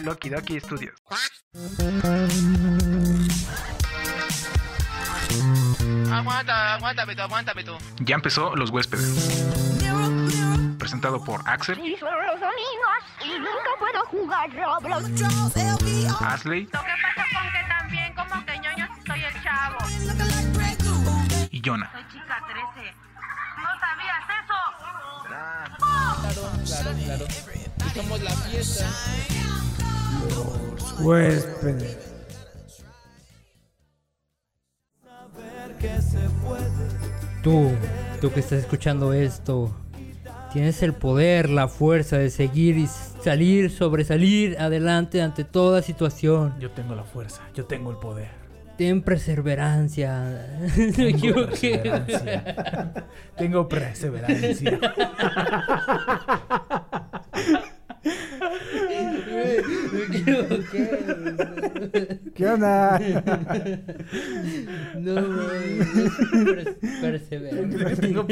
Loki 0.00 0.28
Doki 0.30 0.60
Studios. 0.60 0.94
Aguanta, 6.12 6.74
aguántame 6.74 7.14
tú, 7.14 7.22
aguántame 7.22 7.64
tú. 7.64 7.76
Ya 8.00 8.14
empezó 8.16 8.54
Los 8.56 8.70
Huéspedes. 8.70 9.46
Presentado 10.78 11.22
por 11.22 11.46
Axel, 11.48 11.78
Y 11.80 11.96
solo 11.96 12.16
los 12.22 12.40
domingos 12.40 12.98
y 13.24 13.38
nunca 13.38 13.70
puedo 13.78 14.04
jugar 14.06 14.50
Roblox. 14.54 15.22
Asley 16.22 16.64
Lo 16.64 16.70
que 16.70 16.94
pasa 17.02 17.24
con 17.32 17.52
que 17.52 17.68
también 17.68 18.14
como 18.14 18.44
que 18.46 18.58
ñoño 18.58 18.88
soy 19.06 19.22
el 19.24 19.42
chavo. 19.42 19.78
y 21.50 21.62
Jonah. 21.64 21.90
Soy 21.92 22.02
chica 22.12 22.42
13. 22.74 22.94
¿No 23.58 23.70
sabías 23.80 24.24
eso? 24.40 24.58
Claro, 25.26 26.94
claro. 27.04 27.24
Y 27.54 27.67
somos 27.94 28.22
la 28.22 28.30
fiesta. 28.30 28.86
Huéspedes. 31.00 31.98
Tú, 37.42 37.70
tú 38.20 38.32
que 38.32 38.40
estás 38.40 38.60
escuchando 38.60 39.12
esto, 39.12 39.74
tienes 40.52 40.82
el 40.82 40.92
poder, 40.94 41.48
la 41.48 41.68
fuerza 41.68 42.18
de 42.18 42.30
seguir 42.30 42.76
y 42.76 42.88
salir, 43.22 43.70
sobresalir 43.70 44.58
adelante 44.58 45.22
ante 45.22 45.44
toda 45.44 45.82
situación. 45.82 46.54
Yo 46.58 46.72
tengo 46.72 46.96
la 46.96 47.04
fuerza, 47.04 47.42
yo 47.54 47.64
tengo 47.66 47.90
el 47.90 47.98
poder. 47.98 48.28
Ten 48.76 49.02
perseverancia. 49.02 50.56
Tengo 50.76 51.08
equivoqué. 51.16 51.78
perseverancia. 51.78 53.06
tengo 53.36 53.68
perseverancia. 53.68 54.78
Me. 58.04 59.62
¿Qué 62.34 62.46
onda? 62.48 63.00
No, 64.98 65.14
mames. 65.22 66.68
perseverancia. 67.00 67.96
tengo. 68.00 68.26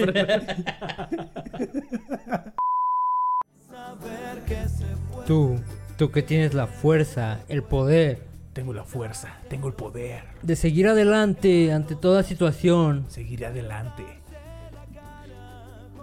Tú, 5.27 5.57
tú 5.97 6.11
que 6.11 6.23
tienes 6.23 6.55
la 6.55 6.67
fuerza, 6.67 7.41
el 7.49 7.63
poder 7.63 8.21
Tengo 8.53 8.73
la 8.73 8.85
fuerza, 8.85 9.37
tengo 9.49 9.69
el 9.69 9.75
poder. 9.75 10.23
de 10.43 10.57
seguir 10.57 10.89
adelante 10.89 11.73
ante 11.73 11.95
toda 11.95 12.23
situación. 12.23 13.05
Seguiré 13.09 13.47
adelante. 13.47 14.05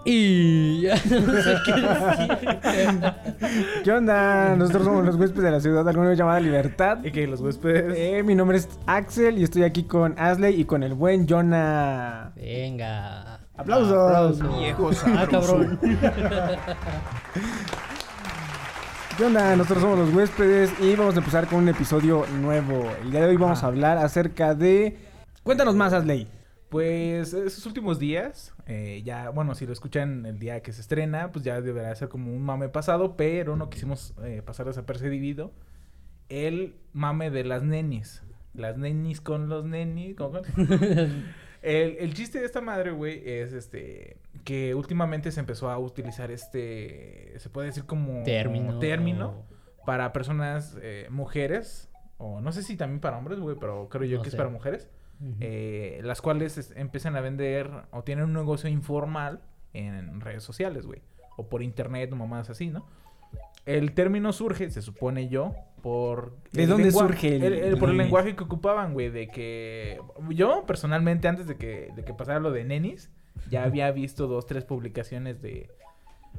Y 0.06 0.82
ya 0.82 0.96
no 1.10 1.42
sé 1.42 1.56
qué 1.66 1.72
decir. 1.74 3.14
¿Qué 3.84 3.92
onda? 3.92 4.56
Nosotros 4.56 4.84
somos 4.84 5.06
los 5.06 5.16
huéspedes 5.16 5.44
de 5.44 5.52
la 5.52 5.60
ciudad, 5.62 5.88
alguna 5.88 6.10
vez 6.10 6.18
llamada 6.18 6.40
Libertad. 6.40 6.98
Y 7.04 7.12
que 7.12 7.26
los 7.28 7.40
huéspedes. 7.42 7.94
Eh, 7.98 8.22
mi 8.24 8.36
nombre 8.36 8.58
es 8.58 8.68
Axel 8.86 9.38
y 9.40 9.44
estoy 9.44 9.64
aquí 9.64 9.84
con 9.84 10.16
Asley 10.18 10.60
y 10.60 10.66
con 10.66 10.84
el 10.84 10.94
buen 10.94 11.28
Jonah. 11.28 12.32
Venga. 12.36 13.40
¡Aplausos! 13.56 14.42
Viejos 14.58 15.04
Ah, 15.06 15.28
cabrón. 15.30 15.80
¿Qué 19.18 19.26
onda? 19.26 19.56
Nosotros 19.56 19.84
somos 19.84 20.00
los 20.00 20.14
huéspedes 20.14 20.72
y 20.82 20.96
vamos 20.96 21.16
a 21.16 21.20
empezar 21.20 21.46
con 21.48 21.60
un 21.60 21.70
episodio 21.70 22.26
nuevo. 22.42 22.90
El 23.04 23.12
día 23.12 23.22
de 23.22 23.28
hoy 23.28 23.38
vamos 23.38 23.64
a 23.64 23.68
hablar 23.68 24.00
acerca 24.00 24.56
de... 24.56 24.98
Cuéntanos 25.44 25.76
más, 25.76 25.94
Asley. 25.94 26.28
Pues 26.74 27.34
esos 27.36 27.68
últimos 27.68 28.00
días, 28.00 28.52
eh, 28.66 29.04
ya, 29.06 29.30
bueno, 29.30 29.54
si 29.54 29.68
lo 29.68 29.74
escuchan 29.74 30.26
el 30.26 30.40
día 30.40 30.64
que 30.64 30.74
se 30.74 30.82
estrena, 30.82 31.32
pues 31.32 31.46
ya 31.46 31.62
deberá 31.62 31.94
ser 31.94 32.10
como 32.10 32.34
un 32.34 32.42
mame 32.42 32.68
pasado, 32.68 33.16
pero 33.16 33.56
no 33.56 33.70
quisimos 33.70 34.16
eh, 34.24 34.42
pasar 34.44 34.66
desapercibido 34.66 35.52
el 36.30 36.76
mame 36.92 37.30
de 37.30 37.44
las 37.44 37.62
nenis. 37.62 38.24
Las 38.56 38.76
nenis 38.76 39.22
con 39.22 39.50
los 39.50 39.66
nenis. 39.66 40.16
el, 41.62 41.98
el 42.00 42.14
chiste 42.16 42.40
de 42.40 42.46
esta 42.46 42.60
madre, 42.60 42.90
güey, 42.90 43.22
es 43.24 43.54
este 43.54 44.18
que 44.44 44.74
últimamente 44.74 45.32
se 45.32 45.42
empezó 45.42 45.70
a 45.70 45.78
utilizar 45.78 46.32
este, 46.32 47.34
se 47.38 47.50
puede 47.52 47.68
decir 47.68 47.86
como 47.86 48.24
Término. 48.24 48.80
término 48.80 49.46
para 49.86 50.12
personas, 50.12 50.76
eh, 50.82 51.06
mujeres, 51.12 51.92
o 52.18 52.42
no 52.42 52.52
sé 52.52 52.64
si 52.64 52.78
también 52.78 53.00
para 53.00 53.20
hombres, 53.20 53.40
güey, 53.40 53.58
pero 53.60 53.90
creo 53.90 54.06
yo 54.06 54.18
No 54.18 54.24
que 54.24 54.32
sé. 54.32 54.38
es 54.38 54.40
para 54.40 54.50
mujeres 54.50 54.90
Eh, 55.40 56.02
las 56.04 56.22
cuales 56.22 56.58
es- 56.58 56.74
empiezan 56.76 57.16
a 57.16 57.22
vender 57.22 57.70
o 57.92 58.04
tienen 58.04 58.26
un 58.26 58.34
negocio 58.34 58.70
informal 58.70 59.42
en 59.74 60.20
redes 60.22 60.44
sociales, 60.44 60.86
güey. 60.86 61.02
O 61.38 61.48
por 61.50 61.64
internet 61.64 62.12
o 62.12 62.16
mamadas 62.16 62.50
así, 62.50 62.68
¿no? 62.70 62.86
El 63.66 63.94
término 63.94 64.34
surge, 64.34 64.70
se 64.70 64.82
supone 64.82 65.30
yo, 65.30 65.54
por... 65.82 66.36
¿De 66.52 66.68
dónde 66.68 66.92
surge 66.92 67.38
el- 67.38 67.44
el- 67.44 67.54
el- 67.54 67.78
por 67.78 67.90
el 67.90 67.98
lenguaje 67.98 68.36
que 68.36 68.44
ocupaban, 68.44 68.94
güey, 68.94 69.10
de 69.10 69.30
que... 69.30 70.00
Yo, 70.30 70.66
personalmente, 70.68 71.28
antes 71.30 71.48
de 71.48 71.56
que, 71.56 71.90
de 71.96 72.04
que 72.04 72.14
pasara 72.14 72.40
lo 72.40 72.52
de 72.52 72.66
nenis, 72.66 73.10
ya 73.50 73.64
había 73.64 73.90
visto 73.92 74.28
dos, 74.28 74.46
tres 74.46 74.66
publicaciones 74.66 75.42
de... 75.42 75.70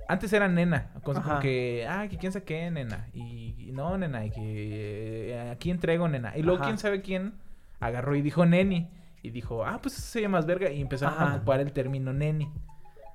Antes 0.08 0.32
era 0.32 0.48
nena, 0.48 0.90
Ajá. 1.14 1.40
que, 1.40 1.86
ah, 1.88 2.06
que 2.10 2.18
quién 2.18 2.32
sabe 2.32 2.44
qué, 2.44 2.70
nena. 2.70 3.08
Y, 3.14 3.54
y 3.68 3.72
no, 3.72 3.96
nena, 3.96 4.26
y 4.26 4.30
que 4.30 5.30
eh, 5.32 5.50
aquí 5.50 5.70
entrego, 5.70 6.08
nena. 6.08 6.36
Y 6.36 6.42
luego 6.42 6.58
Ajá. 6.60 6.66
quién 6.66 6.78
sabe 6.78 7.00
quién 7.00 7.32
agarró 7.80 8.14
y 8.16 8.22
dijo 8.22 8.44
neni. 8.46 8.88
Y 9.22 9.30
dijo, 9.30 9.64
ah, 9.64 9.78
pues 9.82 9.96
eso 9.98 10.06
se 10.06 10.20
llama 10.20 10.38
más 10.38 10.46
verga. 10.46 10.70
Y 10.70 10.80
empezaron 10.82 11.14
Ajá. 11.14 11.32
a 11.32 11.36
ocupar 11.36 11.60
el 11.60 11.72
término 11.72 12.12
neni. 12.12 12.50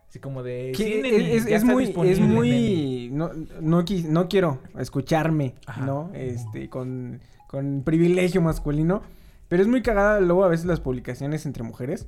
Así 0.08 0.18
como 0.20 0.42
de. 0.42 0.72
"Sí, 0.76 1.00
neni, 1.04 1.32
es, 1.32 1.46
es 1.46 1.64
muy, 1.64 1.84
es 1.86 2.20
neni". 2.20 2.34
muy, 2.34 3.10
no, 3.14 3.30
no, 3.62 3.84
qui- 3.86 4.06
no 4.06 4.28
quiero 4.28 4.60
escucharme, 4.80 5.54
Ajá. 5.68 5.86
¿no? 5.86 6.10
Este, 6.16 6.68
con, 6.68 7.20
con 7.48 7.84
privilegio 7.84 8.42
masculino, 8.42 9.04
pero 9.48 9.62
es 9.62 9.68
muy 9.68 9.84
cagada 9.84 10.20
luego 10.20 10.44
a 10.44 10.48
veces 10.48 10.66
las 10.66 10.80
publicaciones 10.80 11.46
entre 11.46 11.62
mujeres 11.62 12.08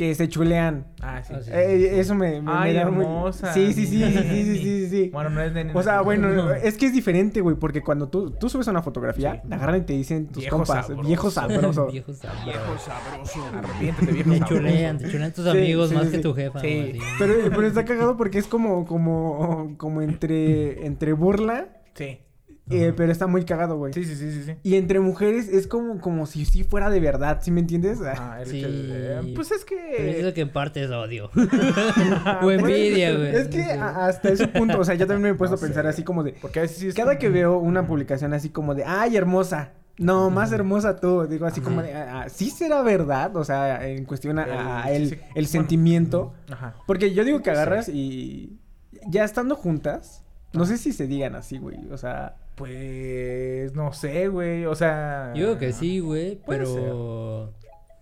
que 0.00 0.14
se 0.14 0.30
chulean. 0.30 0.86
Ah, 1.02 1.22
sí. 1.22 1.34
Ah, 1.36 1.60
eh, 1.60 1.90
sí. 1.92 2.00
eso 2.00 2.14
me, 2.14 2.40
da 2.40 2.70
hermosa. 2.70 3.52
Sí, 3.52 3.74
sí, 3.74 3.86
sí, 3.86 4.02
sí, 4.02 4.22
sí, 4.22 4.56
sí, 4.56 4.88
sí, 4.88 5.10
Bueno, 5.12 5.28
no 5.28 5.42
es 5.42 5.52
de 5.52 5.70
O 5.74 5.82
sea, 5.82 6.00
bueno, 6.00 6.52
es 6.54 6.78
que 6.78 6.86
es 6.86 6.94
diferente, 6.94 7.42
güey, 7.42 7.56
porque 7.56 7.82
cuando 7.82 8.08
tú, 8.08 8.30
tú 8.30 8.48
subes 8.48 8.66
una 8.68 8.80
fotografía, 8.80 9.42
la 9.46 9.56
agarran 9.56 9.82
y 9.82 9.84
te 9.84 9.92
dicen 9.92 10.28
tus 10.28 10.46
compas, 10.46 10.88
viejo 11.02 11.30
sabroso. 11.30 11.88
viejo 11.92 12.14
sabroso. 12.14 12.46
Viejo 12.46 12.78
sabroso. 12.78 13.44
Arrepiéntete, 13.58 14.12
viejo 14.12 14.30
sabroso. 14.30 14.54
Te 14.54 14.54
chulean, 14.54 14.98
te 14.98 15.10
chulean 15.10 15.32
tus 15.34 15.46
amigos 15.46 15.92
más 15.92 16.06
que 16.06 16.18
tu 16.18 16.32
jefa. 16.32 16.60
Sí. 16.60 16.98
Pero, 17.18 17.34
pero 17.50 17.66
está 17.66 17.84
cagado 17.84 18.16
porque 18.16 18.38
es 18.38 18.46
como, 18.46 18.86
como, 18.86 19.74
como 19.76 20.00
entre, 20.00 20.86
entre 20.86 21.12
burla. 21.12 21.68
Sí 21.92 22.20
eh, 22.70 22.92
pero 22.96 23.10
está 23.12 23.26
muy 23.26 23.44
cagado, 23.44 23.76
güey. 23.76 23.92
Sí, 23.92 24.04
sí, 24.04 24.14
sí, 24.16 24.30
sí. 24.32 24.42
sí. 24.44 24.54
Y 24.62 24.76
entre 24.76 25.00
mujeres 25.00 25.48
es 25.48 25.66
como, 25.66 26.00
como 26.00 26.26
si 26.26 26.44
sí 26.44 26.64
fuera 26.64 26.88
de 26.90 27.00
verdad, 27.00 27.40
¿sí 27.42 27.50
me 27.50 27.60
entiendes? 27.60 27.98
Ah, 28.02 28.38
el 28.40 28.46
Sí. 28.46 29.32
Pues 29.34 29.50
es 29.50 29.64
Pero 29.68 29.80
que. 29.96 30.20
eso 30.20 30.34
que 30.34 30.40
en 30.40 30.50
parte 30.52 30.84
es 30.84 30.90
odio. 30.90 31.30
Ah, 32.24 32.40
o 32.44 32.50
envidia, 32.50 33.16
güey. 33.16 33.34
Es 33.34 33.48
que 33.48 33.62
hasta 33.62 34.28
ese 34.30 34.48
punto, 34.48 34.78
o 34.80 34.84
sea, 34.84 34.94
yo 34.94 35.06
también 35.06 35.22
me 35.22 35.28
he 35.30 35.34
puesto 35.38 35.56
No 35.56 35.62
a 35.62 35.66
pensar 35.66 35.84
sé. 35.84 35.88
así 35.90 36.04
como 36.04 36.22
de... 36.22 36.32
Porque 36.40 36.60
a 36.60 36.62
veces 36.62 36.78
sí 36.78 36.88
es 36.88 36.94
Cada 36.94 37.10
como- 37.12 37.18
que 37.20 37.28
veo 37.28 37.58
una 37.58 37.86
publicación 37.86 38.32
así 38.34 38.50
como 38.50 38.74
de, 38.74 38.84
ay, 38.84 39.16
hermosa. 39.16 39.72
No, 39.98 40.30
más 40.30 40.50
hermosa 40.52 40.96
tú. 40.98 41.26
Digo 41.26 41.44
así 41.46 41.60
como 41.60 41.82
de, 41.82 41.92
ah, 41.94 42.22
ah, 42.24 42.28
¿sí 42.30 42.48
será 42.50 42.82
verdad? 42.82 43.36
O 43.36 43.44
sea, 43.44 43.86
en 43.86 44.04
cuestión 44.06 44.38
a, 44.38 44.84
El- 44.88 45.02
el, 45.02 45.08
sí, 45.10 45.14
sí. 45.16 45.20
el 45.22 45.32
Bueno. 45.34 45.48
sentimiento. 45.48 46.32
Ajá. 46.50 46.74
Porque 46.86 47.12
yo 47.12 47.22
digo 47.24 47.38
que 47.42 47.50
Sí. 47.50 47.56
agarras 47.56 47.88
y 47.90 48.58
ya 49.08 49.24
estando 49.24 49.56
juntas, 49.56 50.24
no 50.54 50.64
sé 50.64 50.78
si 50.78 50.92
se 50.92 51.06
digan 51.06 51.34
así, 51.34 51.58
güey. 51.58 51.76
O 51.92 51.98
sea, 51.98 52.36
Pues. 52.54 53.74
No 53.74 53.92
sé, 53.92 54.28
güey. 54.28 54.66
O 54.66 54.74
sea. 54.74 55.32
Yo 55.34 55.48
digo 55.48 55.58
que 55.58 55.72
sí, 55.72 56.00
güey, 56.00 56.40
pero 56.46 57.52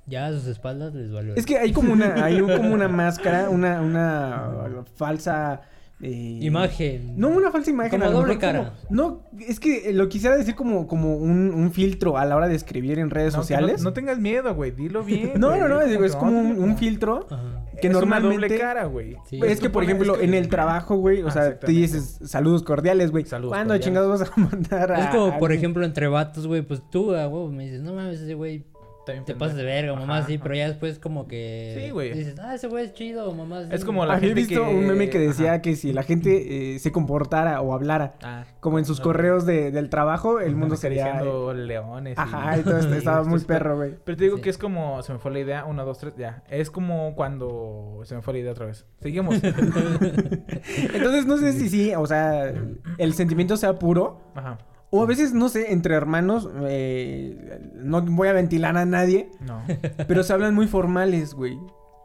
ya 0.06 0.26
a 0.26 0.32
sus 0.32 0.46
espaldas 0.46 0.94
les 0.94 1.12
valió. 1.12 1.34
es 1.34 1.44
que 1.44 1.58
hay 1.58 1.72
como 1.72 1.92
una, 1.92 2.24
hay 2.24 2.40
como 2.40 2.72
una 2.72 2.88
máscara, 2.88 3.50
una, 3.50 3.80
una 3.82 4.84
falsa 4.96 5.60
eh, 6.00 6.38
Imagen. 6.42 7.14
No 7.18 7.28
una 7.28 7.50
falsa 7.50 7.70
imagen. 7.70 7.98
Como 8.00 8.04
a 8.10 8.12
doble 8.12 8.38
cara. 8.38 8.74
como- 8.88 8.96
no, 8.96 9.22
es 9.40 9.58
que 9.58 9.92
lo 9.92 10.08
quisiera 10.08 10.36
decir 10.36 10.54
como, 10.54 10.86
como 10.86 11.16
un, 11.16 11.52
un 11.52 11.72
filtro 11.72 12.16
a 12.16 12.24
la 12.24 12.36
hora 12.36 12.46
de 12.48 12.54
escribir 12.54 12.98
en 13.00 13.10
redes 13.10 13.34
No, 13.34 13.40
sociales. 13.40 13.78
No, 13.82 13.90
no 13.90 13.92
tengas 13.94 14.18
miedo, 14.18 14.54
güey. 14.54 14.70
Dilo 14.70 15.02
bien. 15.02 15.32
No, 15.38 15.48
güey, 15.48 15.60
no, 15.60 15.68
no, 15.68 15.80
es 15.80 16.14
como 16.14 16.38
un, 16.38 16.76
filtro 16.76 17.26
Ajá. 17.30 17.64
que 17.80 17.88
es 17.88 17.92
normalmente... 17.92 18.36
una 18.36 18.46
doble 18.46 18.58
cara, 18.60 18.84
güey. 18.84 19.16
Sí. 19.28 19.40
Es 19.44 19.58
que, 19.60 19.70
por 19.70 19.82
ejemplo, 19.82 20.16
que- 20.18 20.24
en 20.24 20.34
el 20.34 20.48
trabajo, 20.48 20.96
güey, 20.96 21.22
o 21.22 21.28
Ah, 21.28 21.30
sea, 21.32 21.58
te 21.58 21.72
dices 21.72 22.20
saludos 22.24 22.62
cordiales, 22.62 23.10
güey. 23.10 23.24
Saludos 23.24 23.50
¿Cuándo 23.50 23.74
cordiales. 23.74 23.84
chingados 23.84 24.20
vas 24.20 24.30
a 24.30 24.40
mandar 24.40 24.92
a 24.92 25.00
Es 25.00 25.06
como, 25.16 25.38
por 25.38 25.50
ejemplo, 25.52 25.84
entre 25.84 26.06
vatos, 26.06 26.46
güey, 26.46 26.62
pues 26.62 26.80
tú, 26.90 27.10
huevo, 27.10 27.50
me 27.50 27.64
dices, 27.64 27.82
no 27.82 27.92
mames, 27.94 28.20
ese 28.20 28.34
güey 28.34 28.64
te 29.12 29.18
pendejo. 29.18 29.38
pasas 29.38 29.56
de 29.56 29.64
verga, 29.64 29.94
mamá, 29.94 30.18
Ajá, 30.18 30.26
sí, 30.26 30.34
ajá. 30.34 30.42
pero 30.42 30.54
ya 30.54 30.68
después 30.68 30.98
como 30.98 31.26
que... 31.28 31.78
Sí, 31.82 31.90
güey. 31.90 32.12
Dices, 32.12 32.38
ah, 32.40 32.54
ese 32.54 32.66
güey 32.68 32.84
es 32.86 32.94
chido, 32.94 33.32
mamá. 33.34 33.62
sí". 33.62 33.68
Es 33.72 33.84
como 33.84 34.04
la 34.06 34.14
Había 34.14 34.28
gente 34.34 34.40
visto 34.42 34.64
que- 34.64 34.74
un 34.74 34.86
meme 34.86 35.08
que 35.10 35.18
decía 35.18 35.52
Ajá. 35.54 35.62
que 35.62 35.76
si 35.76 35.92
la 35.92 36.02
gente 36.02 36.74
eh, 36.74 36.78
se 36.78 36.92
comportara 36.92 37.60
o 37.60 37.72
hablara 37.74 38.14
Ah, 38.22 38.44
como 38.60 38.78
en 38.78 38.84
sus 38.84 38.98
no. 38.98 39.04
correos 39.04 39.46
de, 39.46 39.70
del 39.70 39.88
trabajo, 39.90 40.40
el 40.40 40.54
mundo 40.56 40.76
sería... 40.76 41.06
acariciando 41.06 41.54
leones. 41.54 42.16
y- 42.16 42.20
Ajá, 42.20 42.58
y 42.58 42.62
todo 42.62 42.78
esto 42.78 42.90
Sí, 42.92 42.98
estaba 42.98 43.24
muy 43.24 43.40
perro, 43.40 43.76
güey. 43.76 43.94
Pero 44.04 44.16
te 44.16 44.24
digo 44.24 44.36
Sí. 44.36 44.42
que 44.42 44.50
es 44.50 44.58
como, 44.58 45.02
se 45.02 45.12
me 45.12 45.18
fue 45.18 45.30
la 45.32 45.38
idea, 45.40 45.64
uno, 45.64 45.84
dos, 45.84 45.98
tres, 45.98 46.14
ya. 46.16 46.42
Es 46.48 46.70
como 46.70 47.14
cuando 47.14 48.00
se 48.04 48.14
me 48.14 48.22
fue 48.22 48.34
la 48.34 48.38
idea 48.40 48.52
otra 48.52 48.66
vez. 48.66 48.86
Seguimos. 49.00 49.36
Entonces 49.42 51.26
no 51.26 51.36
sé 51.38 51.52
si 51.52 51.68
sí, 51.68 51.92
o 51.94 52.06
sea, 52.06 52.52
el 52.98 53.14
sentimiento 53.14 53.56
sea 53.56 53.78
puro 53.78 54.20
Ajá. 54.34 54.58
O 54.90 55.02
a 55.02 55.06
veces, 55.06 55.34
no 55.34 55.48
sé, 55.50 55.72
entre 55.72 55.94
hermanos, 55.94 56.48
eh, 56.62 57.60
no 57.74 58.00
voy 58.02 58.28
a 58.28 58.32
ventilar 58.32 58.76
a 58.76 58.86
nadie, 58.86 59.30
No. 59.40 59.62
pero 60.08 60.22
se 60.22 60.32
hablan 60.32 60.54
muy 60.54 60.66
formales, 60.66 61.34
güey. 61.34 61.58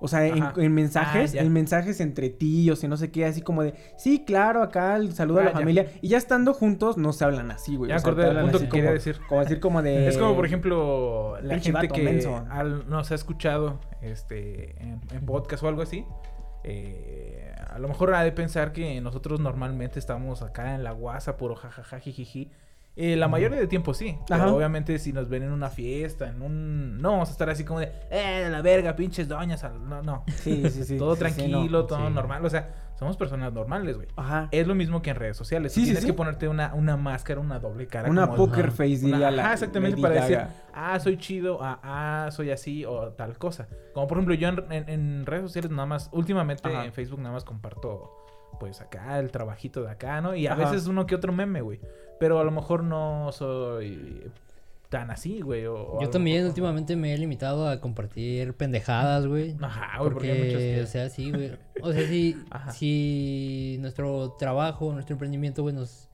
O 0.05 0.09
sea, 0.09 0.25
en, 0.27 0.73
mensajes, 0.73 1.33
Ah, 1.33 1.39
en 1.39 1.53
mensajes 1.53 2.01
entre 2.01 2.29
tíos 2.29 2.83
y 2.83 2.89
no 2.89 2.97
sé 2.97 3.09
qué, 3.09 3.23
así 3.25 3.41
como 3.41 3.63
de, 3.63 3.73
sí, 3.97 4.25
claro, 4.27 4.61
acá 4.61 4.97
el 4.97 5.13
saludo 5.13 5.39
a 5.39 5.43
la 5.45 5.51
ya. 5.51 5.57
familia. 5.59 5.87
Y 6.01 6.09
ya 6.09 6.17
estando 6.17 6.53
juntos, 6.53 6.97
no 6.97 7.13
se 7.13 7.23
hablan 7.23 7.51
así, 7.51 7.77
güey. 7.77 7.87
Ya 7.87 7.95
O 7.95 7.99
sea, 7.99 8.11
acordé 8.11 8.27
del 8.27 8.41
punto 8.41 8.59
que 8.59 8.67
quería 8.67 8.91
decir. 8.91 9.17
Como 9.29 9.39
decir 9.39 9.61
como 9.61 9.81
de... 9.81 10.09
Es 10.09 10.17
como, 10.17 10.35
por 10.35 10.45
ejemplo, 10.45 11.37
la 11.41 11.53
gente 11.57 11.71
vato 11.71 11.93
que 11.93 12.01
menso. 12.03 12.45
al- 12.49 12.89
nos 12.89 13.13
ha 13.13 13.15
escuchado 13.15 13.79
este, 14.01 14.71
en, 14.83 14.99
en 15.13 15.25
podcast 15.25 15.63
o 15.63 15.69
algo 15.69 15.83
así. 15.83 16.03
eh, 16.65 17.53
a 17.69 17.79
lo 17.79 17.87
mejor 17.87 18.13
ha 18.13 18.23
de 18.23 18.31
pensar 18.33 18.73
que 18.73 18.99
nosotros 19.01 19.39
normalmente 19.39 19.99
estamos 19.99 20.41
acá 20.41 20.75
en 20.75 20.83
la 20.83 20.91
guasa, 20.91 21.37
puro 21.37 21.55
jajaja, 21.55 21.99
jijiji. 21.99 22.51
Eh, 22.95 23.15
la 23.15 23.27
mayoría 23.27 23.57
del 23.57 23.67
tiempo 23.67 23.93
sí. 23.95 24.17
Pero 24.27 24.43
Ajá. 24.43 24.53
obviamente 24.53 24.99
si 24.99 25.13
nos 25.13 25.27
ven 25.27 25.41
en 25.43 25.51
una 25.51 25.69
fiesta, 25.69 26.27
en 26.29 26.41
un... 26.43 27.01
No 27.01 27.11
vamos 27.13 27.29
a 27.29 27.31
estar 27.31 27.49
así 27.49 27.63
como 27.65 27.79
de... 27.79 27.91
Eh, 28.11 28.47
la 28.51 28.61
verga, 28.61 28.95
pinches 28.95 29.27
doñas. 29.27 29.63
al-". 29.63 29.89
No, 29.89 30.03
no. 30.03 30.23
Sí, 30.35 30.69
sí, 30.69 30.83
sí. 30.83 30.97
todo 30.99 31.15
sí, 31.15 31.25
sí, 31.25 31.33
tranquilo, 31.35 31.79
no. 31.79 31.85
todo 31.85 32.07
Sí. 32.07 32.13
normal. 32.13 32.45
O 32.45 32.49
sea, 32.51 32.71
somos 32.99 33.17
personas 33.17 33.51
normales, 33.51 33.95
güey. 33.95 34.07
Ajá. 34.15 34.47
Es 34.51 34.67
lo 34.67 34.75
mismo 34.75 35.01
que 35.01 35.09
en 35.09 35.15
redes 35.15 35.35
sociales. 35.35 35.73
Sí, 35.73 35.79
sí, 35.81 35.85
Tienes 35.87 36.03
sí. 36.03 36.07
que 36.07 36.13
ponerte 36.13 36.47
una, 36.47 36.73
una 36.75 36.95
máscara, 36.95 37.39
una 37.39 37.57
doble 37.57 37.87
cara. 37.87 38.09
Una 38.11 38.27
como- 38.27 38.45
poker 38.45 38.65
Ajá. 38.67 38.71
face, 38.75 38.97
diría 38.97 39.15
una- 39.17 39.31
la 39.31 39.43
ajá, 39.45 39.53
exactamente, 39.53 39.99
para 39.99 40.13
decir, 40.13 40.39
ah, 40.73 40.99
soy 40.99 41.17
chido, 41.17 41.59
ah, 41.63 41.79
ah, 41.81 42.29
soy 42.31 42.51
así, 42.51 42.85
o 42.85 43.09
tal 43.13 43.39
cosa. 43.39 43.67
Como 43.95 44.05
por 44.07 44.17
ejemplo, 44.19 44.35
yo 44.35 44.47
en, 44.49 44.71
en- 44.71 44.89
en 44.89 45.25
redes 45.25 45.45
sociales 45.45 45.71
nada 45.71 45.87
más, 45.87 46.09
últimamente 46.13 46.69
Ajá. 46.69 46.85
en 46.85 46.93
Facebook 46.93 47.19
nada 47.19 47.33
más 47.33 47.43
comparto, 47.43 48.11
pues 48.59 48.79
acá, 48.81 49.17
el 49.19 49.31
trabajito 49.31 49.81
de 49.81 49.89
acá, 49.89 50.21
¿no? 50.21 50.35
Y 50.35 50.45
a 50.45 50.53
Ajá. 50.53 50.69
veces 50.69 50.85
uno 50.85 51.07
que 51.07 51.15
otro 51.15 51.33
meme, 51.33 51.61
güey. 51.61 51.81
Pero 52.23 52.39
a 52.39 52.43
lo 52.45 52.51
mejor 52.51 52.85
no 52.85 53.29
soy 53.33 54.31
tan 54.87 55.11
así, 55.11 55.41
güey. 55.41 55.65
o- 55.65 55.75
o 55.75 55.99
a 55.99 56.03
Yo 56.03 56.09
también 56.09 56.37
mejor- 56.37 56.49
últimamente 56.51 56.95
me 56.95 57.13
he 57.13 57.17
limitado 57.17 57.67
a 57.67 57.81
compartir 57.81 58.53
pendejadas, 58.53 59.27
güey. 59.27 59.57
Ajá, 59.61 59.97
güey, 59.99 60.11
porque, 60.13 60.31
hay 60.31 60.37
muchos 60.39 60.53
Porque, 60.53 60.81
o 60.83 60.87
sea, 60.87 61.09
sí, 61.09 61.31
güey. 61.31 61.51
O 61.81 61.91
sea, 61.91 62.07
si, 62.07 62.37
si 62.71 63.77
nuestro 63.81 64.31
trabajo, 64.39 64.93
nuestro 64.93 65.15
emprendimiento, 65.15 65.63
güey, 65.63 65.75
nos, 65.75 66.07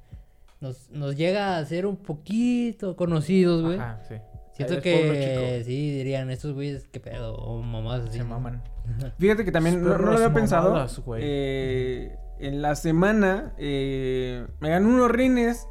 nos, 0.61 0.89
nos 0.89 1.15
llega 1.15 1.57
a 1.59 1.65
ser 1.65 1.85
un 1.85 1.97
poquito 1.97 2.95
conocidos, 2.95 3.61
güey. 3.61 3.77
Ajá, 3.77 4.01
sí. 4.07 4.15
Siento 4.53 4.81
que 4.81 5.61
sí, 5.63 5.91
dirían, 5.91 6.31
estos 6.31 6.53
güeyes, 6.53 6.87
qué 6.91 6.99
pedo, 6.99 7.35
o 7.35 7.61
mamás 7.61 8.01
así. 8.07 8.17
se 8.17 8.23
maman. 8.23 8.63
Fíjate 9.19 9.45
que 9.45 9.51
también 9.51 9.83
no, 9.83 9.97
no 9.97 10.05
lo 10.11 10.13
había 10.15 10.33
pensado. 10.33 10.69
mamadas, 10.71 10.99
güey. 10.99 11.21
eh, 11.23 12.17
en 12.39 12.61
la 12.61 12.75
semana 12.75 13.53
eh, 13.57 14.45
me 14.59 14.69
ganó 14.69 14.89
unos 14.89 15.11
rines. 15.11 15.67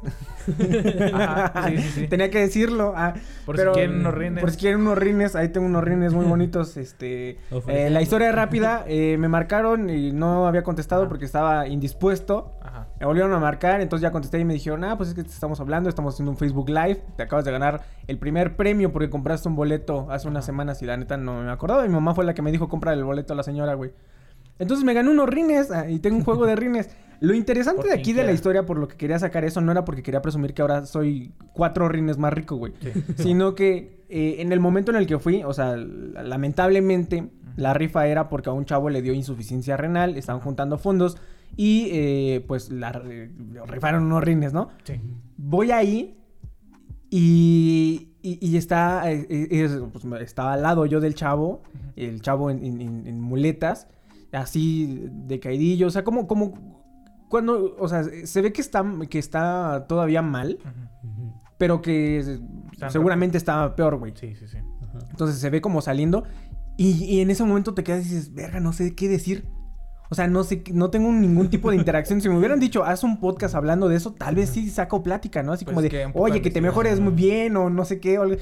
Ajá, 1.13 1.67
sí, 1.69 1.77
sí, 1.77 1.89
sí. 2.01 2.07
Tenía 2.07 2.29
que 2.29 2.39
decirlo. 2.39 2.93
ah, 2.95 3.13
Por 3.45 3.57
si 3.57 3.65
quieren 3.65 3.99
unos 3.99 4.13
rines. 4.13 4.41
Por 4.41 4.51
si 4.51 4.57
quieren 4.57 4.81
unos 4.81 4.97
rines, 4.97 5.35
ahí 5.35 5.49
tengo 5.49 5.67
unos 5.67 5.83
rines 5.83 6.13
muy 6.13 6.25
bonitos. 6.29 6.77
Este, 6.77 7.37
eh, 7.67 7.89
la 7.89 8.01
historia 8.01 8.31
rápida, 8.31 8.83
eh, 8.87 9.17
me 9.19 9.27
marcaron 9.27 9.89
y 9.89 10.11
no 10.11 10.47
había 10.47 10.63
contestado 10.63 11.03
Ajá. 11.03 11.09
porque 11.09 11.25
estaba 11.25 11.67
indispuesto. 11.67 12.53
Ajá. 12.61 12.87
Me 12.99 13.05
volvieron 13.05 13.33
a 13.33 13.39
marcar, 13.39 13.81
entonces 13.81 14.03
ya 14.03 14.11
contesté 14.11 14.39
y 14.39 14.45
me 14.45 14.53
dijeron, 14.53 14.83
ah, 14.83 14.97
pues 14.97 15.09
es 15.09 15.15
que 15.15 15.23
te 15.23 15.29
estamos 15.29 15.59
hablando, 15.59 15.89
estamos 15.89 16.13
haciendo 16.15 16.31
un 16.31 16.37
Facebook 16.37 16.69
Live, 16.69 17.01
te 17.15 17.23
acabas 17.23 17.45
de 17.45 17.51
ganar 17.51 17.81
el 18.07 18.17
primer 18.17 18.55
premio 18.57 18.91
porque 18.91 19.09
compraste 19.09 19.47
un 19.47 19.55
boleto 19.55 20.07
hace 20.09 20.27
unas 20.27 20.45
semanas 20.45 20.81
y 20.81 20.85
la 20.85 20.97
neta 20.97 21.15
no 21.17 21.41
me 21.41 21.51
acordaba. 21.51 21.83
Mi 21.83 21.89
mamá 21.89 22.13
fue 22.13 22.25
la 22.25 22.33
que 22.33 22.41
me 22.41 22.51
dijo, 22.51 22.67
compra 22.67 22.93
el 22.93 23.03
boleto 23.03 23.33
a 23.33 23.35
la 23.35 23.43
señora, 23.43 23.73
güey. 23.75 23.91
Entonces 24.59 24.85
me 24.85 24.93
gané 24.93 25.09
unos 25.09 25.27
rines 25.29 25.71
ah, 25.71 25.89
y 25.89 25.99
tengo 25.99 26.17
un 26.17 26.23
juego 26.23 26.45
de 26.45 26.55
rines. 26.57 26.89
Lo 27.21 27.33
interesante 27.33 27.85
de 27.87 27.93
aquí 27.93 28.13
de 28.13 28.23
la 28.23 28.31
historia, 28.31 28.65
por 28.65 28.77
lo 28.77 28.87
que 28.87 28.95
quería 28.95 29.19
sacar 29.19 29.43
eso, 29.43 29.59
no 29.59 29.71
era 29.73 29.83
porque 29.83 30.01
quería 30.03 30.21
presumir 30.21 30.53
que 30.53 30.61
ahora 30.61 30.85
soy 30.85 31.33
cuatro 31.53 31.89
rines 31.89 32.17
más 32.17 32.31
rico, 32.31 32.55
güey. 32.55 32.71
Sí. 32.81 32.91
Sino 33.17 33.55
que 33.55 34.05
eh, 34.09 34.35
en 34.39 34.53
el 34.53 34.61
momento 34.61 34.91
en 34.91 34.97
el 34.97 35.05
que 35.05 35.19
fui, 35.19 35.43
o 35.43 35.51
sea, 35.53 35.75
lamentablemente, 35.75 37.29
la 37.57 37.73
rifa 37.73 38.07
era 38.07 38.29
porque 38.29 38.49
a 38.49 38.53
un 38.53 38.63
chavo 38.63 38.89
le 38.89 39.01
dio 39.01 39.13
insuficiencia 39.13 39.75
renal, 39.75 40.15
estaban 40.17 40.41
juntando 40.41 40.77
fondos 40.77 41.17
y 41.57 41.89
eh, 41.91 42.45
pues 42.47 42.71
la, 42.71 42.91
rifaron 43.67 44.03
unos 44.03 44.23
rines, 44.23 44.53
¿no? 44.53 44.69
Sí. 44.85 44.93
Voy 45.35 45.71
ahí 45.71 46.15
y, 47.09 48.09
y, 48.21 48.37
y 48.47 48.57
está, 48.57 49.11
eh, 49.11 49.27
es- 49.51 49.77
pues, 49.91 50.05
estaba 50.21 50.53
al 50.53 50.61
lado 50.61 50.85
yo 50.85 50.99
del 50.99 51.15
chavo, 51.15 51.63
el 51.95 52.21
chavo 52.21 52.49
en, 52.49 52.63
en- 52.63 52.81
en- 52.81 53.07
en 53.07 53.19
muletas, 53.21 53.87
así 54.31 55.07
de 55.11 55.39
caidillo, 55.39 55.87
o 55.87 55.89
sea, 55.89 56.03
como, 56.03 56.27
como, 56.27 56.53
cuando, 57.29 57.75
o 57.77 57.87
sea, 57.87 58.03
se 58.03 58.41
ve 58.41 58.51
que 58.51 58.61
está, 58.61 58.85
que 59.09 59.19
está 59.19 59.85
todavía 59.87 60.21
mal, 60.21 60.59
pero 61.57 61.81
que 61.81 62.39
Está 62.71 62.89
seguramente 62.89 63.37
está 63.37 63.75
peor, 63.75 63.97
güey. 63.97 64.13
Sí, 64.15 64.35
sí, 64.35 64.47
sí. 64.47 64.57
Ajá. 64.57 64.99
Entonces 65.09 65.37
se 65.37 65.49
ve 65.49 65.59
como 65.59 65.81
saliendo 65.81 66.23
y, 66.77 66.91
y 67.03 67.19
en 67.19 67.29
ese 67.29 67.43
momento 67.43 67.73
te 67.73 67.83
quedas 67.83 68.05
y 68.05 68.09
dices, 68.09 68.33
verga, 68.33 68.61
no 68.61 68.71
sé 68.71 68.95
qué 68.95 69.09
decir. 69.09 69.45
O 70.09 70.15
sea, 70.15 70.27
no 70.27 70.43
sé, 70.43 70.63
no 70.73 70.89
tengo 70.89 71.11
ningún 71.11 71.49
tipo 71.49 71.69
de 71.69 71.75
interacción. 71.75 72.19
Si 72.21 72.29
me 72.29 72.37
hubieran 72.37 72.59
dicho, 72.59 72.83
haz 72.83 73.03
un 73.03 73.19
podcast 73.19 73.53
hablando 73.53 73.87
de 73.89 73.97
eso, 73.97 74.13
tal 74.13 74.35
vez 74.35 74.49
sí 74.49 74.69
saco 74.69 75.03
plática, 75.03 75.43
¿no? 75.43 75.51
Así 75.51 75.65
Pues 75.65 75.75
como 75.75 75.87
que 75.87 75.97
de, 75.97 76.07
poco 76.07 76.23
oye, 76.23 76.41
que 76.41 76.49
te 76.49 76.61
mejores 76.61 76.99
muy 76.99 77.13
bien 77.13 77.55
o 77.57 77.69
no 77.69 77.85
sé 77.85 77.99
qué. 77.99 78.17
o. 78.17 78.25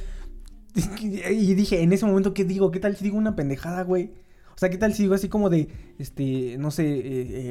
Y 1.01 1.55
dije, 1.55 1.81
en 1.81 1.91
ese 1.91 2.05
momento, 2.05 2.33
¿qué 2.33 2.45
digo? 2.45 2.69
¿Qué 2.71 2.79
tal 2.79 2.95
si 2.95 3.03
digo 3.03 3.17
una 3.17 3.35
pendejada, 3.35 3.83
güey? 3.83 4.13
O 4.57 4.59
sea, 4.59 4.69
¿qué 4.71 4.77
tal 4.79 4.91
si 4.91 5.03
digo 5.03 5.13
así 5.13 5.29
como 5.29 5.51
de, 5.51 5.67
este, 5.99 6.57
no 6.57 6.71
sé, 6.71 6.83
eh, 6.83 7.01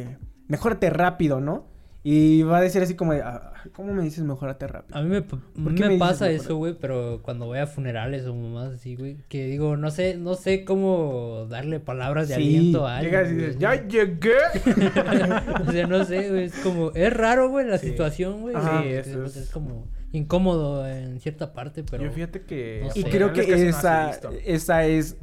eh, 0.00 0.16
mejórate 0.48 0.90
rápido, 0.90 1.40
¿no? 1.40 1.68
Y 2.02 2.42
va 2.42 2.58
a 2.58 2.60
decir 2.60 2.82
así 2.82 2.94
como 2.94 3.12
de, 3.14 3.22
"Ah, 3.22 3.52
¿cómo 3.72 3.92
me 3.94 4.02
dices 4.02 4.24
mejórate 4.24 4.66
rápido? 4.66 4.98
A 4.98 5.02
mí 5.02 5.08
me, 5.08 5.22
p- 5.22 5.36
qué 5.54 5.60
me, 5.60 5.70
me 5.70 5.88
dices 5.94 5.98
pasa 5.98 6.30
eso, 6.30 6.56
güey, 6.56 6.74
pero 6.80 7.20
cuando 7.22 7.46
voy 7.46 7.58
a 7.58 7.66
funerales 7.68 8.26
o 8.26 8.34
mamás 8.34 8.74
así, 8.74 8.96
güey, 8.96 9.18
que 9.28 9.46
digo, 9.46 9.76
no 9.76 9.90
sé, 9.92 10.16
no 10.16 10.34
sé 10.34 10.64
cómo 10.64 11.46
darle 11.48 11.78
palabras 11.80 12.28
de 12.28 12.36
Sí, 12.36 12.42
aliento 12.56 12.86
a 12.86 12.98
alguien. 12.98 13.12
Llegas 13.12 13.30
y 13.32 13.34
dices, 13.36 13.58
¡ya 13.58 13.86
llegué! 13.88 14.30
o 15.68 15.72
sea, 15.72 15.86
no 15.86 16.04
sé, 16.04 16.28
güey, 16.30 16.44
es 16.44 16.54
como, 16.58 16.90
es 16.92 17.12
raro, 17.12 17.50
güey, 17.50 17.66
la 17.66 17.78
Sí. 17.78 17.88
situación, 17.88 18.40
güey. 18.42 18.54
Ajá. 18.54 18.82
Sí, 18.82 18.88
eso 18.88 19.20
pues, 19.20 19.36
es- 19.36 19.44
es 19.44 19.50
como 19.50 19.86
incómodo 20.12 20.86
en 20.88 21.20
cierta 21.20 21.52
parte, 21.52 21.84
pero... 21.88 22.04
Yo 22.04 22.10
fíjate 22.10 22.42
que... 22.42 22.82
No 22.84 22.90
Y 22.94 23.02
sé. 23.02 23.10
creo 23.10 23.28
Es 23.32 23.46
que 23.46 23.68
esa, 23.68 24.10
esa 24.44 24.84
es... 24.86 25.16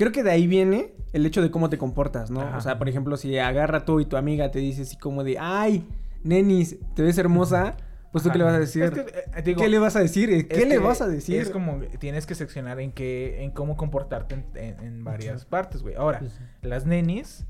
Creo 0.00 0.12
que 0.12 0.22
de 0.22 0.30
ahí 0.30 0.46
viene 0.46 0.92
el 1.12 1.26
hecho 1.26 1.42
de 1.42 1.50
cómo 1.50 1.68
te 1.68 1.76
comportas, 1.78 2.30
¿no? 2.30 2.40
Ajá. 2.40 2.56
O 2.56 2.60
sea, 2.62 2.78
por 2.78 2.88
ejemplo, 2.88 3.16
si 3.18 3.36
agarra 3.38 3.84
tú 3.84 4.00
y 4.00 4.06
tu 4.06 4.16
amiga 4.16 4.50
te 4.50 4.58
dice 4.58 4.82
así 4.82 4.96
como 4.96 5.24
de... 5.24 5.36
¡Ay, 5.38 5.86
nenis, 6.24 6.76
te 6.94 7.02
ves 7.02 7.18
hermosa! 7.18 7.76
Pues 8.12 8.24
tú 8.24 8.30
qué 8.30 8.38
le 8.38 8.44
vas 8.44 8.54
a 8.54 8.58
decir. 8.58 8.82
Es 8.84 8.90
que, 8.90 9.00
eh, 9.02 9.42
digo, 9.44 9.60
¿Qué 9.60 9.68
le 9.68 9.78
vas 9.78 9.94
a 9.96 10.00
decir? 10.00 10.48
¿Qué 10.48 10.66
le 10.66 10.78
vas 10.78 11.00
a 11.00 11.06
decir? 11.06 11.38
Es 11.40 11.50
como 11.50 11.80
tienes 12.00 12.26
que 12.26 12.34
seccionar 12.34 12.80
en 12.80 12.90
qué, 12.92 13.44
en 13.44 13.50
cómo 13.52 13.76
comportarte 13.76 14.34
en, 14.34 14.44
en- 14.56 14.80
en 14.84 15.04
varias 15.04 15.44
partes, 15.44 15.82
güey. 15.82 15.94
Ahora, 15.94 16.18
Pues, 16.18 16.32
las 16.62 16.86
nenis, 16.86 17.44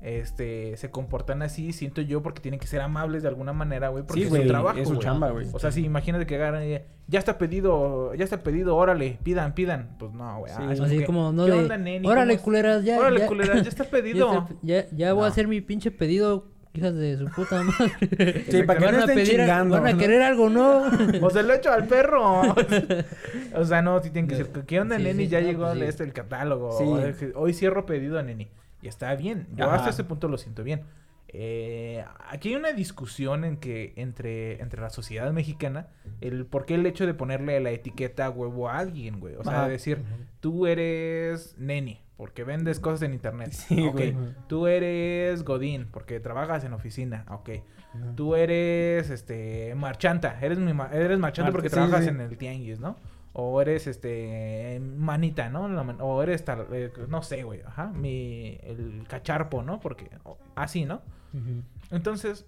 este, 0.00 0.76
se 0.78 0.90
comportan 0.90 1.42
así, 1.42 1.72
siento 1.72 2.00
yo, 2.00 2.22
porque 2.22 2.40
tienen 2.40 2.58
que 2.58 2.66
ser 2.66 2.80
amables 2.80 3.22
de 3.22 3.28
alguna 3.28 3.52
manera, 3.52 3.88
güey, 3.88 4.02
porque 4.04 4.20
Sí, 4.20 4.24
es 4.24 4.30
güey, 4.30 4.42
su 4.42 4.48
trabajo, 4.48 4.78
es 4.78 4.88
su 4.88 4.94
güey. 4.94 5.04
chamba, 5.04 5.30
güey. 5.30 5.46
O 5.52 5.58
sea, 5.58 5.70
si 5.72 5.84
imagínate 5.84 6.26
que 6.26 6.36
agarran 6.36 6.64
y 6.64 6.78
ya 7.06 7.18
está 7.18 7.36
pedido, 7.38 8.14
ya 8.14 8.24
está 8.24 8.42
pedido, 8.42 8.76
órale, 8.76 9.18
pidan, 9.22 9.54
pidan. 9.54 9.96
Pues 9.98 10.12
no, 10.12 10.38
güey. 10.38 10.52
Sí. 10.52 10.58
ah, 10.62 10.84
Así 10.84 10.98
que, 10.98 11.04
como, 11.04 11.32
no 11.32 11.44
¿qué 11.46 11.52
de, 11.52 11.78
neni? 11.78 12.08
órale, 12.08 12.34
¿Cómo- 12.36 12.44
culeras, 12.44 12.84
ya, 12.84 12.98
Órale, 12.98 13.20
ya, 13.20 13.26
culeras, 13.26 13.62
ya 13.62 13.68
está 13.68 13.84
pedido. 13.90 14.48
ya, 14.62 14.84
ya, 14.84 14.90
ya 14.96 15.12
voy 15.12 15.20
No. 15.20 15.24
a 15.26 15.28
hacer 15.28 15.48
mi 15.48 15.60
pinche 15.60 15.90
pedido, 15.90 16.46
hijas 16.72 16.94
de 16.94 17.18
su 17.18 17.26
puta 17.26 17.62
madre. 17.62 18.44
Sí, 18.50 18.62
para 18.62 18.78
que 18.78 18.84
Van 18.86 18.94
no 18.94 19.00
a 19.00 19.00
estén 19.00 19.16
pedir, 19.16 19.36
chingando. 19.40 19.74
van 19.74 19.86
a 19.86 19.92
¿no? 19.92 19.98
querer 19.98 20.22
algo, 20.22 20.48
¿no? 20.48 20.84
O 21.20 21.28
se 21.30 21.42
lo 21.42 21.52
echo 21.52 21.70
al 21.72 21.86
perro. 21.86 22.42
o 23.54 23.64
sea, 23.64 23.82
no, 23.82 24.00
sí 24.02 24.10
tienen 24.10 24.28
que 24.28 24.36
ser. 24.36 24.48
¿Qué 24.66 24.80
onda, 24.80 24.96
neni? 24.98 25.28
ya 25.28 25.40
llegó 25.40 25.66
pues 25.66 25.82
este, 25.82 26.04
el 26.04 26.12
catálogo. 26.12 26.70
Hoy, 26.70 27.14
hoy 27.34 27.52
cierro 27.52 27.84
pedido, 27.86 28.22
neni. 28.22 28.48
Y 28.82 28.88
está 28.88 29.14
bien. 29.14 29.46
Yo 29.54 29.66
Ajá. 29.66 29.76
hasta 29.76 29.90
ese 29.90 30.04
punto 30.04 30.28
lo 30.28 30.38
siento 30.38 30.62
bien. 30.64 30.82
Eh, 31.32 32.04
aquí 32.28 32.48
hay 32.48 32.56
una 32.56 32.72
discusión 32.72 33.44
en 33.44 33.56
que 33.58 33.92
entre, 33.96 34.60
entre 34.60 34.80
la 34.80 34.90
sociedad 34.90 35.30
mexicana, 35.32 35.86
el 36.20 36.44
por 36.44 36.66
qué 36.66 36.74
el 36.74 36.84
hecho 36.86 37.06
de 37.06 37.14
ponerle 37.14 37.60
la 37.60 37.70
etiqueta 37.70 38.28
huevo 38.30 38.68
a 38.68 38.78
alguien, 38.78 39.20
güey. 39.20 39.36
O 39.36 39.44
sea, 39.44 39.64
de 39.66 39.70
decir, 39.70 40.02
tú 40.40 40.66
eres 40.66 41.54
neni, 41.56 42.00
porque 42.16 42.42
vendes 42.42 42.80
cosas 42.80 43.02
en 43.02 43.12
internet. 43.14 43.52
Sí, 43.52 43.86
ok. 43.86 43.92
güey. 43.92 44.16
Tú 44.48 44.66
eres 44.66 45.44
godín, 45.44 45.86
porque 45.92 46.18
trabajas 46.18 46.64
en 46.64 46.72
oficina. 46.72 47.24
Ok. 47.30 47.50
Tú 48.16 48.34
eres, 48.36 49.10
este, 49.10 49.74
marchanta. 49.76 50.36
Eres, 50.40 50.58
mi 50.58 50.72
ma- 50.72 50.90
eres 50.92 51.18
marchanta 51.18 51.46
Mar- 51.46 51.52
porque 51.52 51.68
sí, 51.68 51.74
trabajas 51.74 52.04
sí. 52.04 52.08
en 52.10 52.20
el 52.20 52.36
tianguis, 52.36 52.78
¿no? 52.80 52.96
O 53.32 53.60
eres, 53.62 53.86
este, 53.86 54.80
manita, 54.96 55.48
¿no? 55.50 55.64
O 56.04 56.22
eres 56.22 56.44
tal, 56.44 56.66
eh, 56.72 56.92
no 57.08 57.22
sé, 57.22 57.44
güey. 57.44 57.60
Ajá. 57.64 57.86
Mi, 57.88 58.58
el 58.62 59.04
cacharpo, 59.08 59.62
¿no? 59.62 59.78
Porque, 59.80 60.10
así, 60.56 60.84
¿no? 60.84 61.00
Entonces, 61.90 62.44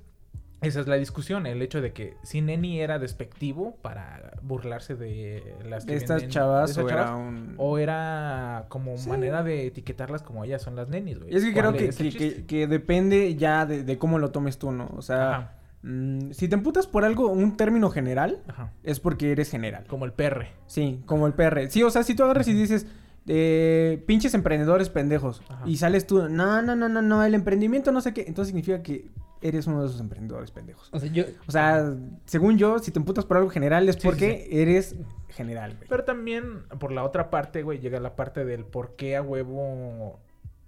esa 0.60 0.80
es 0.80 0.86
la 0.88 0.96
discusión. 0.96 1.46
El 1.46 1.62
hecho 1.62 1.80
de 1.80 1.92
que 1.92 2.16
si 2.24 2.40
Neni 2.40 2.80
era 2.80 2.98
despectivo 2.98 3.76
para 3.82 4.32
burlarse 4.42 4.94
de 4.96 5.56
las 5.68 5.84
que 5.84 5.92
¿De 5.92 5.98
estas 5.98 6.22
venden- 6.22 6.30
chavas 6.30 6.74
de 6.74 6.82
o 6.82 6.88
chavas, 6.88 7.06
era 7.06 7.16
un...? 7.16 7.54
o 7.58 7.78
era 7.78 8.66
como 8.68 8.96
Sí. 8.98 9.08
manera 9.08 9.42
de 9.42 9.66
etiquetarlas 9.66 10.22
como 10.22 10.44
ellas 10.44 10.62
son 10.62 10.76
las 10.76 10.88
nenis, 10.88 11.18
güey. 11.20 11.34
Es 11.34 11.44
que 11.44 11.52
creo 11.52 11.70
¿Cuál 11.70 11.76
que, 11.78 11.88
es 11.88 11.96
que, 11.96 12.04
chiste? 12.10 12.34
que- 12.36 12.46
que 12.46 12.66
depende 12.66 13.34
ya 13.36 13.66
de, 13.66 13.82
de 13.84 13.98
cómo 13.98 14.18
lo 14.18 14.30
tomes 14.30 14.58
tú, 14.58 14.72
¿no? 14.72 14.90
O 14.96 15.02
sea, 15.02 15.30
Ajá. 15.30 15.52
Mm, 15.82 16.30
si 16.32 16.48
te 16.48 16.54
emputas 16.54 16.86
por 16.86 17.04
algo, 17.04 17.28
un 17.28 17.56
término 17.56 17.90
general, 17.90 18.42
Ajá. 18.48 18.72
es 18.82 19.00
porque 19.00 19.32
eres 19.32 19.50
general. 19.50 19.84
Como 19.86 20.04
el 20.04 20.12
perre. 20.12 20.50
Sí, 20.66 21.00
como 21.06 21.26
el 21.26 21.34
PR. 21.34 21.70
Sí, 21.70 21.82
o 21.82 21.90
sea, 21.90 22.02
si 22.02 22.14
tú 22.14 22.24
agarras 22.24 22.48
y 22.48 22.52
dices, 22.54 22.86
eh, 23.26 24.02
pinches 24.06 24.34
emprendedores 24.34 24.88
pendejos, 24.88 25.42
Ajá. 25.48 25.62
y 25.66 25.76
sales 25.76 26.06
tú, 26.06 26.28
no, 26.28 26.62
no, 26.62 26.74
no, 26.76 26.88
no, 26.88 27.02
no, 27.02 27.24
el 27.24 27.34
emprendimiento 27.34 27.92
no 27.92 28.00
sé 28.00 28.12
qué, 28.12 28.24
entonces 28.26 28.48
significa 28.48 28.82
que 28.82 29.10
eres 29.40 29.66
uno 29.66 29.82
de 29.82 29.88
esos 29.88 30.00
emprendedores 30.00 30.50
pendejos. 30.50 30.88
O 30.92 30.98
sea, 31.00 31.10
yo, 31.10 31.24
O 31.46 31.52
sea, 31.52 31.94
según 32.26 32.58
yo, 32.58 32.78
si 32.78 32.90
te 32.92 32.98
emputas 32.98 33.24
por 33.24 33.36
algo 33.36 33.50
general 33.50 33.88
es 33.88 33.96
Sí, 33.96 34.02
sí, 34.02 34.06
porque 34.08 34.48
eres 34.50 34.94
general, 35.28 35.74
güey. 35.76 35.88
Pero 35.88 36.04
también, 36.04 36.62
por 36.78 36.92
la 36.92 37.02
otra 37.04 37.28
parte, 37.30 37.62
güey, 37.62 37.80
llega 37.80 37.98
la 37.98 38.14
parte 38.14 38.44
del 38.44 38.64
por 38.64 38.94
qué 38.94 39.16
a 39.16 39.22
huevo 39.22 40.20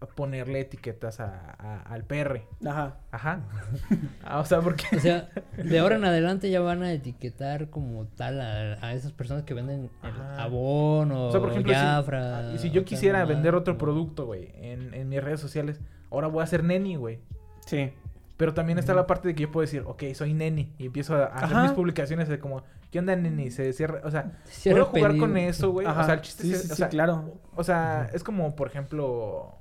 ponerle 0.06 0.60
etiquetas 0.60 1.20
a, 1.20 1.54
a- 1.58 1.82
al 1.82 2.04
perre. 2.04 2.46
Ajá. 2.66 2.96
Ajá. 3.10 3.40
Ah, 4.24 4.40
o 4.40 4.44
sea, 4.44 4.60
porque... 4.60 4.84
o 4.96 5.00
sea, 5.00 5.28
de 5.56 5.78
ahora 5.78 5.96
en 5.96 6.04
adelante 6.04 6.50
ya 6.50 6.60
van 6.60 6.82
a 6.82 6.92
etiquetar 6.92 7.68
como 7.68 8.06
tal 8.06 8.40
a, 8.40 8.78
a 8.86 8.94
esas 8.94 9.12
personas 9.12 9.44
que 9.44 9.52
venden 9.54 9.90
el. 10.02 10.12
Abón 10.38 11.12
o, 11.12 11.26
O 11.26 11.30
sea, 11.30 11.40
por 11.40 11.50
ejemplo, 11.50 11.72
si- 11.72 11.78
Jafra. 11.78 12.38
ah, 12.38 12.52
y 12.54 12.58
si 12.58 12.70
yo 12.70 12.84
quisiera 12.84 13.24
vender 13.24 13.54
otro 13.54 13.76
producto, 13.78 14.26
güey, 14.26 14.50
en, 14.56 14.94
en 14.94 15.08
mis 15.08 15.22
redes 15.22 15.40
sociales, 15.40 15.80
ahora 16.10 16.28
voy 16.28 16.42
a 16.42 16.46
ser 16.46 16.64
neni, 16.64 16.96
güey. 16.96 17.20
Sí. 17.66 17.92
Pero 18.36 18.52
también 18.54 18.78
está 18.78 18.94
la 18.94 19.06
parte 19.06 19.28
de 19.28 19.34
que 19.34 19.42
yo 19.42 19.52
puedo 19.52 19.62
decir, 19.62 19.82
ok, 19.86 20.02
soy 20.14 20.34
neni. 20.34 20.72
Y 20.78 20.86
empiezo 20.86 21.14
a, 21.16 21.26
a 21.26 21.44
hacer 21.44 21.56
mis 21.58 21.72
publicaciones 21.72 22.28
de 22.28 22.38
como, 22.40 22.62
¿qué 22.90 22.98
onda, 22.98 23.14
neni? 23.14 23.50
Se 23.50 23.72
cierra, 23.72 24.00
o 24.04 24.10
sea, 24.10 24.32
Cierra 24.44 24.80
puedo 24.80 24.86
jugar 24.90 25.10
pedido. 25.12 25.26
con 25.26 25.36
eso, 25.36 25.70
güey. 25.70 25.86
O 25.86 25.90
Ajá. 25.90 26.04
sea, 26.04 26.14
el 26.14 26.20
chiste 26.22 26.42
Sí, 26.42 26.52
es, 26.52 26.62
sí, 26.62 26.66
o 26.66 26.70
sí, 26.70 26.76
sea, 26.76 26.88
claro. 26.88 27.34
O 27.54 27.62
sea, 27.62 28.10
es 28.12 28.24
como, 28.24 28.56
por 28.56 28.66
ejemplo, 28.66 29.58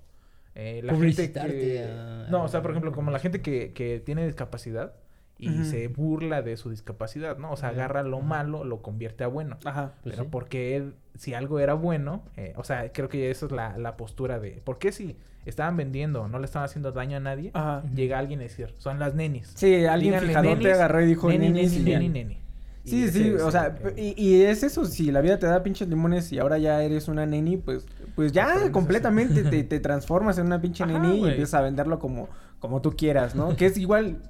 eh, 0.56 0.82
la 0.84 0.96
gente 0.96 1.32
que... 1.32 1.84
a- 1.84 2.28
No, 2.30 2.44
o 2.44 2.48
sea, 2.48 2.62
por 2.62 2.72
ejemplo, 2.72 2.92
como 2.92 3.12
la 3.12 3.20
gente 3.20 3.42
que, 3.42 3.74
que 3.74 4.00
tiene 4.00 4.26
discapacidad 4.26 4.94
y 5.40 5.66
se 5.66 5.90
burla 5.90 6.42
de 6.42 6.56
su 6.56 6.70
discapacidad, 6.70 7.38
¿no? 7.38 7.52
O 7.52 7.58
sea, 7.58 7.70
agarra 7.70 8.02
lo 8.04 8.22
malo, 8.22 8.64
lo 8.64 8.82
convierte 8.82 9.26
a 9.26 9.28
bueno. 9.28 9.58
Ajá. 9.66 9.94
Pues 10.02 10.14
Pero 10.16 10.24
sí. 10.24 10.30
porque 10.32 10.76
él- 10.78 10.94
si 11.18 11.34
algo 11.34 11.60
era 11.60 11.74
bueno, 11.74 12.24
eh, 12.38 12.54
o 12.56 12.64
sea, 12.64 12.92
creo 12.94 13.10
que 13.10 13.30
esa 13.30 13.48
es 13.48 13.52
la, 13.52 13.78
la 13.78 13.98
postura 13.98 14.40
de... 14.40 14.62
¿Por 14.64 14.78
qué 14.80 14.94
si 14.94 15.18
estaban 15.46 15.76
vendiendo, 15.76 16.30
no 16.30 16.40
le 16.40 16.46
estaban 16.46 16.66
haciendo 16.66 16.94
daño 16.94 17.18
a 17.18 17.20
nadie? 17.20 17.52
Ajá. 17.54 17.84
Llega 17.94 18.20
alguien 18.20 18.40
a 18.40 18.44
decir, 18.44 18.74
son 18.78 19.00
las 19.00 19.16
nenis. 19.16 19.52
Sí, 19.56 19.84
alguien 19.86 20.18
fijadote 20.20 20.56
nenis, 20.56 20.74
agarró 20.74 21.02
y 21.02 21.08
dijo 21.08 21.28
neni, 21.28 21.50
nenis 21.50 21.74
neni, 21.74 21.92
neni, 21.92 22.10
neni. 22.10 22.38
Sí, 22.86 23.04
ese 23.06 23.12
sí, 23.24 23.28
es 23.36 23.42
o 23.42 23.50
sea, 23.52 23.78
y, 23.98 24.14
y 24.22 24.42
es 24.44 24.62
eso, 24.64 24.86
si 24.86 25.12
la 25.12 25.22
vida 25.22 25.40
te 25.40 25.46
da 25.48 25.64
pinches 25.64 25.88
limones 25.90 26.32
y 26.32 26.40
ahora 26.40 26.58
ya 26.58 26.82
eres 26.84 27.08
una 27.08 27.26
neni, 27.26 27.58
pues, 27.58 27.86
pues 28.16 28.32
ya 28.32 28.72
completamente 28.72 29.44
te, 29.44 29.64
te 29.64 29.80
transformas 29.80 30.38
en 30.38 30.46
una 30.48 30.62
pinche 30.62 30.84
Ajá, 30.84 30.94
neni 30.94 31.16
y 31.16 31.20
güey. 31.20 31.32
empiezas 31.32 31.56
a 31.56 31.62
venderlo 31.62 32.00
como, 32.00 32.30
como 32.60 32.82
tú 32.82 32.92
quieras, 32.96 33.36
¿no? 33.36 33.56
que 33.56 33.66
es 33.66 33.78
igual 33.78 34.22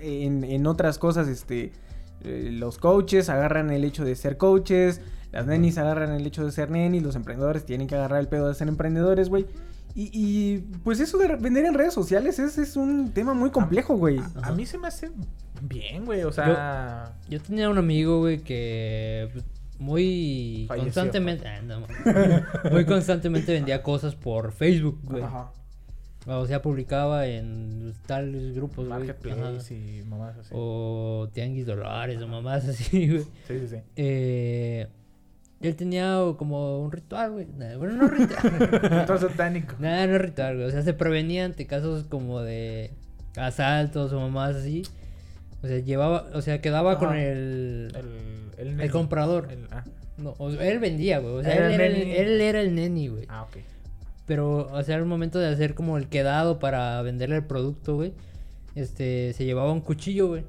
en, 0.00 0.44
en 0.44 0.66
otras 0.66 0.98
cosas, 0.98 1.28
este, 1.28 1.72
eh, 2.22 2.50
los 2.52 2.78
coaches 2.78 3.28
agarran 3.28 3.70
el 3.70 3.84
hecho 3.84 4.04
de 4.04 4.14
ser 4.14 4.36
coaches, 4.36 5.00
las 5.32 5.46
nenis 5.46 5.78
agarran 5.78 6.12
el 6.12 6.26
hecho 6.26 6.44
de 6.44 6.52
ser 6.52 6.70
nenis, 6.70 7.02
los 7.02 7.14
emprendedores 7.16 7.64
tienen 7.64 7.86
que 7.86 7.94
agarrar 7.94 8.20
el 8.20 8.28
pedo 8.28 8.48
de 8.48 8.54
ser 8.54 8.68
emprendedores, 8.68 9.28
güey. 9.28 9.46
Y, 9.94 10.10
y, 10.12 10.58
pues 10.84 11.00
eso 11.00 11.18
de 11.18 11.34
vender 11.36 11.64
en 11.64 11.74
redes 11.74 11.92
sociales 11.92 12.38
es, 12.38 12.58
es 12.58 12.76
un 12.76 13.10
tema 13.12 13.34
muy 13.34 13.50
complejo, 13.50 13.96
güey. 13.96 14.18
A, 14.18 14.48
a 14.48 14.52
mí 14.52 14.64
se 14.64 14.78
me 14.78 14.86
hace 14.86 15.10
bien, 15.62 16.04
güey, 16.04 16.22
o 16.22 16.32
sea... 16.32 17.16
Yo 17.28 17.40
tenía 17.40 17.68
un 17.68 17.78
amigo, 17.78 18.20
güey, 18.20 18.38
que 18.38 19.28
pues, 19.32 19.44
muy 19.80 20.66
Falleció. 20.68 20.84
constantemente, 20.84 21.48
ah, 21.48 21.60
no, 21.62 21.86
muy 22.70 22.84
constantemente 22.84 23.52
vendía 23.52 23.82
cosas 23.82 24.14
por 24.14 24.52
Facebook, 24.52 25.00
güey. 25.02 25.22
Ajá. 25.22 25.50
O 26.26 26.46
sea, 26.46 26.60
publicaba 26.60 27.26
en 27.26 27.94
tales 28.06 28.54
grupos, 28.54 28.86
güey. 28.86 28.98
Marketplace 28.98 29.74
y 29.74 30.02
mamás 30.04 30.36
así. 30.36 30.50
O 30.52 31.28
Tianguis 31.32 31.66
Dolores 31.66 32.20
o 32.20 32.28
mamás 32.28 32.68
así, 32.68 33.08
güey. 33.10 33.22
Sí, 33.48 33.58
sí, 33.60 33.68
sí. 33.68 33.76
Eh, 33.96 34.86
él 35.60 35.76
tenía 35.76 36.18
como 36.36 36.80
un 36.80 36.92
ritual, 36.92 37.32
güey. 37.32 37.46
Bueno, 37.78 37.94
no 37.94 38.08
ritual. 38.08 39.04
Todo 39.06 39.18
satánico. 39.18 39.76
Nada, 39.78 40.06
no 40.06 40.16
es 40.16 40.22
ritual, 40.22 40.56
güey. 40.56 40.68
O 40.68 40.70
sea, 40.70 40.82
se 40.82 40.92
prevenía 40.92 41.46
ante 41.46 41.66
casos 41.66 42.04
como 42.04 42.40
de 42.40 42.92
asaltos 43.36 44.12
o 44.12 44.20
mamás 44.20 44.56
así. 44.56 44.82
O 45.62 45.66
sea, 45.66 45.78
llevaba, 45.78 46.26
o 46.34 46.40
sea, 46.40 46.60
quedaba 46.60 46.98
con 46.98 47.14
el, 47.16 47.92
El, 47.94 48.68
el, 48.68 48.76
neni. 48.76 48.88
comprador. 48.88 49.48
El- 49.50 49.66
ah, 49.70 49.84
No, 50.16 50.34
o 50.38 50.50
sea, 50.50 50.66
él 50.66 50.78
vendía, 50.78 51.18
güey. 51.18 51.34
O 51.34 51.42
sea, 51.42 51.54
Era 51.54 51.66
él, 51.66 51.72
el 51.74 51.80
era 51.80 51.86
el, 51.86 51.98
neni. 51.98 52.12
él 52.16 52.40
era 52.40 52.60
el 52.60 52.74
neni, 52.74 53.08
güey. 53.08 53.24
ah, 53.28 53.42
ok. 53.42 53.56
Pero, 54.26 54.68
o 54.72 54.82
sea, 54.82 54.96
al 54.96 55.06
momento 55.06 55.38
de 55.38 55.48
hacer 55.48 55.74
como 55.74 55.98
el 55.98 56.08
quedado 56.08 56.58
para 56.58 57.00
venderle 57.02 57.36
el 57.36 57.44
producto, 57.46 57.96
güey. 57.96 58.12
Este, 58.76 59.32
se 59.32 59.44
llevaba 59.44 59.72
un 59.72 59.80
cuchillo, 59.80 60.28
güey. 60.28 60.44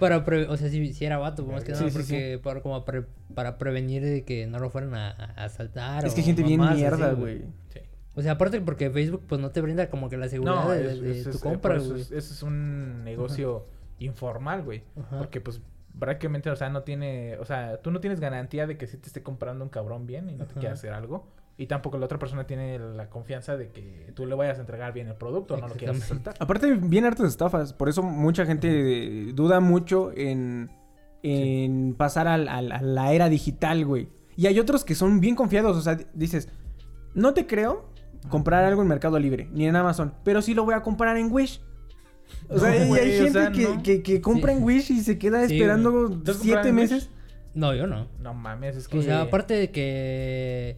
Para 0.00 0.24
pre- 0.24 0.46
o 0.48 0.56
sea, 0.56 0.68
si, 0.70 0.92
si 0.92 1.04
era 1.04 1.18
vato, 1.18 1.44
pues, 1.44 1.54
más 1.56 1.64
que 1.64 1.74
Sí, 1.74 1.80
nada, 1.80 1.90
sí, 1.90 1.96
porque 1.96 2.40
para, 2.42 2.60
como 2.62 2.84
pre- 2.84 3.04
para 3.34 3.58
prevenir 3.58 4.02
de 4.02 4.24
que 4.24 4.46
no 4.46 4.58
lo 4.58 4.70
fueran 4.70 4.94
a, 4.94 5.10
a 5.10 5.44
asaltar. 5.44 6.04
Es 6.06 6.14
que 6.14 6.20
o 6.20 6.24
gente 6.24 6.42
bien 6.42 6.60
mierda, 6.74 7.12
güey. 7.12 7.42
Sí. 7.72 7.80
O 8.14 8.22
sea, 8.22 8.32
aparte 8.32 8.60
porque 8.62 8.90
Facebook 8.90 9.22
pues 9.26 9.40
no 9.40 9.50
te 9.50 9.60
brinda 9.60 9.88
como 9.90 10.08
que 10.08 10.16
la 10.16 10.28
seguridad 10.28 10.64
No, 10.64 10.70
de, 10.70 10.92
es- 10.92 11.00
de 11.00 11.10
es- 11.18 11.24
tu 11.24 11.30
es- 11.30 11.38
compra, 11.38 11.74
por 11.74 11.80
eso 11.82 11.90
güey. 11.90 12.00
es, 12.02 12.10
eso 12.12 12.32
es 12.34 12.42
un 12.42 13.04
negocio 13.04 13.66
informal, 13.98 14.62
güey. 14.62 14.82
Ajá. 14.98 15.18
Porque, 15.18 15.40
pues, 15.40 15.60
prácticamente, 15.98 16.50
o 16.50 16.56
sea, 16.56 16.68
no 16.68 16.82
tiene... 16.82 17.36
O 17.38 17.44
sea, 17.44 17.78
tú 17.82 17.90
no 17.90 18.00
tienes 18.00 18.20
garantía 18.20 18.66
de 18.66 18.76
que 18.76 18.86
sí 18.86 18.96
te 18.98 19.06
esté 19.06 19.22
comprando 19.22 19.64
un 19.64 19.70
cabrón 19.70 20.06
bien 20.06 20.28
y 20.30 20.34
no 20.34 20.44
te 20.46 20.54
quiera 20.54 20.74
hacer 20.74 20.92
algo. 20.92 21.26
Y 21.58 21.68
tampoco 21.68 21.96
la 21.96 22.04
otra 22.04 22.18
persona 22.18 22.46
tiene 22.46 22.78
la 22.78 23.08
confianza 23.08 23.56
de 23.56 23.70
que 23.70 24.12
tú 24.14 24.26
le 24.26 24.34
vayas 24.34 24.58
a 24.58 24.60
entregar 24.60 24.92
bien 24.92 25.08
el 25.08 25.14
producto, 25.14 25.56
no 25.56 25.68
lo 25.68 25.74
quieras 25.74 26.00
soltar. 26.00 26.34
Aparte, 26.38 26.74
bien 26.74 27.06
hartas 27.06 27.28
estafas. 27.28 27.72
Por 27.72 27.88
eso 27.88 28.02
mucha 28.02 28.44
gente 28.44 29.32
duda 29.32 29.60
mucho 29.60 30.12
en, 30.14 30.70
en 31.22 31.94
pasar 31.94 32.28
al- 32.28 32.48
al- 32.48 32.72
a 32.72 32.82
la 32.82 33.12
era 33.14 33.30
digital, 33.30 33.86
güey. 33.86 34.08
Y 34.36 34.48
hay 34.48 34.60
otros 34.60 34.84
que 34.84 34.94
son 34.94 35.18
bien 35.20 35.34
confiados. 35.34 35.78
O 35.78 35.80
sea, 35.80 35.96
dices, 36.12 36.50
no 37.14 37.32
te 37.32 37.46
creo 37.46 37.88
comprar 38.28 38.64
algo 38.64 38.82
en 38.82 38.88
Mercado 38.88 39.18
Libre, 39.18 39.48
ni 39.52 39.66
en 39.66 39.76
Amazon, 39.76 40.12
pero 40.24 40.42
sí 40.42 40.52
lo 40.52 40.64
voy 40.66 40.74
a 40.74 40.82
comprar 40.82 41.16
en 41.16 41.32
Wish. 41.32 41.62
O 42.48 42.58
sea, 42.58 42.70
No, 42.70 42.96
y 42.96 42.98
hay 42.98 43.18
o 43.18 43.22
gente 43.24 43.32
sea, 43.32 43.50
que, 43.52 43.62
no. 43.64 43.82
que, 43.82 44.02
que 44.02 44.20
compra 44.20 44.52
Sí. 44.52 44.58
en 44.58 44.64
Wish 44.64 44.90
y 44.92 45.00
se 45.00 45.18
queda 45.18 45.46
Sí, 45.48 45.54
esperando 45.54 45.90
¿Tú 45.90 46.30
has 46.30 46.36
comprado 46.38 46.42
siete 46.42 46.72
meses. 46.72 47.10
No, 47.54 47.74
yo 47.74 47.86
no. 47.86 48.06
No 48.20 48.34
mames, 48.34 48.76
es 48.76 48.86
que... 48.88 48.98
O 48.98 49.02
sea, 49.02 49.22
aparte 49.22 49.54
de 49.54 49.70
que 49.70 50.76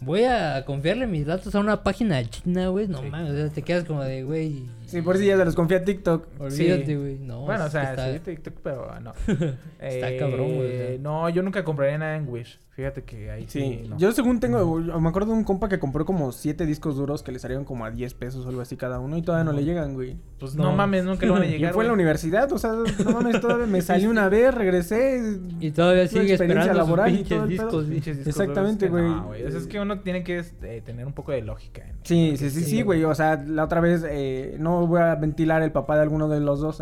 voy 0.00 0.24
a 0.24 0.64
confiarle 0.66 1.06
mis 1.06 1.26
datos 1.26 1.54
a 1.54 1.60
una 1.60 1.82
página 1.82 2.22
china, 2.28 2.68
güey. 2.68 2.86
No 2.88 3.00
Sí. 3.00 3.08
mames, 3.10 3.30
o 3.32 3.36
sea, 3.36 3.48
te 3.48 3.62
quedas 3.62 3.84
como 3.84 4.02
de, 4.04 4.22
güey. 4.22 4.64
Sí, 4.90 5.02
por 5.02 5.16
si 5.18 5.26
ya 5.26 5.36
se 5.36 5.44
los 5.44 5.54
confía 5.54 5.78
a 5.78 5.84
TikTok. 5.84 6.26
Olvídate, 6.38 6.86
Sí. 6.86 6.94
güey. 6.94 7.18
No, 7.18 7.42
Bueno, 7.42 7.64
o 7.64 7.70
sea, 7.70 7.90
está- 7.90 8.12
sí, 8.12 8.18
TikTok, 8.20 8.54
pero 8.62 9.00
no. 9.00 9.12
Está 9.80 10.16
cabrón, 10.18 10.56
güey, 10.56 10.70
sea. 10.76 10.98
No, 11.00 11.28
yo 11.28 11.42
nunca 11.42 11.64
compraría 11.64 11.98
nada 11.98 12.16
en 12.16 12.28
Wish. 12.28 12.58
Fíjate 12.70 13.02
que 13.02 13.30
ahí 13.30 13.44
sí. 13.46 13.60
Sí, 13.82 13.88
no. 13.90 13.98
yo 13.98 14.10
según 14.12 14.40
tengo, 14.40 14.78
me 14.78 15.08
acuerdo 15.08 15.32
de 15.32 15.38
un 15.38 15.44
compa 15.44 15.68
que 15.68 15.78
compró 15.78 16.06
como 16.06 16.32
siete 16.32 16.64
discos 16.64 16.96
duros 16.96 17.22
que 17.22 17.30
le 17.30 17.38
salieron 17.38 17.64
como 17.66 17.84
a 17.84 17.90
10 17.90 18.14
pesos 18.14 18.46
o 18.46 18.48
algo 18.48 18.62
así 18.62 18.76
cada 18.78 19.00
uno 19.00 19.18
y 19.18 19.22
todavía 19.22 19.44
no 19.44 19.52
le 19.52 19.64
llegan, 19.64 19.92
güey. 19.92 20.16
Pues 20.38 20.54
No. 20.54 20.64
no, 20.64 20.72
mames, 20.76 21.04
nunca 21.04 21.26
le 21.26 21.32
van 21.32 21.42
a 21.42 21.46
Y 21.46 21.50
llegar. 21.50 21.74
fue 21.74 21.84
a 21.84 21.88
la 21.88 21.92
universidad, 21.92 22.50
o 22.50 22.56
sea, 22.58 22.72
no 22.72 23.10
mames, 23.12 23.38
todavía 23.40 23.66
me 23.66 23.82
salí 23.82 24.06
una 24.06 24.30
vez, 24.30 24.54
regresé. 24.54 25.20
Y 25.60 25.72
todavía 25.72 26.06
sigue 26.08 26.30
experiencia 26.30 26.72
esperando 26.72 26.72
sus 26.72 26.76
laboral 26.88 27.12
y 27.12 27.16
pinches 27.18 27.28
todo 27.36 27.42
el 27.42 27.48
discos, 27.50 27.72
güey. 27.84 27.90
Pinches 27.96 28.16
discos 28.24 28.40
Exactamente, 28.40 28.88
güey. 28.88 29.04
No, 29.04 29.26
güey. 29.26 29.42
Eso 29.42 29.58
es 29.58 29.66
que 29.66 29.78
uno 29.80 30.00
tiene 30.00 30.24
que 30.24 30.42
eh, 30.62 30.82
tener 30.82 31.04
un 31.06 31.12
poco 31.12 31.32
de 31.32 31.42
lógica. 31.42 31.82
Sí, 32.04 32.36
sí, 32.38 32.48
sí, 32.48 32.62
sí, 32.62 32.80
güey. 32.82 33.04
O 33.04 33.14
sea, 33.14 33.36
la 33.46 33.64
otra 33.64 33.80
vez 33.82 34.06
eh, 34.08 34.56
no 34.58 34.79
voy 34.86 35.00
a 35.00 35.14
ventilar 35.14 35.62
el 35.62 35.72
papá 35.72 35.96
de 35.96 36.02
alguno 36.02 36.28
de 36.28 36.40
los 36.40 36.60
dos. 36.60 36.78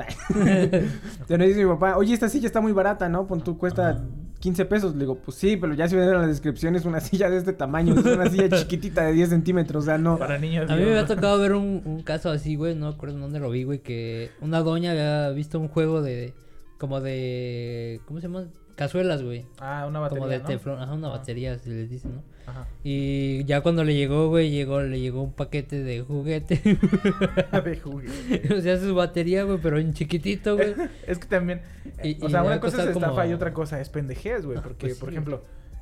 Pero 1.28 1.44
dice 1.44 1.64
mi 1.64 1.70
papá, 1.70 1.96
oye, 1.96 2.14
esta 2.14 2.28
silla 2.28 2.46
está 2.46 2.60
muy 2.60 2.72
barata, 2.72 3.08
¿no? 3.08 3.26
Pon 3.26 3.42
tú 3.42 3.58
cuesta 3.58 4.02
15 4.40 4.64
pesos. 4.66 4.92
Le 4.94 5.00
digo, 5.00 5.16
pues 5.16 5.36
sí, 5.36 5.56
pero 5.56 5.74
ya 5.74 5.88
se 5.88 5.96
ven 5.96 6.08
en 6.08 6.14
la 6.14 6.26
descripción, 6.26 6.76
es 6.76 6.84
una 6.84 7.00
silla 7.02 7.30
de 7.30 7.38
este 7.38 7.52
tamaño, 7.52 7.94
es 7.94 8.04
una 8.04 8.28
silla 8.28 8.48
chiquitita 8.48 9.02
de 9.02 9.12
10 9.12 9.30
centímetros, 9.30 9.84
o 9.84 9.86
sea, 9.86 9.98
no. 9.98 10.18
Para 10.18 10.38
niños. 10.38 10.70
A 10.70 10.76
mí 10.76 10.82
me 10.82 10.90
había 10.90 11.06
tocado 11.06 11.38
ver 11.38 11.54
un, 11.54 11.82
un 11.84 12.02
caso 12.02 12.30
así, 12.30 12.56
güey, 12.56 12.74
no 12.74 12.92
recuerdo 12.92 13.16
en 13.16 13.22
dónde 13.22 13.40
lo 13.40 13.50
vi, 13.50 13.64
güey, 13.64 13.80
que 13.80 14.30
una 14.40 14.60
doña 14.60 14.92
había 14.92 15.30
visto 15.30 15.58
un 15.58 15.68
juego 15.68 16.02
de, 16.02 16.34
como 16.78 17.00
de, 17.00 18.00
¿cómo 18.06 18.20
se 18.20 18.28
llama? 18.28 18.46
Cazuelas, 18.78 19.22
güey. 19.24 19.44
Ah, 19.58 19.86
una 19.88 19.98
batería. 19.98 20.20
Como 20.20 20.30
de 20.30 20.38
¿no? 20.38 20.44
teflón, 20.46 20.80
ajá, 20.80 20.92
una 20.94 21.08
Ajá. 21.08 21.18
batería, 21.18 21.58
se 21.58 21.68
les 21.68 21.90
dice, 21.90 22.08
¿no? 22.08 22.22
Ajá. 22.46 22.66
Y 22.84 23.44
ya 23.44 23.60
cuando 23.60 23.82
le 23.84 23.94
llegó, 23.94 24.28
güey, 24.28 24.50
llegó, 24.50 24.80
le 24.80 25.00
llegó 25.00 25.20
un 25.22 25.32
paquete 25.32 25.82
de 25.82 26.00
juguete. 26.02 26.60
de 27.64 27.80
juguete. 27.82 28.54
o 28.58 28.60
sea, 28.60 28.78
su 28.78 28.94
batería, 28.94 29.42
güey, 29.42 29.58
pero 29.60 29.78
en 29.78 29.92
chiquitito, 29.92 30.56
güey. 30.56 30.74
es 31.06 31.18
que 31.18 31.26
también. 31.26 31.60
eh, 31.98 32.16
Y- 32.20 32.24
o 32.24 32.28
sea, 32.30 32.42
una 32.44 32.60
cosa 32.60 32.76
es 32.78 32.84
costar 32.84 32.88
estafa 32.90 33.22
como- 33.22 33.30
y 33.30 33.34
otra 33.34 33.52
cosa 33.52 33.80
es 33.80 33.88
pendejez, 33.88 34.46
güey. 34.46 34.58
Porque, 34.62 34.76
Pues 34.86 34.94
sí, 34.94 35.00
por 35.00 35.10
güey. 35.10 35.38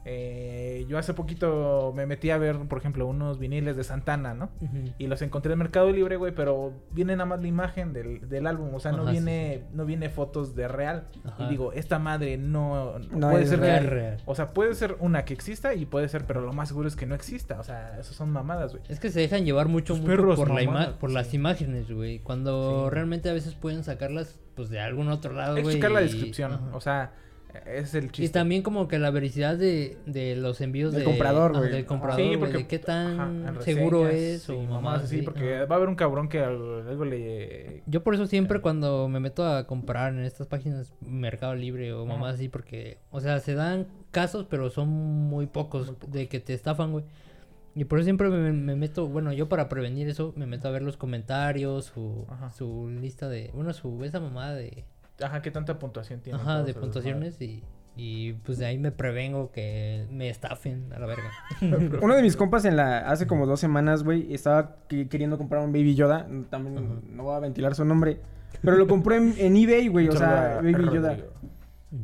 Eh, 0.08 0.86
yo 0.88 0.98
hace 0.98 1.14
poquito 1.14 1.92
me 1.96 2.06
metí 2.06 2.30
a 2.30 2.38
ver, 2.38 2.56
por 2.68 2.78
ejemplo, 2.78 3.08
unos 3.08 3.40
viniles 3.40 3.76
de 3.76 3.82
Santana, 3.82 4.34
¿no? 4.34 4.50
Y 4.98 5.08
los 5.08 5.20
encontré 5.20 5.52
en 5.52 5.58
Mercado 5.58 5.90
Libre, 5.90 6.14
güey, 6.16 6.32
pero 6.32 6.72
viene 6.92 7.14
nada 7.16 7.26
más 7.26 7.40
la 7.42 7.48
imagen 7.48 7.92
del, 7.92 8.28
del 8.28 8.46
álbum, 8.46 8.72
o 8.72 8.78
sea, 8.78 8.92
no 8.92 9.04
sí, 9.06 9.10
viene 9.12 9.64
no 9.72 9.84
viene 9.84 10.08
fotos 10.08 10.54
de 10.54 10.68
real. 10.68 11.08
Ajá. 11.24 11.44
Y 11.44 11.48
digo, 11.48 11.72
esta 11.72 11.98
madre 11.98 12.38
no, 12.38 13.00
No 13.10 13.30
puede 13.30 13.46
ser 13.46 13.58
real. 13.58 13.84
real. 13.84 13.90
real. 14.12 14.22
O 14.26 14.36
sea, 14.36 14.52
puede 14.54 14.74
ser 14.76 14.96
una 15.00 15.24
que 15.24 15.34
exista 15.34 15.74
y 15.74 15.86
puede 15.86 16.08
ser, 16.08 16.24
pero 16.24 16.40
lo 16.40 16.52
más 16.52 16.68
seguro 16.68 16.86
es 16.86 16.94
que 16.94 17.06
no 17.06 17.16
exista, 17.16 17.58
o 17.58 17.64
sea, 17.64 17.98
eso 17.98 18.14
son 18.14 18.30
mamadas, 18.30 18.72
güey. 18.72 18.84
Es 18.88 19.00
que 19.00 19.10
se 19.10 19.18
dejan 19.18 19.44
llevar 19.44 19.66
mucho, 19.66 19.96
mucho 19.96 20.34
por, 20.36 20.50
la 20.54 20.62
ima- 20.62 20.66
mamadas, 20.66 20.94
por 20.94 21.10
las 21.10 21.34
imágenes, 21.34 21.90
güey. 21.90 22.20
Cuando 22.20 22.84
Sí. 22.84 22.94
realmente 22.94 23.28
a 23.28 23.32
veces 23.32 23.54
pueden 23.56 23.82
sacarlas 23.82 24.38
pues 24.54 24.70
de 24.70 24.78
algún 24.80 25.08
otro 25.08 25.34
lado, 25.34 25.60
güey. 25.60 25.74
checar 25.74 25.90
la 25.90 26.00
y- 26.00 26.04
descripción, 26.04 26.52
ajá. 26.52 26.70
o 26.72 26.80
sea, 26.80 27.12
es 27.66 27.94
el 27.94 28.12
chiste. 28.12 28.24
Y 28.24 28.28
también 28.28 28.62
como 28.62 28.88
que 28.88 28.98
la 28.98 29.10
veracidad 29.10 29.56
de, 29.56 29.96
de 30.06 30.36
los 30.36 30.60
envíos 30.60 30.92
Del 30.92 31.00
de- 31.00 31.04
comprador, 31.04 31.58
del 31.60 31.84
comprador, 31.86 32.20
Sí, 32.20 32.36
porque 32.36 32.58
de 32.58 32.66
qué 32.66 32.78
tan 32.78 33.46
ajá, 33.46 33.62
seguro 33.62 34.08
es 34.08 34.48
o 34.50 34.60
mamás 34.62 35.04
así, 35.04 35.22
porque 35.22 35.56
ajá. 35.56 35.64
va 35.66 35.74
a 35.74 35.78
haber 35.78 35.88
un 35.88 35.96
cabrón 35.96 36.28
que 36.28 36.40
algo, 36.40 36.78
algo 36.88 37.04
le 37.04 37.82
Yo 37.86 38.02
por 38.02 38.14
eso 38.14 38.26
siempre 38.26 38.60
cuando 38.60 39.08
me 39.08 39.20
meto 39.20 39.46
a 39.46 39.66
comprar 39.66 40.12
en 40.12 40.20
estas 40.24 40.46
páginas 40.46 40.92
Mercado 41.00 41.54
Libre 41.54 41.92
o 41.92 42.04
mamás 42.06 42.34
así, 42.34 42.48
porque, 42.48 42.98
o 43.10 43.20
sea, 43.20 43.40
se 43.40 43.54
dan 43.54 43.86
casos, 44.10 44.46
pero 44.48 44.70
son 44.70 44.88
muy 44.88 45.46
pocos, 45.46 45.92
de 46.08 46.28
que 46.28 46.40
te 46.40 46.54
estafan, 46.54 46.92
güey. 46.92 47.04
Y 47.74 47.84
por 47.84 47.98
eso 47.98 48.04
siempre 48.04 48.30
me, 48.30 48.52
me 48.52 48.74
meto, 48.74 49.06
bueno, 49.06 49.34
yo 49.34 49.50
para 49.50 49.68
prevenir 49.68 50.08
eso, 50.08 50.32
me 50.34 50.46
meto 50.46 50.66
a 50.66 50.70
ver 50.70 50.80
los 50.80 50.96
comentarios, 50.96 51.84
su, 51.84 52.24
Ajá. 52.30 52.50
su 52.50 52.88
lista 52.88 53.28
de, 53.28 53.50
bueno, 53.52 53.70
su, 53.74 54.02
esa 54.02 54.18
mamada 54.18 54.54
de, 54.54 54.84
Ajá, 55.22 55.42
¿qué 55.42 55.50
tanta 55.50 55.78
puntuación 55.78 56.20
tiene? 56.20 56.38
ajá, 56.38 56.62
de 56.62 56.74
puntuaciones 56.74 57.40
y, 57.40 57.62
y 57.96 58.34
pues 58.34 58.58
de 58.58 58.66
ahí 58.66 58.76
me 58.78 58.92
prevengo 58.92 59.50
que 59.50 60.06
me 60.10 60.28
estafen 60.28 60.92
a 60.94 60.98
la 60.98 61.06
verga. 61.06 61.30
Uno 62.02 62.14
de 62.14 62.22
mis 62.22 62.36
compas 62.36 62.64
en 62.66 62.76
la 62.76 62.98
hace 63.08 63.26
como 63.26 63.46
dos 63.46 63.58
semanas, 63.60 64.02
güey, 64.04 64.32
estaba 64.34 64.76
que- 64.88 65.08
queriendo 65.08 65.38
comprar 65.38 65.62
un 65.64 65.72
Baby 65.72 65.94
Yoda. 65.94 66.26
También 66.50 66.78
Ajá. 66.78 66.86
no 67.10 67.22
voy 67.24 67.34
a 67.36 67.38
ventilar 67.40 67.74
su 67.74 67.84
nombre. 67.84 68.20
Pero 68.62 68.76
lo 68.76 68.86
compré 68.86 69.16
en, 69.16 69.34
en 69.38 69.56
eBay, 69.56 69.88
güey. 69.88 70.08
O 70.08 70.12
sea, 70.12 70.56
Baby 70.62 70.84
Yoda. 70.92 71.16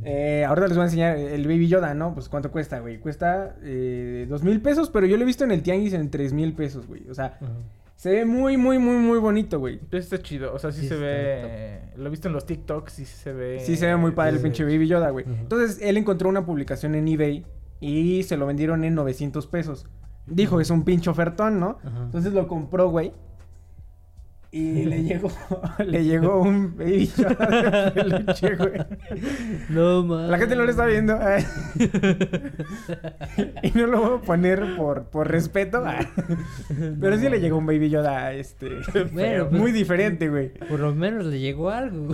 Eh, 0.04 0.44
ahorita 0.46 0.68
les 0.68 0.76
voy 0.76 0.82
a 0.82 0.86
enseñar 0.86 1.16
el 1.18 1.42
Baby 1.46 1.68
Yoda, 1.68 1.92
¿no? 1.92 2.14
Pues 2.14 2.28
cuánto 2.28 2.50
cuesta, 2.50 2.78
güey. 2.80 2.98
Cuesta 2.98 3.56
eh, 3.62 4.26
dos 4.28 4.42
mil 4.42 4.60
pesos, 4.62 4.88
pero 4.90 5.06
yo 5.06 5.16
lo 5.16 5.22
he 5.24 5.26
visto 5.26 5.44
en 5.44 5.50
el 5.50 5.62
Tianguis 5.62 5.92
en 5.92 6.10
tres 6.10 6.32
mil 6.32 6.54
pesos, 6.54 6.86
güey. 6.86 7.08
O 7.10 7.14
sea, 7.14 7.36
Ajá. 7.40 7.46
Se 8.02 8.10
ve 8.10 8.24
muy, 8.24 8.56
muy, 8.56 8.80
muy, 8.80 8.96
muy 8.96 9.20
bonito, 9.20 9.60
güey. 9.60 9.78
Está 9.92 10.20
chido, 10.20 10.52
o 10.52 10.58
sea, 10.58 10.72
sí, 10.72 10.80
Sí 10.80 10.88
se 10.88 10.96
ve. 10.96 11.82
Lo 11.96 12.08
he 12.08 12.10
visto 12.10 12.26
en 12.26 12.34
los 12.34 12.44
TikToks 12.44 12.98
y 12.98 13.04
sí 13.04 13.16
se 13.16 13.32
ve. 13.32 13.60
Sí 13.60 13.76
se 13.76 13.86
ve 13.86 13.94
muy 13.94 14.10
padre 14.10 14.32
el 14.32 14.42
pinche 14.42 14.64
Baby 14.64 14.88
Yoda, 14.88 15.10
güey. 15.10 15.24
Entonces, 15.24 15.78
él 15.80 15.96
encontró 15.96 16.28
una 16.28 16.44
publicación 16.44 16.96
en 16.96 17.06
eBay 17.06 17.46
y 17.78 18.24
se 18.24 18.36
lo 18.36 18.46
vendieron 18.46 18.82
en 18.82 18.96
900 18.96 19.46
pesos. 19.46 19.86
Dijo, 20.26 20.60
es 20.60 20.70
un 20.70 20.82
pinche 20.82 21.10
ofertón, 21.10 21.60
¿no? 21.60 21.78
Entonces 21.84 22.32
lo 22.32 22.48
compró, 22.48 22.90
güey. 22.90 23.12
Y 24.54 24.84
le 24.84 25.02
llegó, 25.04 25.30
le 25.78 26.04
llegó 26.04 26.42
un 26.42 26.76
Baby 26.76 27.10
Yoda 27.16 27.84
de 27.86 27.90
peluche, 28.02 28.54
güey. 28.56 28.72
No 29.70 30.02
mames. 30.04 30.28
La 30.30 30.36
gente 30.38 30.54
no 30.56 30.64
lo 30.64 30.70
está 30.70 30.84
viendo. 30.84 31.18
ay. 31.18 31.42
y 33.62 33.70
no 33.78 33.86
lo 33.86 34.00
voy 34.02 34.18
a 34.18 34.20
poner 34.20 34.76
por, 34.76 35.04
por 35.04 35.28
respeto. 35.30 35.82
ay. 35.86 36.06
Pero 37.00 37.16
sí 37.18 37.28
le 37.28 37.40
llegó 37.40 37.56
un 37.58 37.66
Baby 37.66 37.88
Yoda, 37.88 38.32
este... 38.34 38.70
Bueno, 39.12 39.48
pues- 39.48 39.60
muy 39.60 39.72
diferente, 39.72 40.28
güey. 40.28 40.50
Por 40.68 40.80
lo 40.80 40.94
menos 40.94 41.24
le 41.24 41.38
llegó 41.40 41.70
algo. 41.70 42.12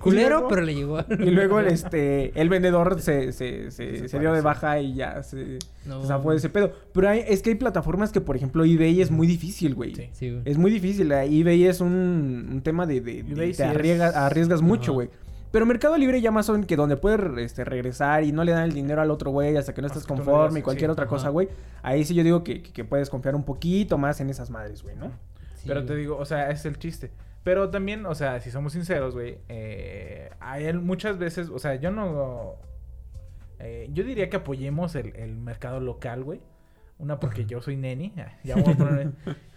Culero, 0.00 0.28
luego- 0.30 0.48
pero 0.48 0.62
le 0.62 0.74
llegó 0.74 0.98
algo. 0.98 1.14
Y 1.24 1.30
luego 1.30 1.60
el, 1.60 1.68
este, 1.68 2.32
el 2.40 2.48
vendedor 2.48 3.00
se, 3.00 3.32
se, 3.32 3.70
se, 3.70 4.08
se 4.08 4.18
dio 4.18 4.32
de 4.32 4.40
baja 4.40 4.80
y 4.80 4.94
ya 4.94 5.22
se, 5.22 5.58
No. 5.90 6.00
o 6.00 6.06
sea, 6.06 6.18
fue 6.20 6.36
ese 6.36 6.48
pedo. 6.48 6.72
Pero 6.92 7.08
hay, 7.08 7.24
es 7.26 7.42
que 7.42 7.50
hay 7.50 7.56
plataformas 7.56 8.12
que, 8.12 8.20
por 8.20 8.36
ejemplo, 8.36 8.64
eBay 8.64 9.00
es 9.00 9.10
muy 9.10 9.26
difícil, 9.26 9.74
güey. 9.74 9.94
Sí. 9.94 10.08
Sí, 10.12 10.30
güey. 10.30 10.42
Es 10.44 10.56
muy 10.56 10.70
difícil. 10.70 11.10
eh, 11.12 11.24
eBay 11.24 11.66
es 11.66 11.80
un, 11.80 12.48
un 12.52 12.60
tema 12.62 12.86
de... 12.86 13.00
de, 13.00 13.22
de- 13.24 13.32
eBay 13.32 13.48
te 13.50 13.54
sí 13.54 13.62
arriesgas, 13.64 14.14
arriesgas 14.14 14.62
mucho, 14.62 14.92
Ajá. 14.92 14.92
güey. 14.92 15.10
Pero 15.50 15.66
Mercado 15.66 15.98
Libre 15.98 16.18
y 16.18 16.26
Amazon, 16.28 16.62
que 16.62 16.76
donde 16.76 16.96
puedes 16.96 17.20
este, 17.38 17.64
regresar 17.64 18.22
y 18.22 18.30
no 18.30 18.44
le 18.44 18.52
dan 18.52 18.62
el 18.64 18.72
dinero 18.72 19.02
al 19.02 19.10
otro 19.10 19.32
güey 19.32 19.56
hasta 19.56 19.74
que 19.74 19.82
no 19.82 19.88
no 19.88 19.94
conforme 20.06 20.60
y 20.60 20.62
cualquier 20.62 20.90
sí, 20.90 20.92
otra 20.92 21.06
ajá. 21.06 21.10
cosa, 21.10 21.28
güey. 21.30 21.48
Ahí 21.82 22.04
sí 22.04 22.14
yo 22.14 22.22
digo 22.22 22.44
que, 22.44 22.62
puedes 22.88 23.10
confiar 23.10 23.34
un 23.34 23.42
poquito 23.42 23.98
más 23.98 24.20
en 24.20 24.30
esas 24.30 24.48
madres, 24.48 24.84
güey, 24.84 24.94
¿no? 24.94 25.08
Sí, 25.56 25.64
Pero 25.66 25.84
te 25.84 25.96
digo, 25.96 26.16
o 26.16 26.24
sea, 26.24 26.50
es 26.50 26.64
el 26.66 26.78
chiste. 26.78 27.10
Pero 27.42 27.68
también, 27.70 28.06
o 28.06 28.14
sea, 28.14 28.38
si 28.40 28.52
somos 28.52 28.74
sinceros, 28.74 29.14
güey, 29.14 29.38
eh, 29.48 30.30
hay 30.40 30.72
muchas 30.74 31.18
veces, 31.18 31.48
o 31.48 31.58
sea, 31.58 31.74
yo 31.74 31.90
no... 31.90 32.54
eh, 33.60 33.88
yo 33.92 34.04
diría 34.04 34.28
que 34.30 34.36
apoyemos 34.36 34.94
el, 34.94 35.14
el 35.16 35.36
mercado 35.36 35.80
local, 35.80 36.24
güey. 36.24 36.40
Una, 36.98 37.18
porque 37.18 37.46
yo 37.46 37.60
soy 37.62 37.76
neni. 37.76 38.12
ah, 38.18 38.38
Ya 38.44 38.56
voy 38.56 38.72
a 38.72 38.76
poner... 38.76 39.12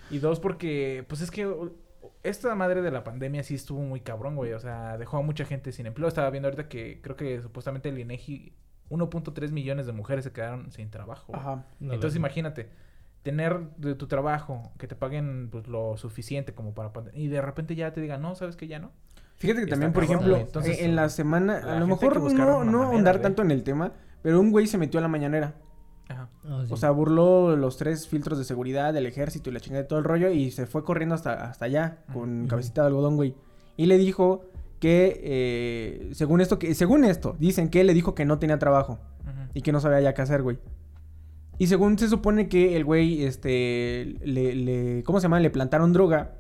y 0.10 0.20
dos, 0.20 0.39
porque, 0.39 1.06
pues 1.08 1.22
es 1.22 1.32
que 1.32 1.48
uh, 1.48 1.74
esta 2.24 2.56
madre 2.56 2.82
de 2.82 2.92
la 2.92 3.04
pandemia 3.04 3.44
sí 3.44 3.56
estuvo 3.56 3.82
muy 3.82 4.02
cabrón, 4.02 4.36
güey. 4.36 4.54
O 4.54 4.60
sea, 4.60 4.98
dejó 4.98 5.18
a 5.18 5.22
mucha 5.22 5.46
gente 5.46 5.72
sin 5.72 5.86
empleo. 5.86 6.08
Estaba 6.08 6.30
viendo 6.30 6.48
ahorita 6.48 6.70
que 6.70 7.02
creo 7.02 7.16
que 7.16 7.42
supuestamente 7.42 7.89
el 7.89 8.00
INEGI... 8.00 8.54
1.3 8.89 9.52
millones 9.52 9.88
de 9.88 9.94
mujeres 9.94 10.24
se 10.24 10.32
quedaron 10.32 10.72
sin 10.72 10.92
trabajo. 10.92 11.28
güey. 11.28 11.39
Ajá. 11.39 11.66
No, 11.80 11.94
Entonces 11.94 12.16
imagínate, 12.16 12.70
tener 13.24 13.70
de 13.78 13.96
tu 13.96 14.08
trabajo, 14.08 14.72
que 14.78 14.88
te 14.88 14.96
paguen 14.96 15.50
pues, 15.50 15.68
lo 15.68 15.98
suficiente 15.98 16.54
como 16.54 16.74
para... 16.74 16.92
Y 17.13 17.28
de 17.28 17.42
repente 17.42 17.76
ya 17.76 17.92
te 17.94 18.02
digan, 18.02 18.22
no, 18.22 18.36
¿sabes 18.36 18.56
que 18.56 18.68
ya 18.68 18.80
no? 18.80 18.92
Fíjate 19.38 19.62
que 19.62 19.67
también, 19.67 19.93
por 19.93 20.04
ejemplo. 20.04 20.38
Entonces, 20.38 20.80
en 20.82 20.96
la 20.96 21.10
semana, 21.10 21.60
la 21.60 21.78
a 21.78 21.80
lo 21.80 21.88
mejor 21.88 22.32
no, 22.34 22.63
no 22.63 22.84
ahondar 22.84 23.19
tanto 23.19 23.41
en 23.41 23.52
el 23.52 23.63
tema, 23.63 23.93
pero 24.22 24.39
un 24.39 24.52
güey 24.52 24.67
se 24.67 24.78
metió 24.78 25.00
a 25.00 25.02
la 25.02 25.10
mañanera. 25.10 25.56
Ajá. 26.10 26.30
Ah, 26.46 26.63
sí. 26.65 26.74
O 26.74 26.78
sea, 26.78 26.91
burló 26.91 27.56
los 27.56 27.78
tres 27.78 28.08
filtros 28.08 28.38
de 28.38 28.43
seguridad 28.43 28.93
del 28.93 29.06
ejército 29.06 29.50
y 29.50 29.54
la 29.54 29.60
chingada 29.60 29.84
de 29.84 29.88
todo 29.88 30.00
el 30.00 30.06
rollo 30.06 30.30
y 30.30 30.52
se 30.52 30.65
fue 30.65 30.84
corriendo 30.84 31.15
hasta, 31.15 31.46
hasta 31.46 31.65
allá 31.65 32.04
con 32.13 32.48
cabecita 32.48 32.82
de 32.82 32.88
algodón, 32.88 33.15
güey. 33.15 33.36
Y 33.78 33.86
le 33.86 33.98
dijo 33.98 34.46
que, 34.80 35.22
eh, 35.24 36.10
según 36.13 36.41
esto, 36.41 36.60
que 36.60 36.76
según 36.76 37.06
esto, 37.06 37.36
dicen 37.39 37.69
que 37.69 37.84
le 37.84 37.93
dijo 37.93 38.15
que 38.15 38.26
no 38.26 38.38
tenía 38.39 38.60
trabajo 38.60 39.00
y 39.54 39.62
que 39.62 39.72
no 39.72 39.80
sabía 39.80 40.02
ya 40.02 40.13
qué 40.13 40.22
hacer, 40.22 40.41
güey. 40.41 40.60
Y 41.58 41.67
según 41.67 41.98
se 41.98 42.10
supone 42.10 42.50
que 42.50 42.76
el 42.76 42.84
güey, 42.84 43.24
este, 43.24 44.17
le, 44.24 44.56
le, 44.56 45.04
¿cómo 45.04 45.19
se 45.19 45.24
llama? 45.24 45.39
Le 45.39 45.50
plantaron 45.50 45.93
droga, 45.93 46.34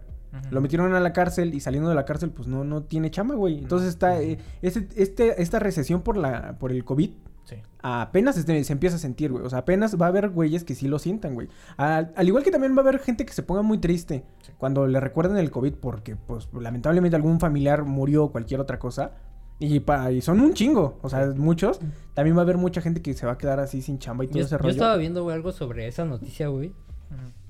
Lo 0.51 0.61
metieron 0.61 0.93
a 0.95 0.99
la 0.99 1.13
cárcel 1.13 1.53
y 1.53 1.59
saliendo 1.59 1.89
de 1.89 1.95
la 1.95 2.05
cárcel, 2.05 2.31
pues 2.31 2.47
no, 2.47 2.63
no 2.63 2.83
tiene 2.83 3.11
chama, 3.11 3.35
güey. 3.35 3.59
Entonces 3.59 3.89
está, 3.89 4.21
eh, 4.21 4.39
este, 4.61 4.87
este, 4.95 5.41
esta 5.41 5.59
recesión 5.59 6.01
por 6.01 6.17
la, 6.17 6.57
por 6.59 6.71
el 6.71 6.83
COVID 6.83 7.11
Sí. 7.45 7.57
apenas 7.81 8.37
este- 8.37 8.63
se 8.63 8.71
empieza 8.73 8.95
a 8.95 8.99
sentir, 8.99 9.31
güey. 9.31 9.43
O 9.45 9.49
sea, 9.49 9.59
apenas 9.59 9.99
va 10.01 10.05
a 10.05 10.09
haber 10.09 10.29
güeyes 10.29 10.63
que 10.63 10.75
sí 10.75 10.87
lo 10.87 10.97
sientan, 10.97 11.33
güey. 11.35 11.49
Al, 11.77 12.13
al 12.15 12.27
igual 12.27 12.43
que 12.43 12.51
también 12.51 12.73
va 12.73 12.77
a 12.77 12.81
haber 12.81 12.99
gente 12.99 13.25
que 13.25 13.33
se 13.33 13.43
ponga 13.43 13.61
muy 13.61 13.77
triste 13.79 14.23
Sí. 14.41 14.51
cuando 14.57 14.87
le 14.87 14.99
recuerden 14.99 15.37
el 15.37 15.51
COVID 15.51 15.73
porque, 15.75 16.15
pues, 16.15 16.47
lamentablemente 16.53 17.15
algún 17.15 17.39
familiar 17.39 17.83
murió 17.83 18.23
o 18.25 18.31
cualquier 18.31 18.59
otra 18.61 18.79
cosa. 18.79 19.11
Y, 19.59 19.81
pa- 19.81 20.11
y 20.11 20.21
son 20.21 20.39
un 20.39 20.53
chingo, 20.53 20.97
o 21.03 21.09
sea, 21.09 21.27
muchos. 21.37 21.79
También 22.15 22.35
va 22.35 22.41
a 22.41 22.43
haber 22.43 22.57
mucha 22.57 22.81
gente 22.81 23.01
que 23.01 23.13
se 23.13 23.25
va 23.25 23.33
a 23.33 23.37
quedar 23.37 23.59
así 23.59 23.81
sin 23.81 23.99
chamba 23.99 24.23
y 24.23 24.27
todo 24.27 24.39
yo, 24.39 24.45
ese 24.45 24.53
yo 24.53 24.57
rollo. 24.57 24.71
estaba 24.71 24.97
viendo, 24.97 25.21
güey, 25.23 25.35
algo 25.35 25.51
sobre 25.51 25.87
esa 25.87 26.05
noticia, 26.05 26.47
güey. 26.47 26.73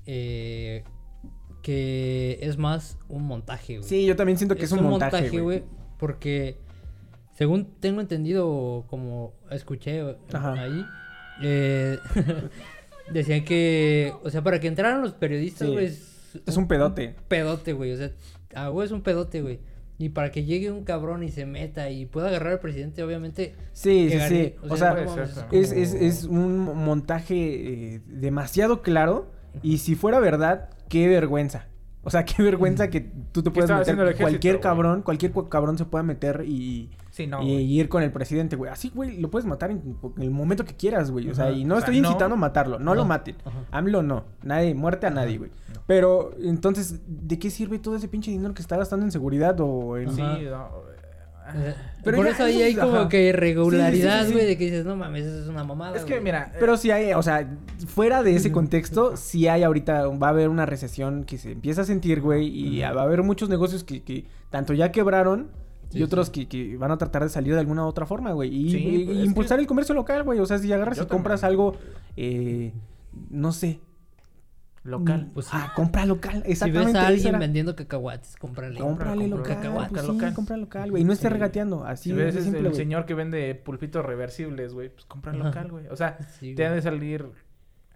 Eh, 0.06 0.84
que 1.64 2.38
es 2.42 2.58
más 2.58 2.98
un 3.08 3.22
montaje, 3.24 3.78
güey. 3.78 3.88
Sí, 3.88 4.04
yo 4.04 4.16
también 4.16 4.36
siento 4.36 4.54
que 4.54 4.66
es, 4.66 4.72
un 4.72 4.84
montaje, 4.84 5.40
güey. 5.40 5.64
Porque, 5.98 6.58
según 7.38 7.64
tengo 7.80 8.02
entendido, 8.02 8.84
como 8.86 9.32
escuché 9.50 10.02
Ajá. 10.34 10.52
ahí, 10.52 10.84
eh, 11.42 11.98
decían 13.10 13.46
que, 13.46 14.12
o 14.22 14.28
sea, 14.28 14.42
para 14.44 14.60
que 14.60 14.66
entraran 14.68 15.00
los 15.00 15.14
periodistas, 15.14 15.66
Sí. 15.68 15.72
güey, 15.72 15.86
Es 15.86 16.56
un 16.58 16.68
pedote. 16.68 17.16
pedote, 17.28 17.72
güey. 17.72 17.92
O 17.92 17.96
sea, 17.96 18.10
ah, 18.54 18.68
güey, 18.68 18.84
es 18.84 18.92
un 18.92 19.00
pedote, 19.00 19.40
güey. 19.40 19.58
Y 19.96 20.10
para 20.10 20.30
que 20.30 20.44
llegue 20.44 20.70
un 20.70 20.84
cabrón 20.84 21.22
y 21.22 21.30
se 21.30 21.46
meta 21.46 21.88
y 21.88 22.04
pueda 22.04 22.28
agarrar 22.28 22.52
al 22.52 22.60
presidente, 22.60 23.02
obviamente. 23.02 23.54
Sí, 23.72 24.10
sí, 24.10 24.18
sí. 24.28 24.54
O 24.68 24.76
sea, 24.76 24.92
no 24.92 25.22
es, 25.50 25.72
es, 25.72 25.94
es 25.94 26.24
un 26.24 26.58
montaje 26.58 27.94
eh, 27.94 28.00
demasiado 28.06 28.82
claro. 28.82 29.32
Y 29.62 29.78
si 29.78 29.94
fuera 29.94 30.18
verdad, 30.20 30.68
qué 30.88 31.08
vergüenza. 31.08 31.66
O 32.06 32.10
sea, 32.10 32.24
qué 32.26 32.42
vergüenza 32.42 32.88
que 32.90 33.00
tú 33.32 33.42
te 33.42 33.50
puedas 33.50 33.70
meter. 33.70 33.94
ejército, 33.98 34.22
cualquier 34.22 34.60
cabrón, 34.60 35.02
cualquier 35.02 35.32
cu- 35.32 35.48
cabrón 35.48 35.78
se 35.78 35.86
pueda 35.86 36.02
meter 36.02 36.44
y, 36.46 36.90
Sí, 37.10 37.26
no. 37.26 37.42
y 37.42 37.52
güey. 37.52 37.72
ir 37.80 37.88
con 37.88 38.02
el 38.02 38.12
presidente, 38.12 38.56
güey. 38.56 38.70
Así, 38.70 38.90
güey, 38.94 39.18
lo 39.20 39.30
puedes 39.30 39.46
matar 39.46 39.70
en, 39.70 39.96
en 40.16 40.22
el 40.22 40.30
momento 40.30 40.64
que 40.66 40.74
quieras, 40.76 41.10
güey. 41.10 41.30
O 41.30 41.34
sea, 41.34 41.50
y 41.50 41.64
no 41.64 41.76
O 41.76 41.78
sea, 41.78 41.86
estoy 41.86 42.00
no. 42.02 42.08
incitando 42.08 42.34
a 42.34 42.38
matarlo. 42.38 42.78
No, 42.78 42.94
lo 42.94 43.04
maten. 43.06 43.36
Ajá. 43.44 43.58
AMLO 43.70 44.02
no. 44.02 44.24
Nadie, 44.42 44.74
muerte 44.74 45.06
a 45.06 45.10
nadie, 45.10 45.38
güey. 45.38 45.50
Pero, 45.86 46.32
entonces, 46.42 47.00
¿de 47.06 47.38
qué 47.38 47.50
sirve 47.50 47.78
todo 47.78 47.96
ese 47.96 48.08
pinche 48.08 48.30
dinero 48.30 48.52
que 48.54 48.62
está 48.62 48.76
gastando 48.76 49.04
en 49.06 49.12
seguridad 49.12 49.56
o 49.60 49.96
en... 49.96 50.10
Sí, 50.14 50.22
Pero 52.02 52.16
por 52.18 52.26
ya 52.26 52.32
eso 52.32 52.44
ahí 52.44 52.62
hay 52.62 52.74
como 52.74 53.08
que 53.08 53.28
irregularidad, 53.28 53.92
Sí, 53.92 54.18
sí, 54.18 54.24
sí, 54.24 54.26
sí. 54.28 54.32
güey, 54.34 54.46
de 54.46 54.58
que 54.58 54.64
dices, 54.64 54.84
no 54.84 54.96
mames, 54.96 55.24
eso 55.24 55.40
es 55.42 55.48
una 55.48 55.64
mamada. 55.64 55.96
Es 55.96 56.04
que, 56.04 56.14
güey". 56.14 56.24
mira... 56.24 56.52
Pero 56.58 56.76
sí 56.76 56.90
hay, 56.90 57.12
o 57.12 57.22
sea, 57.22 57.48
fuera 57.86 58.22
de 58.22 58.34
ese 58.36 58.50
contexto, 58.52 59.16
sí 59.16 59.46
hay 59.48 59.62
ahorita, 59.62 60.06
va 60.08 60.26
a 60.28 60.30
haber 60.30 60.48
una 60.48 60.66
recesión 60.66 61.24
que 61.24 61.38
se 61.38 61.52
empieza 61.52 61.82
a 61.82 61.84
sentir, 61.84 62.20
güey, 62.20 62.46
y 62.48 62.80
va 62.80 62.88
a 62.88 63.04
haber 63.04 63.22
muchos 63.22 63.48
negocios 63.48 63.84
que, 63.84 64.02
que 64.02 64.24
tanto 64.50 64.72
ya 64.74 64.90
quebraron 64.92 65.50
y 65.92 66.02
otros 66.02 66.28
que, 66.30 66.48
que 66.48 66.76
van 66.76 66.90
a 66.90 66.98
tratar 66.98 67.22
de 67.22 67.28
salir 67.28 67.54
de 67.54 67.60
alguna 67.60 67.86
otra 67.86 68.04
forma, 68.04 68.32
güey. 68.32 68.52
Y, 68.52 68.70
Sí, 68.70 68.76
y- 68.78 69.04
pues, 69.04 69.16
y 69.18 69.22
impulsar 69.22 69.58
que- 69.58 69.62
el 69.62 69.66
comercio 69.68 69.94
local, 69.94 70.24
güey. 70.24 70.40
O 70.40 70.46
sea, 70.46 70.58
si 70.58 70.72
agarras 70.72 70.96
Yo 70.98 71.04
y 71.04 71.06
compras 71.06 71.42
también. 71.42 71.60
algo, 71.60 71.76
eh, 72.16 72.72
no 73.30 73.52
sé. 73.52 73.78
Local. 74.84 75.30
Pues 75.32 75.46
sí. 75.46 75.52
Ah, 75.54 75.72
compra 75.74 76.04
local. 76.04 76.42
Si 76.44 76.52
Exactamente. 76.52 76.86
ves 76.92 76.94
a 76.96 76.98
eso 77.00 77.06
alguien 77.08 77.28
era. 77.28 77.38
vendiendo 77.38 77.74
cacahuates, 77.74 78.36
cómprale. 78.36 78.78
Cómprale 78.78 79.30
compra 79.30 79.54
local, 79.54 79.88
pues 79.90 80.04
local. 80.06 80.28
sí, 80.28 80.34
compra 80.34 80.56
local, 80.58 80.90
güey. 80.90 81.02
Y 81.02 81.06
no 81.06 81.12
estés 81.14 81.28
Sí. 81.28 81.32
regateando, 81.32 81.84
así 81.86 82.10
si 82.10 82.14
ves 82.14 82.34
simple, 82.34 82.68
el 82.68 82.74
señor 82.74 83.06
que 83.06 83.14
vende 83.14 83.54
pulpitos 83.54 84.04
reversibles, 84.04 84.74
güey, 84.74 84.90
pues 84.90 85.06
compra 85.06 85.32
Ajá. 85.32 85.42
local, 85.42 85.70
güey. 85.70 85.86
O 85.88 85.96
sea, 85.96 86.18
Sí, 86.38 86.54
te 86.54 86.64
han 86.66 86.72
güey. 86.72 86.76
de 86.76 86.82
salir. 86.82 87.30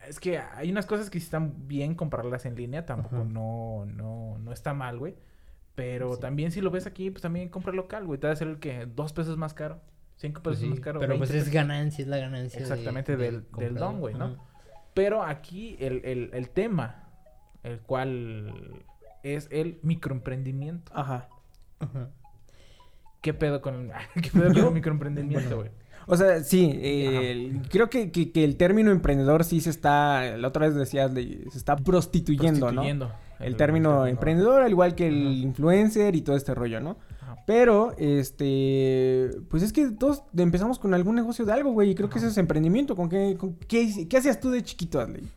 Es 0.09 0.19
que 0.19 0.39
hay 0.39 0.71
unas 0.71 0.87
cosas 0.87 1.11
que 1.11 1.19
están 1.19 1.69
bien 1.69 1.95
comprarlas 1.95 2.47
en 2.47 2.55
línea, 2.57 2.87
tampoco 2.87 3.17
Ajá. 3.17 3.25
no, 3.27 3.85
no, 3.85 4.39
no 4.39 4.53
está 4.53 4.73
mal, 4.73 4.99
güey. 4.99 5.15
Pero 5.75 6.15
Sí. 6.15 6.21
también 6.21 6.51
si 6.53 6.61
lo 6.63 6.71
ves 6.71 6.87
aquí, 6.87 7.11
pues 7.11 7.21
también 7.21 7.51
compra 7.51 7.73
local, 7.75 8.07
güey. 8.07 8.19
Te 8.19 8.27
va 8.29 8.33
a 8.33 8.37
ser 8.37 8.49
el 8.49 8.59
que 8.59 8.87
dos 8.87 9.13
pesos 9.13 9.37
más 9.37 9.53
caro, 9.53 9.81
cinco 10.17 10.41
Pues 10.43 10.57
pesos 10.57 10.63
sí, 10.65 10.71
más 10.71 10.81
caro. 10.81 11.01
pero 11.01 11.11
20 11.11 11.19
pues 11.27 11.31
es 11.37 11.45
pesos. 11.45 11.53
ganancia, 11.55 12.03
es 12.03 12.09
la 12.09 12.17
ganancia. 12.17 12.59
de- 12.59 12.65
Exactamente, 12.65 13.17
del- 13.19 13.45
del 13.59 13.75
don, 13.75 14.01
güey, 14.01 14.15
¿no? 14.15 14.48
Pero 14.99 15.23
aquí 15.23 15.77
el, 15.79 16.01
el, 16.05 16.31
el 16.33 16.51
tema, 16.51 17.05
el 17.63 17.79
cual 17.79 18.83
es 19.23 19.47
el 19.53 19.79
microemprendimiento. 19.83 20.91
Ajá. 20.93 21.29
Ajá. 21.79 22.09
¿Qué 23.21 23.33
pedo 23.33 23.61
con 23.61 23.75
el, 23.75 23.91
¿qué 24.23 24.31
pedo 24.33 24.53
con 24.53 24.65
el 24.67 24.73
microemprendimiento, 24.73 25.57
güey? 25.57 25.71
O 26.07 26.17
sea, 26.17 26.43
sí, 26.43 26.73
eh, 26.83 27.31
el- 27.31 27.63
creo 27.69 27.89
que, 27.91 28.11
que- 28.11 28.33
que 28.33 28.43
el 28.43 28.57
término 28.57 28.91
emprendedor 28.91 29.45
sí 29.45 29.61
se 29.61 29.71
está, 29.71 30.37
la 30.37 30.49
otra 30.49 30.67
vez 30.67 30.75
decías, 30.75 31.13
se 31.13 31.47
está 31.59 31.77
prostituyendo, 31.77 32.67
Prostituyendo 32.67 33.07
¿no? 33.07 33.13
El, 33.45 33.55
término 33.57 34.05
emprendedor, 34.07 34.63
al 34.63 34.71
igual 34.71 34.95
que 34.97 35.07
el 35.07 35.45
influencer 35.45 36.17
y 36.17 36.23
todo 36.23 36.35
este 36.35 36.55
rollo, 36.55 36.81
¿no? 36.81 36.97
Pero, 37.47 37.95
este, 37.99 39.31
pues 39.49 39.63
es 39.63 39.73
que 39.73 39.91
todos 39.91 40.23
empezamos 40.37 40.79
con 40.79 40.95
algún 40.95 41.15
negocio 41.17 41.45
de 41.45 41.53
algo, 41.53 41.73
güey, 41.73 41.91
y 41.91 41.95
creo 41.95 42.09
que 42.09 42.19
ese 42.19 42.29
es 42.29 42.39
emprendimiento. 42.39 42.97
¿Con 42.97 43.09
qué, 43.09 43.37
con 43.39 43.55
qué, 43.55 44.07
hacías 44.17 44.41
tú 44.41 44.51
de 44.51 44.63
chiquito, 44.63 45.01
Adley? 45.01 45.29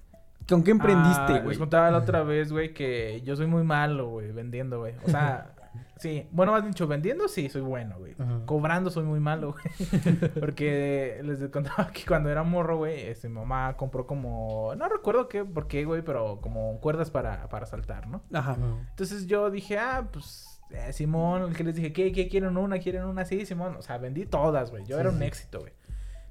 ¿Con 0.47 0.63
qué 0.63 0.71
emprendiste, 0.71 1.34
Ah, 1.34 1.39
güey? 1.39 1.49
Les 1.49 1.58
contaba 1.58 1.91
la 1.91 1.99
otra 1.99 2.23
vez, 2.23 2.51
güey, 2.51 2.73
que 2.73 3.21
yo 3.23 3.36
soy 3.36 3.47
muy 3.47 3.63
malo, 3.63 4.10
güey, 4.10 4.32
vendiendo, 4.32 4.80
güey. 4.80 4.95
O 5.06 5.10
sea, 5.10 5.54
sí. 5.97 6.27
Bueno, 6.32 6.51
más 6.51 6.65
dicho, 6.65 6.88
vendiendo 6.88 7.27
sí 7.27 7.47
soy 7.49 7.62
bueno, 7.62 7.97
güey. 7.99 8.15
Cobrando 8.45 8.89
soy 8.89 9.04
muy 9.04 9.19
malo, 9.19 9.54
güey. 9.54 10.30
Porque 10.39 11.21
les 11.23 11.47
contaba 11.49 11.91
que 11.91 12.06
cuando 12.06 12.30
era 12.30 12.43
morro, 12.43 12.77
güey, 12.77 13.01
este, 13.01 13.30
mi 13.30 13.36
mamá 13.36 13.77
compró 13.77 14.06
como... 14.06 14.73
No 14.75 14.89
recuerdo 14.89 15.27
qué, 15.30 15.45
por 15.45 15.67
qué, 15.67 15.86
güey, 15.86 16.01
pero 16.01 16.41
como 16.41 16.80
cuerdas 16.80 17.12
para, 17.12 17.47
para 17.49 17.65
saltar, 17.65 18.08
¿no? 18.08 18.21
Ajá. 18.34 18.58
Entonces 18.89 19.27
yo 19.27 19.49
dije, 19.49 19.77
ah, 19.77 20.08
pues, 20.12 20.61
eh, 20.73 20.93
Simón, 20.93 21.43
el 21.43 21.55
que 21.55 21.63
les 21.63 21.75
dije, 21.75 21.93
¿qué, 21.93 22.12
qué 22.12 22.27
quieren 22.27 22.57
una? 22.57 22.79
¿Quieren 22.79 23.03
una? 23.05 23.25
Sí, 23.25 23.45
Simón. 23.45 23.75
O 23.77 23.81
sea, 23.81 23.97
vendí 23.97 24.25
todas, 24.25 24.71
güey. 24.71 24.84
Yo 24.86 24.95
Sí, 24.95 25.01
era 25.01 25.10
un 25.10 25.19
sí. 25.19 25.23
éxito, 25.25 25.60
güey. 25.60 25.73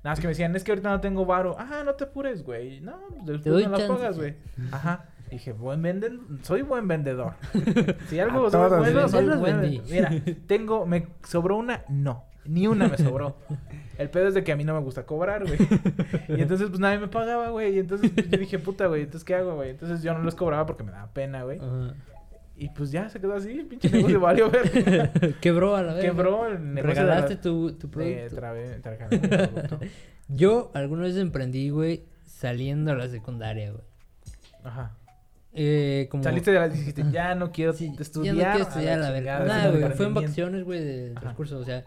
Nada 0.02 0.12
más 0.12 0.20
que 0.20 0.26
me 0.26 0.30
decían, 0.30 0.56
es 0.56 0.64
que 0.64 0.72
ahorita 0.72 0.88
no 0.90 1.00
tengo 1.00 1.26
varo. 1.26 1.56
Ah, 1.58 1.82
no 1.84 1.94
te 1.94 2.04
apures, 2.04 2.42
güey. 2.42 2.80
No, 2.80 2.98
pues, 3.08 3.26
después 3.26 3.52
doy 3.52 3.66
me 3.66 3.78
las 3.78 3.82
pagas, 3.82 4.16
güey. 4.16 4.34
Ajá. 4.72 5.06
Dije, 5.30 5.52
buen 5.52 5.80
venden... 5.82 6.40
soy 6.42 6.62
buen 6.62 6.88
vendedor. 6.88 7.34
Si 8.08 8.18
algo 8.18 8.46
A 8.46 8.50
soy 8.50 8.68
todos, 8.68 8.78
bueno, 8.78 9.08
soy 9.08 9.26
los 9.26 9.38
buen 9.38 9.60
vendí. 9.60 9.82
Mira, 9.90 10.10
tengo, 10.46 10.86
me 10.86 11.06
sobró 11.22 11.56
una, 11.56 11.84
no. 11.88 12.24
Ni 12.46 12.66
una 12.66 12.88
me 12.88 12.96
sobró. 12.96 13.36
El 13.98 14.08
pedo 14.08 14.28
es 14.28 14.34
de 14.34 14.42
que 14.42 14.50
a 14.50 14.56
mí 14.56 14.64
no 14.64 14.72
me 14.72 14.80
gusta 14.80 15.04
cobrar, 15.04 15.44
güey. 15.46 15.58
Y 16.28 16.40
entonces, 16.40 16.68
pues 16.68 16.80
nadie 16.80 16.98
me 16.98 17.06
pagaba, 17.06 17.50
güey. 17.50 17.76
Y 17.76 17.78
entonces 17.78 18.10
pues, 18.10 18.30
yo 18.30 18.38
dije, 18.38 18.58
puta, 18.58 18.86
güey, 18.86 19.02
entonces 19.02 19.24
¿qué 19.24 19.34
hago, 19.34 19.54
güey? 19.54 19.70
Entonces 19.70 20.02
yo 20.02 20.14
no 20.14 20.24
les 20.24 20.34
cobraba 20.34 20.64
porque 20.64 20.82
me 20.82 20.90
daba 20.90 21.12
pena, 21.12 21.44
güey. 21.44 21.58
Ajá. 21.58 21.94
Y 22.62 22.68
pues 22.68 22.90
ya 22.90 23.08
se 23.08 23.18
quedó 23.18 23.34
así, 23.36 23.64
pinche 23.68 23.88
negocio 23.88 24.20
valió 24.20 24.50
ver. 24.50 25.34
Quebró 25.40 25.76
a 25.76 25.82
la 25.82 25.94
vez. 25.94 26.04
Quebró 26.04 26.46
el 26.46 26.74
negocio. 26.74 26.94
de 27.02 27.08
la- 27.08 27.14
Regalaste 27.14 27.36
tu, 27.36 27.72
tu 27.72 27.90
producto. 27.90 29.80
Yo 30.28 30.70
alguna 30.74 31.04
vez 31.04 31.16
emprendí, 31.16 31.70
güey, 31.70 32.04
saliendo 32.26 32.92
a 32.92 32.94
la 32.96 33.08
secundaria, 33.08 33.70
güey. 33.72 33.82
Ajá. 34.62 34.94
Eh, 35.52 36.06
como... 36.10 36.22
Saliste 36.22 36.52
de 36.52 36.58
la 36.60 36.68
dijiste, 36.68 37.02
ya 37.10 37.34
no 37.34 37.50
quiero 37.50 37.72
Sí, 37.72 37.92
estudiar. 37.98 38.36
Ya 38.36 38.44
no 38.44 38.50
quiero 38.56 38.68
estudiar, 38.68 38.98
la 39.00 39.10
verdad. 39.10 39.46
Nada, 39.46 39.68
güey. 39.70 39.70
Fue 39.70 39.78
en 39.78 39.90
emprendimiento". 39.92 40.20
vacaciones, 40.20 40.64
güey, 40.64 40.84
de 40.84 41.10
transcurso. 41.14 41.58
O 41.58 41.64
sea, 41.64 41.84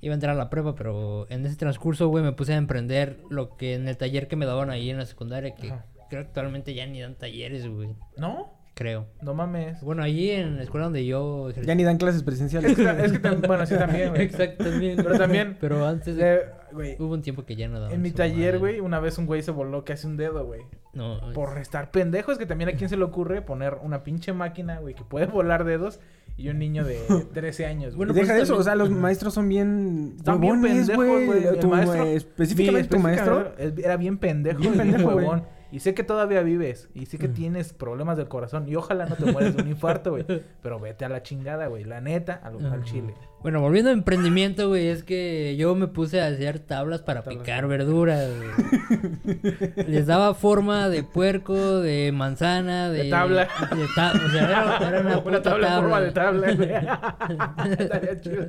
iba 0.00 0.12
a 0.12 0.16
entrar 0.16 0.34
a 0.34 0.38
la 0.38 0.48
prueba, 0.50 0.74
pero 0.74 1.26
en 1.30 1.44
ese 1.46 1.56
transcurso, 1.56 2.08
güey, 2.08 2.24
me 2.24 2.32
puse 2.32 2.54
a 2.54 2.56
emprender 2.56 3.18
lo 3.30 3.56
que 3.58 3.74
en 3.74 3.86
el 3.88 3.96
taller 3.98 4.26
que 4.26 4.36
me 4.36 4.46
daban 4.46 4.70
ahí 4.70 4.88
en 4.90 4.96
la 4.96 5.04
secundaria, 5.06 5.54
que 5.54 5.68
Ajá. 5.70 5.84
creo 6.08 6.22
que 6.22 6.28
actualmente 6.28 6.72
ya 6.74 6.86
ni 6.86 7.00
dan 7.02 7.14
talleres, 7.14 7.68
güey. 7.68 7.90
¿No? 8.16 8.51
Creo. 8.74 9.06
No 9.20 9.34
mames. 9.34 9.82
Bueno, 9.82 10.02
allí 10.02 10.30
en 10.30 10.56
la 10.56 10.62
escuela 10.62 10.84
donde 10.84 11.04
yo 11.04 11.50
ejercí- 11.50 11.66
Ya 11.66 11.74
ni 11.74 11.84
dan 11.84 11.98
clases 11.98 12.18
Es 12.18 12.22
presenciales. 12.24 12.70
es 12.78 13.12
que 13.12 13.20
tam- 13.20 13.46
bueno, 13.46 13.66
sí 13.66 13.74
también, 13.76 14.10
güey. 14.10 14.22
Exacto, 14.22 14.64
también. 14.64 14.96
Pero 14.96 15.18
también- 15.18 15.56
Pero 15.60 15.86
antes 15.86 16.16
de... 16.16 16.34
Eh, 16.34 16.40
güey, 16.72 16.96
Hubo 16.98 17.12
un 17.12 17.20
tiempo 17.20 17.44
que 17.44 17.54
ya 17.54 17.68
no 17.68 17.78
daban. 17.80 17.94
en 17.94 18.00
mi 18.00 18.10
taller, 18.12 18.58
güey, 18.58 18.80
una 18.80 18.98
vez 18.98 19.18
un 19.18 19.26
güey 19.26 19.42
se 19.42 19.50
voló 19.50 19.84
casi 19.84 20.06
un 20.06 20.16
dedo, 20.16 20.46
güey. 20.46 20.62
No, 20.94 21.20
Por 21.34 21.58
estar 21.58 21.90
pendejo, 21.90 22.32
es 22.32 22.38
que 22.38 22.46
también 22.46 22.70
a 22.70 22.72
quién 22.72 22.88
se 22.88 22.96
le 22.96 23.04
ocurre 23.04 23.42
poner 23.42 23.76
una 23.82 24.02
pinche 24.04 24.32
máquina, 24.32 24.78
güey, 24.78 24.94
que 24.94 25.04
puede 25.04 25.26
volar 25.26 25.64
dedos 25.64 26.00
y 26.38 26.48
un 26.48 26.58
niño 26.58 26.82
de 26.84 26.98
13 27.34 27.66
años. 27.66 27.94
Bueno, 27.94 28.14
deja 28.14 28.28
pues, 28.28 28.36
de 28.38 28.42
eso, 28.44 28.54
o 28.54 28.56
también- 28.56 28.64
sea, 28.64 28.74
los 28.76 28.90
maestros 28.90 29.34
son 29.34 29.48
bien... 29.50 30.14
Están 30.16 30.40
bien 30.40 30.62
pendejos, 30.62 30.96
güey. 31.06 31.60
Tu- 31.60 31.68
maestro- 31.68 32.06
específicamente 32.06 32.88
tu 32.88 32.98
maestro. 32.98 33.52
Era 33.58 33.98
bien 33.98 34.16
pendejo. 34.16 34.58
Bien 34.60 34.74
y 34.74 34.78
pendejo, 34.78 35.12
güey. 35.12 35.26
Y 35.72 35.80
sé 35.80 35.94
que 35.94 36.04
todavía 36.04 36.42
vives. 36.42 36.90
Y 36.94 37.06
sé 37.06 37.18
que 37.18 37.28
tienes 37.28 37.72
problemas 37.72 38.18
del 38.18 38.28
corazón. 38.28 38.68
Y 38.68 38.76
ojalá 38.76 39.06
no 39.06 39.16
te 39.16 39.32
mueres 39.32 39.56
de 39.56 39.62
un 39.62 39.68
infarto, 39.70 40.10
güey. 40.10 40.24
Pero 40.62 40.78
vete 40.78 41.04
a 41.06 41.08
la 41.08 41.22
chingada, 41.22 41.66
güey. 41.66 41.84
La 41.84 42.00
neta, 42.00 42.34
al, 42.34 42.64
al 42.66 42.84
chile. 42.84 43.14
Bueno, 43.42 43.60
volviendo 43.60 43.90
a 43.90 43.92
emprendimiento, 43.92 44.68
güey, 44.68 44.86
es 44.88 45.02
que 45.02 45.56
yo 45.56 45.74
me 45.74 45.88
puse 45.88 46.20
a 46.20 46.26
hacer 46.28 46.60
tablas 46.60 47.02
para 47.02 47.22
Tablas 47.22 47.42
picar 47.42 47.66
verduras, 47.66 48.28
güey. 48.36 49.40
Les 49.88 50.06
daba 50.06 50.34
forma 50.34 50.88
de 50.88 51.02
puerco, 51.02 51.80
de 51.80 52.12
manzana, 52.12 52.88
de... 52.90 53.04
De 53.04 53.10
tabla. 53.10 53.48
De 53.74 53.86
ta- 53.96 54.12
o 54.14 54.30
sea, 54.30 54.44
era, 54.44 54.88
era 54.88 55.00
una, 55.00 55.22
puta 55.22 55.42
tabla 55.42 55.68
en 55.68 55.74
forma 55.80 56.00
de 56.00 56.10
tabla. 56.12 56.46
tabla, 56.46 56.54
güey. 56.54 57.72
Estaría 57.80 58.20
chido. 58.20 58.46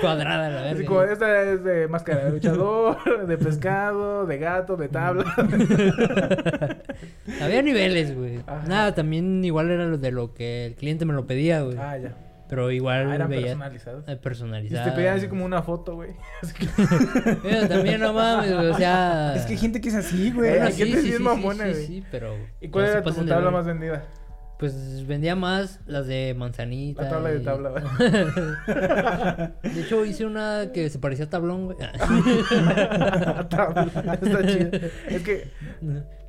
Cuadrada, 0.00 0.48
la 0.48 0.62
verga. 0.62 0.86
como 0.86 1.02
esta 1.02 1.42
es 1.42 1.62
de 1.62 1.86
máscara 1.88 2.24
de 2.24 2.30
luchador, 2.32 3.26
de 3.26 3.36
pescado, 3.38 4.24
de 4.26 4.38
gato, 4.38 4.76
de 4.76 4.88
tabla. 4.88 5.24
Había 7.42 7.62
niveles, 7.62 8.14
güey. 8.16 8.40
Nada, 8.66 8.94
también 8.94 9.44
igual 9.44 9.70
era 9.70 9.84
lo 9.86 9.98
de 9.98 10.10
lo 10.12 10.32
que 10.34 10.66
el 10.66 10.74
cliente 10.74 11.04
me 11.04 11.12
lo 11.12 11.26
pedía, 11.26 11.60
güey. 11.62 11.76
ah, 11.78 11.98
ya. 11.98 12.16
Pero 12.48 12.70
igual 12.70 13.10
Ah, 13.10 13.14
eran 13.16 13.28
veía... 13.28 13.42
personalizados. 13.48 14.04
eh, 14.08 14.18
Y 14.64 14.84
te 14.84 14.92
pedían 14.92 15.16
así 15.16 15.26
como 15.28 15.44
una 15.44 15.62
foto, 15.62 15.94
güey. 15.96 16.10
Eh, 17.44 17.66
también 17.68 18.00
no 18.00 18.12
mames, 18.12 18.54
güey, 18.54 18.66
o 18.68 18.74
sea... 18.76 19.34
Es 19.34 19.46
que 19.46 19.52
hay 19.54 19.58
gente 19.58 19.80
que 19.80 19.88
es 19.88 19.94
así, 19.96 20.30
güey. 20.32 20.50
Bueno, 20.50 20.70
sí, 20.70 20.78
gente 20.84 21.00
sí, 21.00 21.06
bien 21.08 21.18
sí, 21.18 21.22
mamona, 21.22 21.64
sí, 21.66 21.70
güey. 21.72 21.86
sí, 21.86 22.04
pero... 22.10 22.34
¿Y 22.60 22.68
cuál 22.68 22.86
era 22.86 23.02
tu 23.02 23.26
tabla 23.26 23.50
más 23.50 23.66
vendida? 23.66 24.04
Pues 24.58 25.06
vendía 25.06 25.36
más 25.36 25.80
las 25.86 26.06
de 26.06 26.34
manzanita. 26.34 27.02
La 27.02 27.08
tabla 27.10 27.28
de 27.28 27.40
tabla, 27.40 27.70
güey. 27.70 27.82
de 29.74 29.80
hecho, 29.82 30.02
hice 30.06 30.24
una 30.24 30.70
que 30.72 30.88
se 30.88 30.98
parecía 30.98 31.26
a 31.26 31.28
tablón, 31.28 31.66
güey. 31.66 31.76
Tabla, 33.50 33.82
Está 34.22 34.46
chido. 34.46 34.70
Es 35.08 35.22
que. 35.22 35.48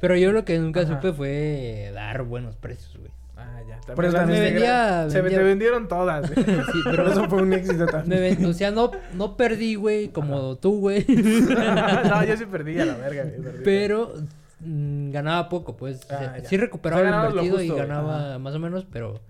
Pero 0.01 0.15
yo 0.17 0.33
lo 0.33 0.43
que 0.43 0.59
nunca 0.59 0.81
Ajá. 0.81 0.95
supe 0.95 1.13
fue 1.13 1.91
dar 1.93 2.23
buenos 2.23 2.57
precios, 2.57 2.97
güey. 2.97 3.11
Ah, 3.57 3.63
ya. 3.67 3.95
Por 3.95 4.05
eso 4.05 4.13
las 4.13 4.23
también 4.23 4.43
de- 4.43 4.51
vendía- 4.51 5.09
Se 5.09 5.21
te 5.23 5.39
vendieron 5.43 5.87
todas, 5.87 6.31
güey. 6.33 6.45
Sí, 6.71 6.79
Pero 6.85 7.07
eso 7.11 7.27
fue 7.29 7.41
un 7.41 7.53
éxito 7.53 7.85
me 7.85 7.91
también. 7.91 8.21
ven- 8.21 8.45
o 8.45 8.53
sea, 8.53 8.71
no, 8.71 8.91
no 9.13 9.35
perdí, 9.37 9.75
güey, 9.75 10.09
como 10.09 10.55
tú, 10.57 10.79
güey. 10.79 11.05
no, 11.07 12.23
yo 12.23 12.37
sí 12.37 12.45
perdí 12.45 12.79
a 12.79 12.85
la 12.85 12.95
verga, 12.97 13.23
güey. 13.23 13.41
perdí. 13.41 13.61
pero 13.63 14.13
mm, 14.59 15.11
ganaba 15.11 15.49
poco, 15.49 15.75
pues. 15.77 16.03
O 16.05 16.07
sea, 16.07 16.35
Ah, 16.37 16.39
sí 16.43 16.57
recuperaba 16.57 17.01
O 17.01 17.03
sea, 17.03 17.09
lo 17.11 17.15
ganabas 17.17 17.33
lo 17.35 17.41
invertido 17.43 17.57
justo, 17.57 17.65
y 17.65 17.75
güey. 17.77 17.87
ganaba 17.87 18.39
más 18.39 18.53
o 18.55 18.59
menos, 18.59 18.85
pero 18.91 19.21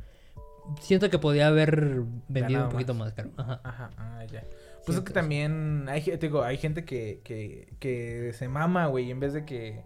siento 0.82 1.10
que 1.10 1.20
podía 1.20 1.48
haber 1.48 2.02
vendido 2.28 2.63
un 2.66 2.70
poquito 2.70 2.94
más. 2.94 3.08
más 3.08 3.13
caro. 3.13 3.30
Ajá. 3.38 3.62
Ajá, 3.63 3.90
ah, 3.98 4.26
ya. 4.32 4.44
Pues 4.86 4.98
es 4.98 5.04
que 5.04 5.12
también 5.13 5.86
hay, 5.90 6.02
te 6.02 6.18
digo, 6.18 6.44
hay 6.44 6.58
gente 6.58 6.86
que, 6.86 7.20
que, 7.24 7.74
que 7.80 8.32
se 8.34 8.48
mama, 8.48 8.88
güey, 8.88 9.12
en 9.12 9.20
vez 9.20 9.34
de 9.34 9.44
que 9.44 9.82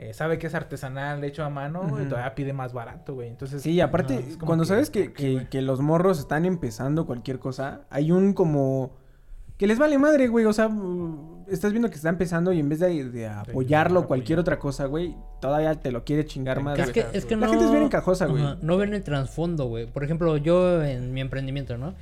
eh, 0.00 0.14
sabe 0.14 0.38
que 0.38 0.46
es 0.46 0.54
artesanal, 0.54 1.24
hecho 1.24 1.42
a 1.44 1.50
mano, 1.50 1.82
Ujú. 1.82 2.04
todavía 2.04 2.32
pide 2.36 2.52
más 2.52 2.72
barato, 2.72 3.14
güey. 3.14 3.28
Entonces, 3.28 3.62
Sí, 3.62 3.80
aparte, 3.80 4.14
es 4.14 4.36
como 4.36 4.46
cuando 4.46 4.62
que, 4.62 4.68
sabes 4.68 4.90
que, 4.90 5.06
¿por 5.06 5.12
qué, 5.14 5.48
que, 5.50 5.60
los 5.60 5.80
morros 5.80 6.20
están 6.20 6.46
empezando 6.46 7.04
cualquier 7.04 7.40
cosa, 7.40 7.80
hay 7.90 8.12
un 8.12 8.32
como... 8.32 8.92
Que 9.56 9.66
les 9.66 9.76
vale 9.76 9.98
madre, 9.98 10.28
güey. 10.28 10.44
O 10.44 10.52
sea, 10.52 10.68
mm, 10.68 11.46
estás 11.48 11.72
viendo 11.72 11.90
que 11.90 11.96
está 11.96 12.10
empezando 12.10 12.52
y 12.52 12.60
en 12.60 12.68
vez 12.68 12.78
de, 12.78 13.10
de 13.10 13.26
apoyarlo 13.26 13.98
o 13.98 14.06
cualquier 14.06 14.38
otra 14.38 14.60
cosa, 14.60 14.86
güey, 14.86 15.16
todavía 15.40 15.74
te 15.74 15.90
lo 15.90 16.04
quiere 16.04 16.24
chingar 16.24 16.62
más. 16.62 16.78
Es 16.78 16.92
que, 16.92 17.04
es 17.12 17.24
que 17.24 17.34
no... 17.34 17.40
La 17.40 17.48
gente 17.48 17.64
es 17.64 17.70
bien 17.72 17.82
encajosa, 17.82 18.26
güey. 18.26 18.44
No 18.62 18.76
ven 18.76 18.94
el 18.94 19.02
trasfondo, 19.02 19.66
güey. 19.66 19.86
Por 19.86 20.04
ejemplo, 20.04 20.36
yo 20.36 20.80
en 20.84 21.12
mi 21.12 21.20
emprendimiento, 21.20 21.76
¿no? 21.76 21.94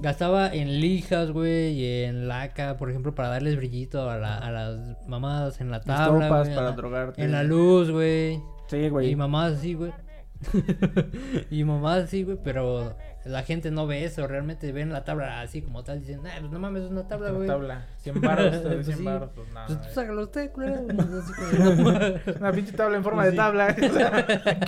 Gastaba 0.00 0.52
en 0.52 0.80
lijas, 0.80 1.30
güey, 1.30 1.72
y 1.72 2.02
en 2.04 2.26
laca, 2.28 2.76
por 2.76 2.90
ejemplo, 2.90 3.14
para 3.14 3.28
darles 3.28 3.56
brillito 3.56 4.10
a, 4.10 4.18
la- 4.18 4.38
a 4.38 4.50
las 4.50 4.78
mamadas 5.06 5.60
en 5.60 5.70
la 5.70 5.76
Las 5.78 5.86
tabla, 5.86 6.28
para 6.28 6.72
drogarte. 6.72 7.22
En 7.22 7.30
la 7.32 7.42
luz, 7.44 7.90
güey. 7.90 8.42
Sí, 8.66 8.76
Y 8.78 8.88
güey. 8.88 9.14
mamadas 9.16 9.58
así, 9.58 9.74
güey. 9.74 9.92
y 11.50 11.64
mamadas 11.64 12.04
así, 12.04 12.22
güey, 12.24 12.38
pero 12.42 12.96
la 13.24 13.42
gente 13.42 13.70
no 13.70 13.86
ve 13.86 14.04
eso, 14.04 14.26
realmente 14.26 14.70
ven 14.72 14.92
la 14.92 15.04
tabla 15.04 15.40
así 15.40 15.62
como 15.62 15.82
tal, 15.84 16.00
dicen, 16.00 16.22
nah, 16.22 16.30
pues 16.40 16.50
no 16.52 16.58
mames, 16.58 16.84
es 16.84 16.90
una 16.90 17.06
tabla, 17.08 17.28
Una 17.30 17.36
güey. 17.36 17.48
tabla. 17.48 17.86
100 17.98 18.20
baros, 18.20 18.50
te 18.50 18.58
doy 18.60 18.74
Pues 18.74 18.86
100 18.86 18.98
sí. 18.98 19.04
baros. 19.04 19.30
Pues 19.34 19.48
nada. 19.52 19.66
Pues 19.66 19.80
tú 19.82 19.88
sácalo 19.94 20.22
usted, 20.22 20.50
culero. 20.52 20.82
No, 21.58 21.80
Una 22.40 22.52
pinche 22.52 22.72
tabla 22.72 22.96
en 22.98 23.02
forma 23.04 23.22
Pues 23.22 23.26
de 23.26 23.30
sí. 23.32 23.36
tabla. 23.36 23.74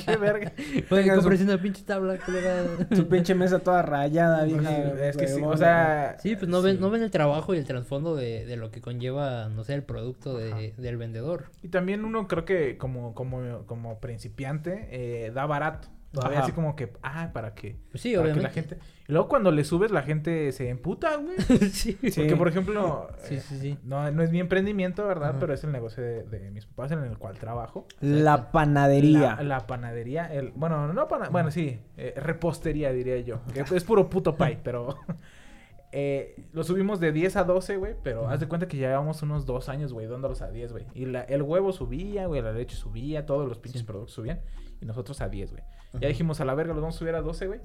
Qué 0.05 0.17
verga. 0.17 0.53
Oye, 0.91 1.15
cómprese 1.15 1.45
una 1.45 1.59
pinche 1.61 1.83
tabla, 1.85 2.17
culera. 2.19 2.65
Su 2.95 3.07
pinche 3.09 3.35
mesa 3.35 3.59
toda 3.59 3.83
rayada, 3.83 4.45
vieja. 4.45 4.71
Es 5.07 5.17
que 5.17 5.29
sí, 5.29 5.43
o 5.43 5.57
sea. 5.57 6.17
Sí, 6.21 6.37
pues 6.37 6.49
no 6.49 6.63
ven, 6.63 6.81
no 6.81 6.91
ven 6.91 7.03
el 7.03 7.11
trabajo 7.11 7.55
y 7.55 7.59
el 7.59 7.65
trasfondo 7.67 8.17
de, 8.17 8.47
de 8.47 8.57
lo 8.57 8.71
que 8.71 8.81
conlleva, 8.81 9.49
no 9.49 9.65
sé, 9.65 9.75
el 9.75 9.83
producto 9.83 10.37
de, 10.37 10.75
del 10.77 10.97
vendedor. 10.97 11.47
Y 11.63 11.69
también 11.69 12.05
uno 12.05 12.27
creo 12.29 12.45
que 12.45 12.79
como, 12.79 13.15
como, 13.15 13.65
como 13.67 13.99
principiante 14.01 14.89
eh, 14.91 15.31
da 15.33 15.47
barato. 15.47 15.89
Todavía 16.17 16.39
Ajá. 16.39 16.47
así 16.47 16.53
como 16.55 16.75
que, 16.77 16.93
ah, 17.03 17.31
para 17.33 17.55
que, 17.55 17.77
Pues 17.91 18.01
sí, 18.03 18.17
para 18.17 18.33
que 18.33 18.41
la 18.41 18.49
gente. 18.51 18.79
Y 19.07 19.13
luego 19.13 19.29
cuando 19.29 19.53
le 19.53 19.63
subes, 19.65 19.91
la 19.91 20.03
gente 20.03 20.51
se 20.53 20.69
emputa, 20.71 21.17
güey. 21.17 21.37
sí. 21.71 21.97
Porque, 22.01 22.35
por 22.37 22.49
ejemplo, 22.49 23.09
Sí, 23.19 23.35
eh, 23.37 23.41
sí, 23.41 23.59
sí. 23.59 23.79
No, 23.85 24.11
no 24.11 24.23
es 24.23 24.31
mi 24.31 24.41
emprendimiento, 24.41 25.07
¿verdad? 25.07 25.31
Ajá. 25.31 25.39
Pero 25.39 25.53
es 25.53 25.63
el 25.63 25.73
negocio 25.73 26.03
de, 26.03 26.23
de 26.25 26.51
mis 26.51 26.65
papás 26.67 26.91
en 26.93 27.05
el 27.05 27.19
cual 27.19 27.39
trabajo. 27.39 27.87
La 28.01 28.51
panadería. 28.51 29.37
La, 29.37 29.43
la 29.43 29.67
panadería, 29.67 30.33
el, 30.33 30.53
bueno, 30.57 30.93
no 30.93 31.07
pana- 31.07 31.29
bueno, 31.29 31.51
sí, 31.51 31.79
eh, 31.97 32.15
repostería 32.17 32.91
diría 32.93 33.19
yo. 33.21 33.41
Que 33.53 33.61
es 33.61 33.85
puro 33.85 34.09
puto 34.09 34.35
pie, 34.35 34.59
pero 34.65 34.97
eh, 35.93 36.35
lo 36.53 36.65
subimos 36.65 36.99
de 37.01 37.13
10 37.13 37.37
a 37.37 37.45
12, 37.45 37.77
güey, 37.77 37.95
pero 38.03 38.29
haz 38.29 38.41
de 38.41 38.49
cuenta 38.49 38.67
que 38.69 38.77
llevábamos 38.77 39.23
unos 39.23 39.47
dos 39.47 39.69
años, 39.69 39.93
güey, 39.93 40.07
dándolos 40.07 40.43
a 40.43 40.51
10, 40.51 40.73
güey. 40.73 40.87
Y 40.95 41.07
la- 41.07 41.23
el 41.23 41.43
huevo 41.43 41.73
subía, 41.73 42.27
güey, 42.27 42.43
la 42.43 42.53
leche 42.53 42.77
subía, 42.77 43.25
todos 43.25 43.49
los 43.49 43.59
pinches 43.59 43.83
productos 43.83 44.15
subían, 44.15 44.41
y 44.81 44.85
nosotros 44.85 45.21
a 45.21 45.29
10, 45.29 45.53
güey. 45.53 45.63
Ya 46.01 46.09
dijimos 46.09 46.41
a 46.41 46.45
la 46.45 46.55
verga, 46.55 46.73
los 46.75 46.83
vamos 46.83 46.97
a 46.97 46.99
subir 46.99 47.15
a 47.15 47.21
12, 47.23 47.47
güey. 47.47 47.61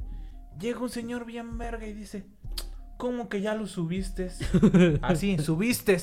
Llega 0.59 0.79
un 0.79 0.89
señor 0.89 1.25
bien 1.25 1.57
verga 1.57 1.85
y 1.87 1.93
dice, 1.93 2.25
¿cómo 2.97 3.29
que 3.29 3.41
ya 3.41 3.55
lo 3.55 3.67
subiste? 3.67 4.29
Así, 5.01 5.37
subiste. 5.37 5.97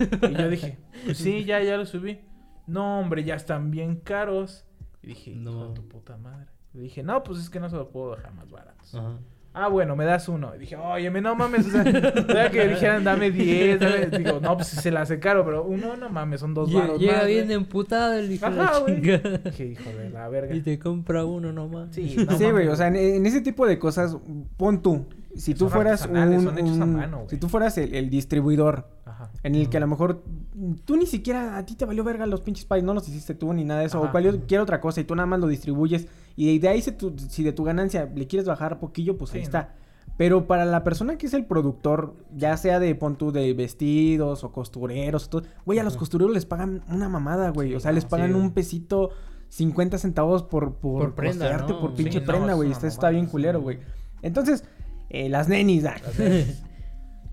Y 0.00 0.34
yo 0.34 0.48
dije, 0.48 0.78
"Pues 1.04 1.18
sí, 1.18 1.44
ya, 1.44 1.62
ya 1.62 1.76
lo 1.76 1.84
subí. 1.86 2.20
No, 2.66 3.00
hombre, 3.00 3.24
ya 3.24 3.34
están 3.34 3.70
bien 3.70 3.96
caros. 3.96 4.64
Y 5.02 5.08
dije, 5.08 5.34
No. 5.34 5.72
tu 5.74 5.86
puta 5.88 6.16
madre. 6.16 6.46
Le 6.74 6.82
dije, 6.82 7.02
no, 7.02 7.22
pues 7.24 7.38
es 7.40 7.50
que 7.50 7.58
no 7.60 7.68
se 7.70 7.76
lo 7.76 7.90
puedo 7.90 8.14
dejar 8.14 8.32
más 8.34 8.50
baratos. 8.50 8.94
Ajá. 8.94 9.18
Ah, 9.54 9.66
bueno, 9.68 9.96
me 9.96 10.04
das 10.04 10.28
uno. 10.28 10.54
Y 10.54 10.58
dije, 10.58 10.76
oye, 10.76 11.10
no 11.10 11.34
mames, 11.34 11.66
o 11.66 11.70
sea, 11.70 12.50
que 12.50 12.68
dijeran, 12.68 13.02
dame 13.02 13.30
10, 13.32 13.80
dame... 13.80 14.06
Digo, 14.18 14.38
no, 14.40 14.54
pues 14.56 14.68
se 14.68 14.90
la 14.90 15.00
hace 15.00 15.18
caro, 15.18 15.44
pero 15.44 15.64
uno, 15.64 15.96
no 15.96 16.08
mames, 16.10 16.40
son 16.40 16.54
dos 16.54 16.72
baros 16.72 17.00
llega 17.00 17.18
más, 17.18 17.26
bien 17.26 17.46
güey. 17.46 17.56
emputado 17.56 18.12
el 18.12 18.30
hijo 18.30 18.48
de 18.50 18.60
Ajá, 18.60 18.72
la 18.74 18.78
güey. 18.78 18.94
chingada. 19.00 19.38
Dije, 19.38 19.66
hijo 19.66 19.90
de 19.90 20.10
la 20.10 20.28
verga. 20.28 20.54
Y 20.54 20.60
te 20.60 20.78
compra 20.78 21.24
uno 21.24 21.52
nomás. 21.52 21.88
Sí, 21.92 22.16
no 22.28 22.38
sí, 22.38 22.50
güey, 22.50 22.68
o 22.68 22.76
sea, 22.76 22.86
en, 22.88 22.96
en 22.96 23.26
ese 23.26 23.40
tipo 23.40 23.66
de 23.66 23.78
cosas, 23.78 24.16
pon 24.56 24.80
tú. 24.80 25.06
Si 25.34 25.54
tú 25.54 25.60
Son 25.68 25.70
fueras 25.70 26.06
un, 26.06 26.42
son 26.42 26.58
hechos 26.58 26.80
a 26.80 26.86
mano, 26.86 27.16
güey. 27.18 27.28
si 27.30 27.36
tú 27.36 27.48
fueras 27.48 27.78
el, 27.78 27.94
el 27.94 28.10
distribuidor, 28.10 28.88
Ajá. 29.04 29.30
en 29.42 29.54
el 29.54 29.68
que 29.68 29.76
a 29.76 29.80
lo 29.80 29.86
mejor 29.86 30.22
tú 30.84 30.96
ni 30.96 31.06
siquiera 31.06 31.56
a 31.56 31.64
ti 31.66 31.74
te 31.76 31.84
valió 31.84 32.02
verga 32.04 32.26
los 32.26 32.40
pinches 32.40 32.64
pies, 32.64 32.82
no 32.82 32.92
los 32.94 33.08
hiciste 33.08 33.34
tú 33.34 33.52
ni 33.52 33.64
nada 33.64 33.80
de 33.80 33.86
eso, 33.86 33.98
Ajá. 33.98 34.08
o 34.08 34.10
cualquier 34.12 34.60
otra 34.60 34.80
cosa 34.80 35.00
y 35.00 35.04
tú 35.04 35.14
nada 35.14 35.26
más 35.26 35.38
lo 35.40 35.46
distribuyes 35.46 36.06
y 36.46 36.58
de 36.58 36.68
ahí 36.68 36.80
tu- 36.82 37.14
si 37.28 37.42
de 37.42 37.52
tu 37.52 37.64
ganancia 37.64 38.10
le 38.14 38.26
quieres 38.26 38.46
bajar 38.46 38.78
poquillo, 38.78 39.18
pues 39.18 39.32
ahí 39.34 39.40
Sí, 39.40 39.44
está. 39.44 39.74
Pero 40.16 40.46
para 40.46 40.64
la 40.64 40.82
persona 40.84 41.16
que 41.16 41.26
es 41.26 41.34
el 41.34 41.44
productor, 41.44 42.16
ya 42.36 42.56
sea 42.56 42.80
de 42.80 42.94
pon 42.94 43.16
tú 43.16 43.30
de 43.30 43.52
vestidos 43.54 44.42
o 44.44 44.50
costureros, 44.52 45.28
todo, 45.30 45.42
güey, 45.64 45.78
a 45.78 45.84
los 45.84 45.96
costureros 45.96 46.32
les 46.34 46.44
pagan 46.46 46.82
una 46.88 47.08
mamada, 47.08 47.50
güey, 47.50 47.68
Sí, 47.70 47.74
o 47.76 47.80
sea, 47.80 47.92
les 47.92 48.04
pagan 48.04 48.30
sí. 48.32 48.36
un 48.36 48.50
pesito 48.52 49.10
50 49.48 49.96
centavos 49.98 50.42
por 50.42 50.74
por, 50.74 51.00
Por 51.00 51.14
prenda, 51.14 51.66
por 51.66 51.94
pinche 51.94 52.20
prenda, 52.20 52.54
güey, 52.54 52.70
esto 52.72 52.86
está 52.86 53.10
bien 53.10 53.26
culero, 53.26 53.60
güey. 53.60 53.78
Entonces, 54.22 54.64
eh, 55.10 55.28
las 55.28 55.48
nenis, 55.48 55.84
ah. 55.86 55.94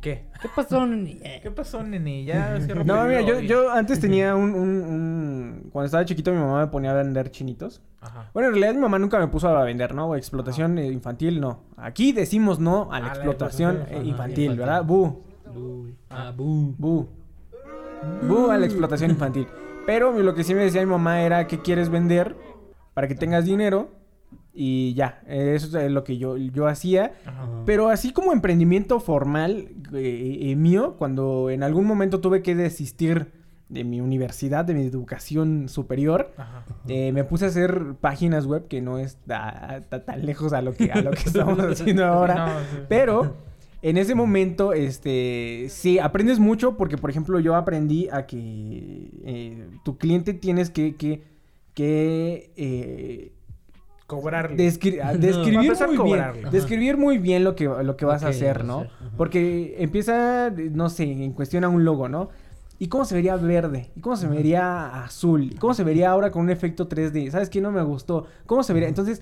¿Qué? 0.06 0.24
¿Qué 0.40 0.48
pasó? 0.56 0.86
neni? 0.86 1.16
¿Qué 1.42 1.50
pasó, 1.50 1.82
nene? 1.82 2.24
Ya 2.26 2.60
No, 2.86 3.06
mira, 3.06 3.22
yo, 3.22 3.72
antes 3.72 4.00
tenía 4.00 4.36
un, 4.36 4.54
un, 4.54 4.70
un- 4.84 5.70
Cuando 5.72 5.88
estaba 5.88 6.06
chiquito 6.06 6.32
mi 6.32 6.38
mamá 6.38 6.60
me 6.62 6.68
ponía 6.68 6.92
a 6.92 6.94
vender 6.94 7.32
chinitos. 7.32 7.82
Ajá. 8.02 8.30
Bueno, 8.32 8.50
en 8.50 8.54
realidad 8.54 8.76
mi 8.76 8.82
mamá 8.82 9.00
nunca 9.00 9.18
me 9.18 9.28
puso 9.30 9.48
a 9.50 9.64
vender, 9.64 9.96
¿no? 9.96 10.16
Explotación 10.16 10.78
eh, 10.78 10.92
infantil, 10.92 11.42
no. 11.42 11.62
Aquí 11.76 12.12
decimos 12.12 12.60
no 12.60 12.92
a 12.92 13.00
la 13.00 13.06
A 13.06 13.10
la 13.10 13.14
explotación 13.16 13.78
eh, 13.78 13.80
infantil. 14.04 14.08
infantil, 14.10 14.56
¿verdad? 14.58 14.84
Bu, 14.86 15.24
Bu. 15.52 15.88
Ah, 16.12 16.32
bu. 16.36 16.76
bu. 16.78 17.08
Bu 18.28 18.52
a 18.52 18.58
la 18.60 18.66
explotación 18.68 19.10
infantil. 19.10 19.48
Pero 19.88 20.12
lo 20.12 20.36
que 20.36 20.44
sí 20.44 20.54
me 20.54 20.64
decía 20.64 20.82
mi 20.82 20.92
mamá 20.92 21.22
era 21.24 21.48
que 21.48 21.62
quieres 21.64 21.90
vender 21.90 22.36
para 22.94 23.08
que 23.08 23.16
tengas 23.16 23.46
dinero 23.46 23.90
y 24.56 24.94
ya. 24.94 25.22
eh, 25.28 25.54
Eso 25.56 25.78
es 25.78 25.92
lo 25.92 26.04
que 26.04 26.18
yo, 26.18 26.38
yo 26.38 26.68
hacía. 26.68 27.12
Ajá. 27.26 27.48
Pero 27.66 27.90
así 27.90 28.12
como 28.14 28.32
emprendimiento 28.34 29.00
formal 29.00 29.70
eh, 29.94 30.38
eh, 30.42 30.56
mío, 30.56 30.96
cuando 30.98 31.50
en 31.50 31.62
algún 31.64 31.86
momento 31.86 32.22
tuve 32.22 32.42
que 32.42 32.56
desistir 32.56 33.32
de 33.68 33.84
mi 33.84 34.00
universidad, 34.00 34.64
de 34.64 34.76
mi 34.76 34.84
educación 34.86 35.68
superior, 35.70 36.32
eh, 36.88 37.12
me 37.12 37.24
puse 37.24 37.46
a 37.46 37.48
hacer 37.48 37.96
páginas 38.00 38.46
web 38.46 38.68
que 38.68 38.80
no 38.80 39.00
está 39.00 39.84
tan 40.06 40.26
lejos 40.26 40.54
a 40.54 40.62
lo 40.62 40.74
que, 40.74 40.92
a 40.92 41.02
lo 41.02 41.10
que 41.12 41.24
estamos 41.26 41.60
haciendo 41.72 42.06
ahora. 42.06 42.36
No, 42.46 42.60
sí. 42.60 42.78
Pero 42.88 43.36
en 43.82 43.98
ese 43.98 44.14
momento, 44.14 44.72
este, 44.74 45.66
sí, 45.70 45.98
aprendes 45.98 46.38
mucho 46.40 46.78
porque, 46.78 46.98
por 46.98 47.10
ejemplo, 47.10 47.40
yo 47.40 47.56
aprendí 47.56 48.08
a 48.12 48.28
que 48.28 49.10
eh, 49.26 49.68
tu 49.84 49.98
cliente 49.98 50.36
tienes 50.36 50.70
que, 50.70 50.96
que, 50.96 51.24
que 51.74 52.52
eh, 52.56 53.32
Cobrarle. 54.08 54.56
Descri- 54.58 55.02
a- 55.02 55.14
No. 55.14 55.18
describir 55.20 55.74
muy 55.88 55.98
bien, 56.12 56.52
describir 56.52 56.98
muy 56.98 57.18
bien 57.18 57.44
lo 57.44 57.56
que, 57.56 57.66
lo 57.66 57.98
que 57.98 58.06
vas 58.06 58.24
a 58.24 58.28
hacer, 58.28 58.64
¿no? 58.64 58.80
hacer. 58.82 58.92
Porque 59.18 59.76
empieza, 59.80 60.52
no 60.72 60.90
sé, 60.90 61.04
en 61.12 61.32
cuestión 61.34 61.64
a 61.64 61.70
un 61.70 61.84
logo, 61.86 62.08
¿no? 62.08 62.30
¿Y 62.78 62.88
cómo 62.88 63.06
se 63.06 63.16
vería 63.16 63.36
verde? 63.38 63.90
¿Y 63.96 64.02
cómo 64.02 64.16
se 64.18 64.28
vería 64.28 65.04
azul? 65.06 65.44
¿Y 65.54 65.56
cómo 65.56 65.74
se 65.74 65.84
vería 65.84 66.12
ahora 66.12 66.30
con 66.30 66.44
un 66.44 66.50
efecto 66.50 66.88
3D? 66.90 67.32
¿Sabes 67.32 67.50
qué? 67.50 67.62
No 67.62 67.72
me 67.72 67.82
gustó. 67.84 68.26
¿Cómo 68.46 68.64
se 68.64 68.74
vería? 68.74 68.90
Entonces, 68.90 69.22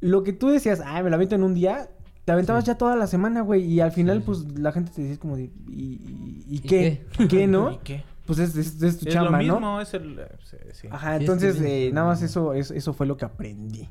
lo 0.00 0.22
que 0.22 0.32
tú 0.32 0.48
decías, 0.48 0.80
ay, 0.84 1.02
me 1.02 1.10
la 1.10 1.16
avento 1.16 1.34
en 1.34 1.42
un 1.42 1.52
día, 1.52 1.90
te 2.24 2.32
aventabas 2.32 2.64
ya 2.64 2.78
toda 2.78 2.94
la 2.96 3.08
semana, 3.08 3.40
güey. 3.42 3.64
Y 3.64 3.80
al 3.80 3.90
final, 3.92 4.18
Sí, 4.18 4.22
sí. 4.22 4.26
pues, 4.26 4.58
la 4.60 4.70
gente 4.72 4.92
te 4.94 5.02
decía 5.02 5.18
como 5.18 5.36
de, 5.36 5.50
¿y, 5.68 5.72
y- 5.72 6.44
y 6.48 6.56
¿Y 6.56 6.58
qué? 6.60 7.04
¿Y 7.18 7.26
qué, 7.28 7.46
no? 7.48 7.72
¿Y 7.72 7.78
qué? 7.78 8.04
Pues 8.24 8.38
es, 8.38 8.56
es, 8.56 8.80
es 8.80 8.98
tu 9.00 9.08
Es 9.08 9.12
chamba, 9.14 9.32
lo 9.32 9.38
mismo, 9.38 9.58
¿no? 9.60 9.80
es 9.80 9.92
el... 9.94 10.20
eh, 10.20 10.28
sí, 10.44 10.56
sí. 10.72 10.88
Ajá, 10.90 11.10
Sí, 11.10 11.14
es 11.16 11.20
entonces, 11.22 11.56
que 11.56 11.88
eh, 11.88 11.92
nada 11.92 12.06
más 12.06 12.22
eso, 12.22 12.54
eso, 12.54 12.72
eso 12.72 12.94
fue 12.94 13.06
lo 13.06 13.16
que 13.16 13.24
aprendí. 13.24 13.88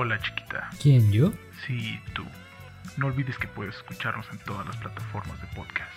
Hola 0.00 0.16
chiquita. 0.20 0.70
¿Quién 0.80 1.10
yo? 1.10 1.32
Sí, 1.66 1.98
tú. 2.14 2.22
No 2.98 3.08
olvides 3.08 3.36
que 3.36 3.48
puedes 3.48 3.74
escucharnos 3.74 4.26
en 4.30 4.38
todas 4.44 4.64
las 4.64 4.76
plataformas 4.76 5.40
de 5.40 5.48
podcast. 5.56 5.90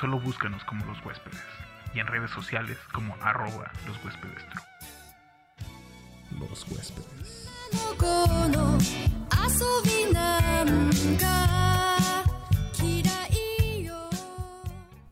Solo 0.00 0.18
búscanos 0.18 0.64
como 0.64 0.86
los 0.86 0.96
huéspedes 1.04 1.38
y 1.94 1.98
en 1.98 2.06
redes 2.06 2.30
sociales 2.30 2.78
como 2.94 3.14
arroba 3.20 3.70
los 3.86 4.02
huéspedes. 4.02 4.42
Los 6.40 6.66
huéspedes. 6.70 7.50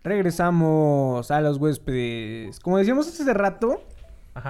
Regresamos 0.03 1.31
a 1.31 1.41
los 1.43 1.59
huéspedes. 1.59 2.61
Como 2.61 2.79
decíamos 2.79 3.09
hace 3.09 3.35
rato, 3.35 3.85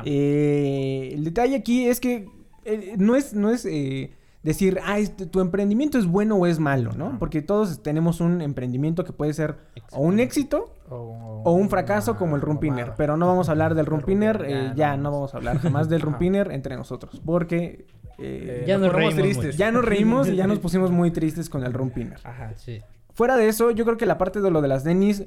eh, 0.04 1.10
el 1.14 1.24
detalle 1.24 1.56
aquí 1.56 1.88
es 1.88 1.98
que 1.98 2.28
eh, 2.64 2.94
no 2.98 3.16
es, 3.16 3.34
no 3.34 3.50
es 3.50 3.64
eh, 3.64 4.12
decir, 4.42 4.80
ah, 4.84 4.98
este, 4.98 5.26
tu 5.26 5.40
emprendimiento 5.40 5.98
es 5.98 6.06
bueno 6.06 6.36
o 6.36 6.46
es 6.46 6.58
malo, 6.58 6.92
¿no? 6.92 7.18
Porque 7.18 7.42
todos 7.42 7.82
tenemos 7.82 8.20
un 8.20 8.40
emprendimiento 8.40 9.04
que 9.04 9.12
puede 9.12 9.32
ser 9.34 9.56
o 9.92 10.00
un 10.00 10.20
éxito 10.20 10.74
O, 10.88 11.42
o 11.44 11.52
un 11.52 11.68
fracaso 11.68 12.12
una 12.12 12.18
como 12.18 12.36
el 12.36 12.42
Rumpiner. 12.42 12.94
Pero 12.96 13.16
no 13.16 13.26
vamos 13.26 13.48
a 13.48 13.52
hablar 13.52 13.74
del 13.74 13.86
El 13.86 13.86
Rumpiner, 13.86 14.44
eh, 14.46 14.68
ya, 14.70 14.74
ya 14.74 14.96
no. 14.96 15.04
no 15.04 15.12
vamos 15.12 15.34
a 15.34 15.36
hablar 15.38 15.58
jamás 15.58 15.88
del. 15.88 16.00
Rumpiner 16.10 16.50
entre 16.52 16.76
nosotros. 16.76 17.20
Porque 17.24 17.86
Ya 18.66 18.78
nos 18.78 18.92
reímos 18.92 19.56
ya 19.56 19.70
nos 19.70 19.84
reímos 19.84 20.28
y 20.28 20.36
ya 20.36 20.46
nos 20.46 20.58
pusimos 20.60 20.90
muy 20.90 21.10
tristes 21.10 21.48
con 21.48 21.64
el 21.64 21.72
Rumpiner. 21.72 22.18
Ajá. 22.24 22.52
Sí. 22.56 22.80
Fuera 23.12 23.36
de 23.36 23.48
eso, 23.48 23.70
yo 23.70 23.84
creo 23.84 23.96
que 23.96 24.06
la 24.06 24.18
parte 24.18 24.40
de 24.40 24.50
lo 24.50 24.62
de 24.62 24.68
las 24.68 24.84
denis, 24.84 25.24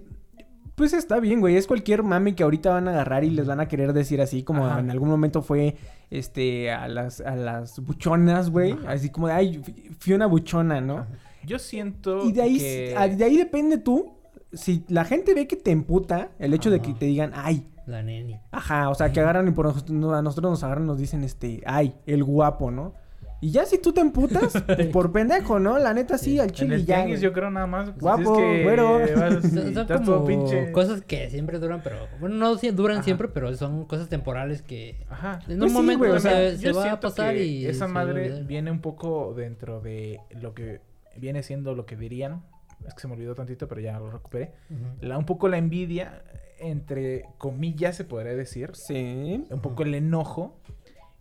pues 0.75 0.93
está 0.93 1.19
bien, 1.19 1.39
güey. 1.39 1.55
Es 1.55 1.67
cualquier 1.67 2.03
mami 2.03 2.33
que 2.33 2.43
ahorita 2.43 2.71
van 2.71 2.87
a 2.87 2.91
agarrar 2.91 3.23
y 3.23 3.29
les 3.29 3.45
van 3.47 3.59
a 3.59 3.67
querer 3.67 3.93
decir 3.93 4.21
así, 4.21 4.43
como 4.43 4.65
Ajá. 4.65 4.79
en 4.79 4.89
algún 4.91 5.09
momento 5.09 5.41
fue, 5.41 5.75
este, 6.09 6.71
a 6.71 6.87
las, 6.87 7.21
a 7.21 7.35
las 7.35 7.79
buchonas, 7.79 8.49
güey. 8.49 8.75
Así 8.87 9.09
como 9.09 9.27
de, 9.27 9.33
ay, 9.33 9.61
Fi- 9.63 9.89
Fiona 9.99 10.25
buchona, 10.25 10.81
¿no? 10.81 11.05
Yo 11.45 11.59
siento 11.59 12.23
Y 12.25 12.31
de 12.31 12.41
ahí, 12.41 12.57
que... 12.59 12.95
a- 12.97 13.07
de 13.07 13.23
ahí 13.23 13.37
depende 13.37 13.77
tú. 13.77 14.13
Si 14.53 14.83
la 14.87 15.03
gente 15.05 15.33
ve 15.33 15.47
que 15.47 15.55
te 15.55 15.71
emputa 15.71 16.29
el 16.39 16.53
hecho 16.53 16.69
de 16.69 16.79
que 16.79 16.93
te 16.93 17.05
digan, 17.07 17.31
ay, 17.35 17.67
La 17.87 18.01
neni. 18.03 18.39
ajá, 18.51 18.89
o 18.89 18.95
sea, 18.95 19.11
que 19.11 19.19
agarran 19.21 19.47
y 19.47 19.51
por 19.51 19.65
nos- 19.65 19.89
no- 19.89 20.13
a 20.13 20.21
nosotros 20.21 20.51
nos 20.51 20.63
agarran 20.63 20.83
y 20.85 20.87
nos 20.87 20.97
dicen, 20.99 21.23
este, 21.23 21.61
ay, 21.65 21.95
el 22.05 22.23
guapo, 22.23 22.69
¿no? 22.71 22.93
Y 23.43 23.51
ya 23.51 23.65
si 23.65 23.77
tú 23.77 23.91
te 23.91 23.99
emputas, 23.99 24.53
pues, 24.65 24.87
por 24.87 25.11
pendejo, 25.11 25.59
¿no? 25.59 25.77
La 25.77 25.93
neta 25.93 26.17
sí, 26.17 26.39
al 26.39 26.47
En 26.47 26.51
chile 26.53 26.75
el 26.75 26.85
ya. 26.85 26.95
tianguis 26.95 27.19
yo 27.19 27.33
creo 27.33 27.51
nada 27.51 27.67
más. 27.67 27.89
pues, 27.89 27.99
Guapo, 28.01 28.39
es 28.39 28.41
que 28.57 28.63
güero. 28.63 28.99
vas- 28.99 29.41
Son, 29.41 29.51
son 29.51 29.67
estás 29.67 30.01
todo 30.03 30.23
como 30.23 30.27
pinche- 30.29 30.71
cosas 30.71 31.01
que 31.01 31.29
siempre 31.29 31.59
duran, 31.59 31.81
pero... 31.83 31.97
Bueno, 32.21 32.35
no 32.35 32.57
si- 32.57 32.71
duran 32.71 32.97
Ajá. 32.99 33.03
siempre, 33.03 33.27
pero 33.27 33.53
son 33.55 33.83
cosas 33.85 34.07
temporales 34.07 34.61
que... 34.61 35.05
Ajá. 35.09 35.39
En 35.49 35.59
Pues 35.59 35.61
un 35.61 35.69
sí, 35.69 35.73
momento 35.75 35.99
güey, 36.05 36.11
o 36.11 36.19
se, 36.21 36.29
sea, 36.29 36.51
se 36.57 36.57
Yo 36.63 36.73
va 36.73 36.91
a 36.93 36.99
pasar 37.01 37.33
que 37.35 37.43
y... 37.45 37.65
esa 37.65 37.87
madre 37.89 38.43
viene 38.43 38.71
un 38.71 38.79
poco 38.79 39.33
dentro 39.35 39.81
de 39.81 40.19
lo 40.41 40.53
que 40.53 40.79
viene 41.17 41.43
siendo 41.43 41.75
lo 41.75 41.85
que 41.85 41.97
dirían. 41.97 42.43
Es 42.87 42.93
que 42.93 43.01
se 43.01 43.07
me 43.09 43.13
olvidó 43.15 43.35
tantito, 43.35 43.67
pero 43.67 43.81
ya 43.81 43.99
lo 43.99 44.09
recuperé. 44.09 44.53
La, 45.01 45.17
un 45.17 45.25
poco 45.25 45.49
la 45.49 45.57
envidia, 45.57 46.23
entre 46.59 47.25
comillas, 47.37 47.95
se 47.97 48.05
podría 48.05 48.35
decir. 48.35 48.71
Sí. 48.73 49.43
Un 49.49 49.59
poco 49.61 49.83
el 49.83 49.95
enojo 49.95 50.59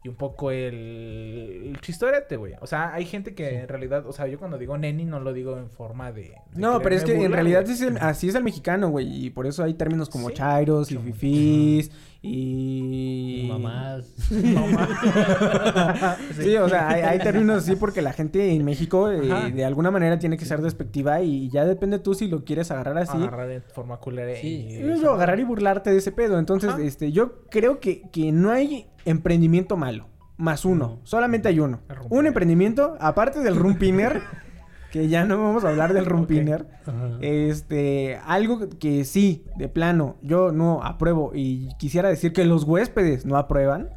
y 0.04 0.08
un 0.08 0.16
poco 0.16 0.50
el, 0.50 1.70
el 1.74 1.80
chistorete, 1.80 2.36
güey. 2.36 2.54
O 2.60 2.66
sea, 2.66 2.92
hay 2.92 3.04
gente 3.04 3.34
que 3.34 3.60
en 3.60 3.68
realidad, 3.68 4.04
o 4.06 4.12
sea, 4.12 4.26
yo 4.26 4.38
cuando 4.38 4.58
digo 4.58 4.76
neni 4.76 5.04
no 5.04 5.20
lo 5.20 5.32
digo 5.32 5.56
en 5.58 5.70
forma 5.70 6.10
de. 6.12 6.22
de 6.22 6.36
No, 6.56 6.80
pero 6.80 6.96
es 6.96 7.04
que 7.04 7.14
en 7.24 7.32
realidad 7.32 7.62
es 7.68 7.80
el- 7.82 7.98
así 7.98 8.28
es 8.28 8.34
el 8.34 8.42
mexicano, 8.42 8.88
güey. 8.90 9.26
Y 9.26 9.30
por 9.30 9.46
eso 9.46 9.62
hay 9.62 9.74
términos 9.74 10.08
como 10.10 10.28
Sí. 10.28 10.34
chairos 10.34 10.90
y 10.90 10.96
fifís 10.98 11.90
y... 12.22 13.48
Mamás. 13.50 14.06
sí, 16.40 16.56
o 16.56 16.68
sea, 16.68 16.88
hay, 16.88 17.02
hay 17.02 17.18
términos 17.18 17.64
así 17.64 17.74
porque 17.74 18.00
la 18.00 18.12
gente 18.12 18.52
en 18.52 18.64
México 18.64 19.10
eh, 19.10 19.50
de 19.52 19.64
alguna 19.64 19.90
manera 19.90 20.20
tiene 20.20 20.36
que 20.36 20.44
ser 20.44 20.62
despectiva 20.62 21.20
y 21.20 21.50
ya 21.50 21.64
depende 21.64 21.98
tú 21.98 22.14
si 22.14 22.28
lo 22.28 22.44
quieres 22.44 22.70
agarrar 22.70 22.96
así. 22.98 23.16
Agarrar 23.16 23.48
de 23.48 23.60
forma 23.60 23.96
culera 23.98 24.36
Sí. 24.40 24.68
y... 24.70 25.00
Yo 25.02 25.14
agarrar 25.14 25.40
y 25.40 25.44
burlarte 25.44 25.90
de 25.90 25.98
ese 25.98 26.12
pedo. 26.12 26.38
Entonces, 26.38 26.70
Ajá. 26.70 26.82
este, 26.82 27.10
yo 27.10 27.42
creo 27.50 27.80
que, 27.80 28.02
que 28.10 28.30
no 28.30 28.52
hay 28.52 28.86
emprendimiento 29.04 29.76
malo. 29.76 30.06
Más 30.36 30.64
uno. 30.64 31.00
Solamente 31.04 31.48
hay 31.48 31.60
uno. 31.60 31.80
Un 32.08 32.26
emprendimiento, 32.26 32.96
aparte 33.00 33.40
del 33.40 33.56
rumpiner, 33.56 34.20
que 34.92 35.08
ya 35.08 35.24
no 35.24 35.38
vamos 35.42 35.64
a 35.64 35.70
hablar 35.70 35.92
del 35.94 36.06
rumpiner. 36.14 36.66
Ajá. 36.86 37.18
Este, 37.20 38.18
algo 38.26 38.60
que 38.78 39.04
sí, 39.04 39.44
de 39.56 39.68
plano, 39.68 40.16
yo 40.22 40.52
no 40.52 40.82
apruebo 40.84 41.32
y 41.34 41.68
quisiera 41.78 42.08
decir 42.08 42.32
que 42.32 42.44
los 42.44 42.62
huéspedes 42.64 43.26
no 43.26 43.36
aprueban. 43.36 43.90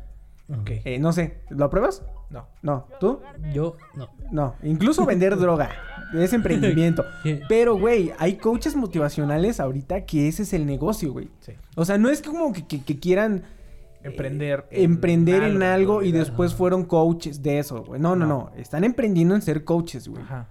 Eh, 0.68 1.00
no 1.00 1.12
sé, 1.12 1.40
¿lo 1.50 1.66
apruebas? 1.66 2.04
No. 2.30 2.48
No, 2.62 2.88
¿tú? 3.00 3.20
Yo, 3.54 3.78
no. 3.96 4.10
No, 4.32 4.56
incluso 4.64 5.06
vender 5.06 5.36
droga 5.40 5.70
es 6.14 6.34
emprendimiento. 6.34 7.04
Pero, 7.50 7.78
güey, 7.78 8.12
hay 8.20 8.36
coaches 8.38 8.76
motivacionales 8.76 9.60
ahorita 9.60 10.06
que 10.06 10.28
ese 10.28 10.44
es 10.44 10.54
el 10.54 10.66
negocio, 10.68 11.12
güey. 11.14 11.30
Sí. 11.40 11.54
O 11.76 11.84
sea, 11.84 11.98
no 11.98 12.10
es 12.10 12.22
como 12.22 12.54
que, 12.54 12.66
que- 12.68 12.84
que 12.84 13.00
quieran 13.00 13.44
Emprender. 14.04 14.66
eh, 14.70 14.84
emprender 14.84 15.42
en 15.44 15.64
algo 15.64 16.04
y 16.04 16.12
después 16.12 16.54
fueron 16.54 16.86
coaches 16.86 17.42
de 17.42 17.58
eso, 17.58 17.84
güey. 17.84 18.00
No, 18.00 18.16
no, 18.16 18.28
no, 18.28 18.50
No. 18.52 18.52
Están 18.56 18.84
emprendiendo 18.84 19.34
en 19.34 19.42
ser 19.42 19.64
coaches, 19.64 20.08
güey. 20.08 20.22
Ajá. 20.22 20.48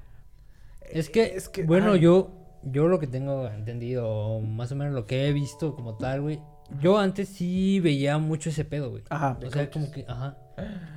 Es 0.90 1.10
que, 1.10 1.24
Es 1.36 1.48
que, 1.48 1.62
bueno, 1.64 1.92
ay. 1.92 2.00
yo, 2.00 2.30
yo 2.62 2.88
lo 2.88 2.98
que 2.98 3.06
tengo 3.06 3.48
entendido, 3.48 4.40
más 4.40 4.72
o 4.72 4.76
menos 4.76 4.94
lo 4.94 5.06
que 5.06 5.26
he 5.28 5.32
visto 5.32 5.74
como 5.74 5.96
tal, 5.96 6.22
güey. 6.22 6.40
Yo 6.80 6.98
antes 6.98 7.28
sí 7.28 7.78
veía 7.80 8.16
mucho 8.18 8.48
ese 8.48 8.64
pedo, 8.64 8.90
güey. 8.90 9.02
Ajá. 9.10 9.38
O 9.44 9.50
sea, 9.50 9.70
como 9.70 9.90
que, 9.90 10.04
ajá. 10.08 10.38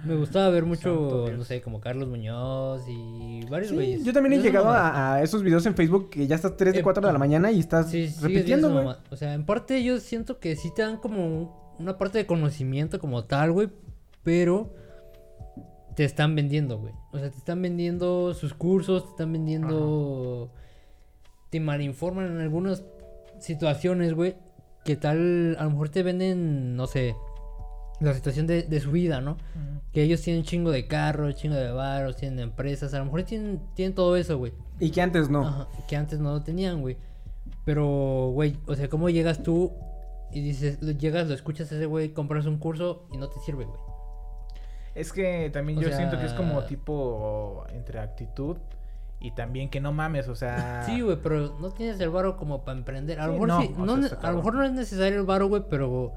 Me 0.06 0.16
gustaba 0.16 0.50
ver 0.50 0.66
mucho, 0.66 1.26
no 1.36 1.44
sé, 1.44 1.62
como 1.62 1.82
Carlos 1.82 2.08
Muñoz 2.08 2.84
y 2.88 3.44
varios 3.50 3.70
Sí, 3.70 3.76
güeyes. 3.76 4.04
yo 4.06 4.14
también 4.14 4.40
he 4.40 4.44
llegado 4.44 4.70
a, 4.70 5.16
a 5.16 5.24
esos 5.24 5.42
videos 5.44 5.66
en 5.66 5.74
Facebook 5.76 6.10
que 6.12 6.28
ya 6.28 6.36
estás 6.36 6.56
3 6.56 6.74
de 6.74 6.80
Eh, 6.80 6.84
4 6.84 7.06
de 7.06 7.12
la 7.12 7.18
mañana 7.20 7.52
y 7.52 7.60
estás 7.60 7.90
Sí, 7.90 8.08
sí, 8.08 8.22
repitiendo, 8.22 8.72
güey. 8.72 8.96
O 9.10 9.16
sea, 9.18 9.34
en 9.34 9.46
parte 9.46 9.84
yo 9.84 10.00
siento 10.00 10.40
que 10.40 10.56
sí 10.56 10.72
te 10.76 10.84
dan 10.84 10.98
como 10.98 11.26
un- 11.26 11.50
una 11.80 11.98
parte 11.98 12.20
de 12.20 12.26
conocimiento 12.28 13.00
como 13.00 13.26
tal, 13.26 13.52
güey. 13.52 13.70
Pero 14.24 14.74
te 15.98 16.04
están 16.04 16.36
vendiendo, 16.36 16.78
güey. 16.78 16.94
O 17.12 17.18
sea, 17.18 17.32
te 17.32 17.38
están 17.38 17.60
vendiendo 17.60 18.36
sus 18.36 18.54
cursos, 18.54 19.04
te 19.06 19.10
están 19.10 19.34
vendiendo... 19.34 20.52
Te 21.50 21.60
malinforman 21.60 22.28
en 22.28 22.38
algunas 22.40 22.84
situaciones, 23.40 24.14
güey. 24.14 24.36
Que 24.86 24.96
tal, 24.96 25.58
a 25.58 25.64
lo 25.64 25.72
mejor 25.72 25.90
te 25.90 26.04
venden, 26.04 26.76
no 26.76 26.86
sé, 26.86 27.16
la 28.00 28.14
situación 28.14 28.46
de, 28.46 28.62
de 28.62 28.80
su 28.80 28.92
vida, 28.92 29.22
¿no? 29.22 29.38
Que 29.92 30.04
ellos 30.04 30.22
tienen 30.22 30.44
chingo 30.44 30.70
de 30.70 30.86
carros, 30.86 31.34
chingo 31.34 31.56
de 31.56 31.72
baros, 31.72 32.16
tienen 32.16 32.38
empresas. 32.42 32.94
A 32.94 33.00
lo 33.00 33.06
mejor 33.06 33.24
tienen, 33.24 33.60
tienen 33.74 33.96
todo 33.96 34.18
eso, 34.18 34.38
güey. 34.38 34.54
Y 34.80 34.92
que 34.92 35.02
antes 35.02 35.32
no. 35.32 35.48
Ajá, 35.48 35.68
que 35.88 35.96
antes 35.96 36.20
no 36.20 36.32
lo 36.32 36.44
tenían, 36.44 36.82
güey. 36.82 36.98
Pero, 37.66 38.30
güey, 38.36 38.56
o 38.68 38.76
sea, 38.76 38.88
¿cómo 38.88 39.10
llegas 39.10 39.42
tú 39.42 39.74
y 40.32 40.42
dices, 40.42 40.80
llegas, 41.00 41.28
lo 41.28 41.34
escuchas 41.34 41.72
a 41.72 41.76
ese 41.76 41.88
güey, 41.88 42.10
compras 42.10 42.46
un 42.46 42.60
curso 42.60 43.08
y 43.12 43.18
no 43.18 43.30
te 43.30 43.40
sirve, 43.40 43.66
güey? 43.66 43.87
Es 44.98 45.14
que 45.14 45.50
también 45.52 45.80
O 45.80 45.82
yo 45.82 45.92
siento 45.92 46.20
que 46.20 46.26
es 46.26 46.34
como 46.34 46.64
tipo 46.64 47.66
entre 47.74 48.00
actitud 48.00 48.58
y 49.20 49.32
también 49.32 49.70
que 49.70 49.80
no 49.80 49.94
mames, 49.94 50.28
o 50.28 50.36
sea. 50.36 50.84
Sí, 50.86 51.02
güey, 51.02 51.18
pero 51.22 51.58
no 51.60 51.72
tienes 51.72 52.00
el 52.00 52.10
varo 52.10 52.38
como 52.38 52.64
para 52.64 52.78
emprender. 52.78 53.20
A 53.20 53.28
lo 53.28 53.34
Sí, 53.34 53.40
mejor 53.40 53.48
no, 53.48 53.62
sí, 53.62 54.10
sea, 54.10 54.20
a 54.22 54.32
lo 54.32 54.38
mejor 54.38 54.56
no 54.56 54.64
es 54.64 54.72
necesario 54.74 55.20
el 55.20 55.26
varo, 55.26 55.48
güey, 55.48 55.64
pero 55.70 56.14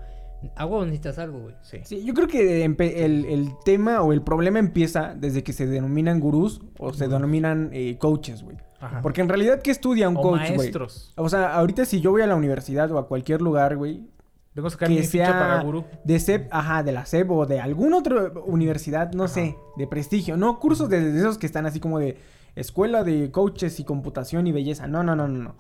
agua 0.57 0.85
necesitas 0.85 1.19
algo, 1.19 1.41
güey. 1.41 1.55
Sí. 1.63 1.79
Sí, 1.85 2.05
yo 2.05 2.15
creo 2.15 2.29
que 2.29 2.65
el, 2.65 3.25
el 3.27 3.51
tema 3.65 4.03
o 4.03 4.13
el 4.13 4.23
problema 4.23 4.59
empieza 4.59 5.15
desde 5.15 5.43
que 5.43 5.53
se 5.53 5.67
denominan 5.67 6.21
gurús 6.21 6.61
o 6.79 6.93
se 6.93 7.09
denominan 7.09 7.71
eh, 7.73 7.97
coaches, 7.99 8.43
güey. 8.43 8.57
Ajá. 8.81 9.03
Porque 9.03 9.21
en 9.21 9.29
realidad, 9.29 9.61
¿qué 9.61 9.71
estudia 9.71 10.09
un 10.09 10.17
o 10.17 10.23
coach, 10.23 10.47
güey? 10.47 10.57
maestros. 10.57 11.13
O 11.17 11.29
sea, 11.29 11.55
ahorita 11.55 11.85
si 11.85 12.01
yo 12.01 12.11
voy 12.13 12.23
a 12.23 12.27
la 12.27 12.37
universidad 12.37 12.91
o 12.93 12.99
a 12.99 13.09
cualquier 13.09 13.43
lugar, 13.43 13.77
güey, 13.77 14.09
Tengo 14.55 14.67
que 14.67 14.73
sacar 14.73 14.89
que 14.89 14.95
mi 14.95 15.03
ficha 15.03 15.27
sea 15.27 15.39
para 15.39 15.63
gurú. 15.63 15.85
de 16.05 16.19
SEP, 16.19 16.49
ajá, 16.51 16.83
de 16.83 16.93
la 16.93 17.07
SEP 17.07 17.31
o 17.31 17.47
de 17.47 17.61
alguna 17.61 17.99
otra 17.99 18.33
universidad, 18.47 19.13
no 19.13 19.25
Ajá. 19.25 19.35
sé, 19.35 19.57
de 19.77 19.87
prestigio, 19.87 20.37
no 20.37 20.59
cursos 20.59 20.89
de, 20.89 21.13
de 21.13 21.19
esos 21.19 21.39
que 21.39 21.47
están 21.47 21.67
así 21.67 21.79
como 21.81 21.99
de 22.01 22.17
escuela 22.57 23.05
de 23.05 23.31
coaches 23.31 23.79
y 23.79 23.85
computación 23.85 24.47
y 24.49 24.53
belleza, 24.53 24.87
no, 24.89 25.03
no, 25.05 25.15
no, 25.15 25.29
no, 25.29 25.43
no. 25.43 25.55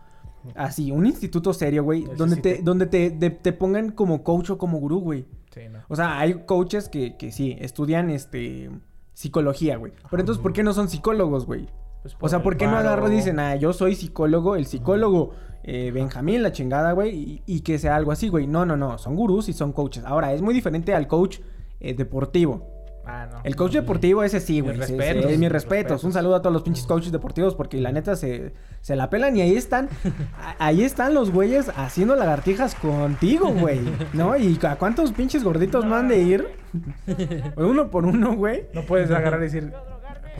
Así, 0.54 0.90
un 0.90 1.06
instituto 1.06 1.52
serio, 1.52 1.84
güey, 1.84 2.02
donde 2.16 2.36
sí 2.36 2.42
te, 2.42 2.54
te- 2.56 2.62
donde 2.62 2.86
te, 2.86 3.10
de- 3.10 3.30
te 3.30 3.52
pongan 3.52 3.92
como 3.92 4.24
coach 4.24 4.50
o 4.50 4.58
como 4.58 4.78
gurú, 4.78 5.00
güey. 5.00 5.26
Sí, 5.54 5.60
no. 5.70 5.80
O 5.88 5.94
sea, 5.96 6.18
hay 6.18 6.44
coaches 6.46 6.88
que, 6.88 7.16
que 7.16 7.30
sí, 7.30 7.56
estudian 7.60 8.08
este 8.10 8.70
psicología, 9.12 9.76
güey. 9.76 9.92
Pero 10.10 10.20
entonces, 10.22 10.42
¿por 10.42 10.52
qué 10.52 10.62
no 10.62 10.72
son 10.72 10.88
psicólogos, 10.88 11.44
güey? 11.46 11.68
Pues 12.02 12.16
O 12.18 12.28
sea, 12.28 12.42
¿por 12.42 12.56
qué 12.56 12.66
no 12.66 12.76
agarro 12.78 13.08
y 13.12 13.16
dicen, 13.16 13.38
ah, 13.38 13.54
yo 13.56 13.72
soy 13.74 13.94
psicólogo, 13.94 14.56
el 14.56 14.64
psicólogo 14.64 15.32
eh, 15.62 15.90
Benjamín, 15.92 16.42
la 16.42 16.52
chingada, 16.52 16.92
güey, 16.92 17.14
y, 17.14 17.42
y 17.46 17.60
que 17.60 17.78
sea 17.78 17.96
algo 17.96 18.12
así, 18.12 18.28
güey? 18.28 18.46
No, 18.46 18.64
no, 18.66 18.76
no, 18.76 18.98
son 18.98 19.14
gurús 19.16 19.48
y 19.48 19.52
son 19.52 19.72
coaches. 19.72 20.04
Ahora, 20.04 20.32
es 20.32 20.42
muy 20.42 20.54
diferente 20.54 20.94
al 20.94 21.06
coach 21.06 21.38
eh, 21.80 21.94
deportivo. 21.94 22.66
Ah, 23.06 23.26
no. 23.32 23.40
El 23.44 23.56
coach 23.56 23.72
deportivo, 23.72 24.22
ese 24.22 24.38
sí, 24.40 24.60
güey. 24.60 24.76
mis 24.76 24.90
mis 24.90 24.98
respetos. 24.98 25.52
respetos. 25.52 26.04
Un 26.04 26.12
saludo 26.12 26.36
a 26.36 26.42
todos 26.42 26.52
los 26.52 26.62
pinches 26.62 26.86
coaches 26.86 27.10
deportivos 27.10 27.54
porque 27.56 27.80
la 27.80 27.90
neta 27.92 28.14
se, 28.14 28.52
se 28.82 28.94
la 28.94 29.08
pelan 29.10 29.36
y 29.36 29.40
ahí 29.40 29.56
están. 29.56 29.88
a- 30.38 30.54
ahí 30.64 30.84
están 30.84 31.14
los 31.14 31.32
güeyes 31.32 31.70
haciendo 31.76 32.14
lagartijas 32.14 32.74
contigo, 32.76 33.52
güey. 33.52 33.80
¿No? 34.12 34.36
¿Y 34.36 34.58
a 34.62 34.76
cuántos 34.76 35.12
pinches 35.12 35.42
gorditos 35.42 35.84
no 35.86 35.96
han 35.96 36.08
de 36.08 36.18
ir? 36.22 36.48
Uno 37.56 37.90
por 37.90 38.04
uno, 38.04 38.36
güey. 38.36 38.66
No 38.74 38.82
puedes 38.82 39.10
agarrar 39.10 39.40
y 39.40 39.44
decir. 39.44 39.72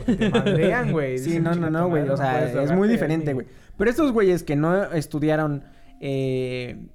Porque 0.05 0.15
te 0.15 0.29
madrean, 0.39 0.91
güey. 0.91 1.17
Sí, 1.17 1.39
no, 1.39 1.49
no, 1.49 1.53
"Chinga 1.55 1.69
no, 1.69 1.89
güey. 1.89 2.07
O 2.09 2.17
sea, 2.17 2.63
es 2.63 2.71
muy 2.71 2.87
diferente, 2.87 3.27
ni-". 3.27 3.33
güey. 3.33 3.47
Pero 3.77 3.89
estos 3.89 4.11
güeyes 4.11 4.43
que 4.43 4.55
no 4.55 4.83
estudiaron 4.93 5.63
eh, 5.99 6.87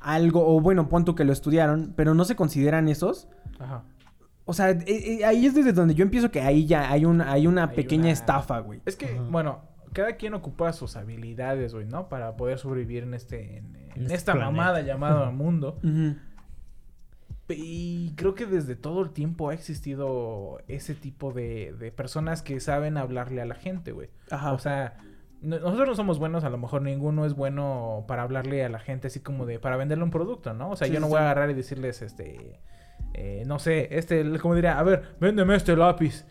algo, 0.00 0.46
o 0.56 0.60
bueno, 0.60 0.88
pon 0.88 1.04
tú 1.04 1.14
que 1.14 1.24
lo 1.24 1.32
estudiaron, 1.32 1.92
pero 1.96 2.14
no 2.14 2.24
se 2.24 2.36
consideran 2.36 2.88
esos. 2.88 3.28
Ajá. 3.58 3.82
O 4.44 4.52
sea, 4.52 4.70
eh, 4.70 4.84
eh, 4.86 5.24
ahí 5.24 5.46
es 5.46 5.54
desde 5.54 5.72
donde 5.72 5.94
yo 5.94 6.02
empiezo 6.04 6.30
que 6.30 6.40
ahí 6.40 6.66
ya 6.66 6.90
hay, 6.92 7.04
un, 7.04 7.20
hay 7.20 7.46
una 7.46 7.64
Hay 7.64 7.74
pequeña 7.76 8.04
una- 8.04 8.12
estafa, 8.12 8.60
güey. 8.60 8.80
Es 8.86 8.94
que, 8.94 9.06
Ajá. 9.06 9.22
bueno, 9.28 9.62
cada 9.92 10.12
quien 10.16 10.34
ocupa 10.34 10.72
sus 10.72 10.94
habilidades, 10.96 11.74
güey, 11.74 11.86
¿no? 11.86 12.08
Para 12.08 12.36
poder 12.36 12.58
sobrevivir 12.58 13.02
en 13.02 13.14
este. 13.14 13.56
En, 13.58 13.74
en 13.76 13.90
En 13.96 14.02
este 14.02 14.14
esta 14.14 14.32
planeta. 14.34 14.50
mamada 14.52 14.82
llamada 14.82 15.30
mundo. 15.32 15.78
Ujú. 15.82 16.16
Y 17.48 18.12
creo 18.16 18.34
que 18.34 18.46
desde 18.46 18.74
todo 18.74 19.02
el 19.02 19.10
tiempo 19.10 19.50
ha 19.50 19.54
existido 19.54 20.60
ese 20.66 20.94
tipo 20.94 21.32
de, 21.32 21.74
de 21.78 21.92
personas 21.92 22.42
que 22.42 22.58
saben 22.60 22.96
hablarle 22.96 23.40
a 23.40 23.46
la 23.46 23.54
gente, 23.54 23.92
güey. 23.92 24.10
Ajá. 24.30 24.52
O 24.52 24.58
sea, 24.58 24.96
no- 25.42 25.58
nosotros 25.60 25.88
no 25.90 25.94
somos 25.94 26.18
buenos, 26.18 26.42
a 26.44 26.50
lo 26.50 26.58
mejor 26.58 26.82
ninguno 26.82 27.24
es 27.24 27.34
bueno 27.34 28.04
para 28.08 28.22
hablarle 28.22 28.64
a 28.64 28.68
la 28.68 28.80
gente 28.80 29.06
así 29.06 29.20
como 29.20 29.46
de, 29.46 29.60
para 29.60 29.76
venderle 29.76 30.02
un 30.02 30.10
producto, 30.10 30.54
¿no? 30.54 30.70
O 30.70 30.76
sea, 30.76 30.88
Sí, 30.88 30.92
yo 30.94 30.98
no 31.00 31.06
sí, 31.06 31.10
voy 31.10 31.18
a 31.20 31.22
agarrar 31.22 31.50
y 31.50 31.54
decirles, 31.54 32.02
este, 32.02 32.58
eh, 33.14 33.44
no 33.46 33.60
sé, 33.60 33.96
este, 33.96 34.38
como 34.40 34.54
diría, 34.56 34.78
a 34.78 34.82
ver, 34.82 35.14
véndeme 35.20 35.54
este 35.54 35.76
lápiz. 35.76 36.24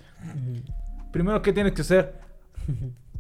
Primero, 1.11 1.41
¿qué 1.41 1.53
tienes 1.53 1.73
que 1.73 1.81
hacer? 1.81 2.13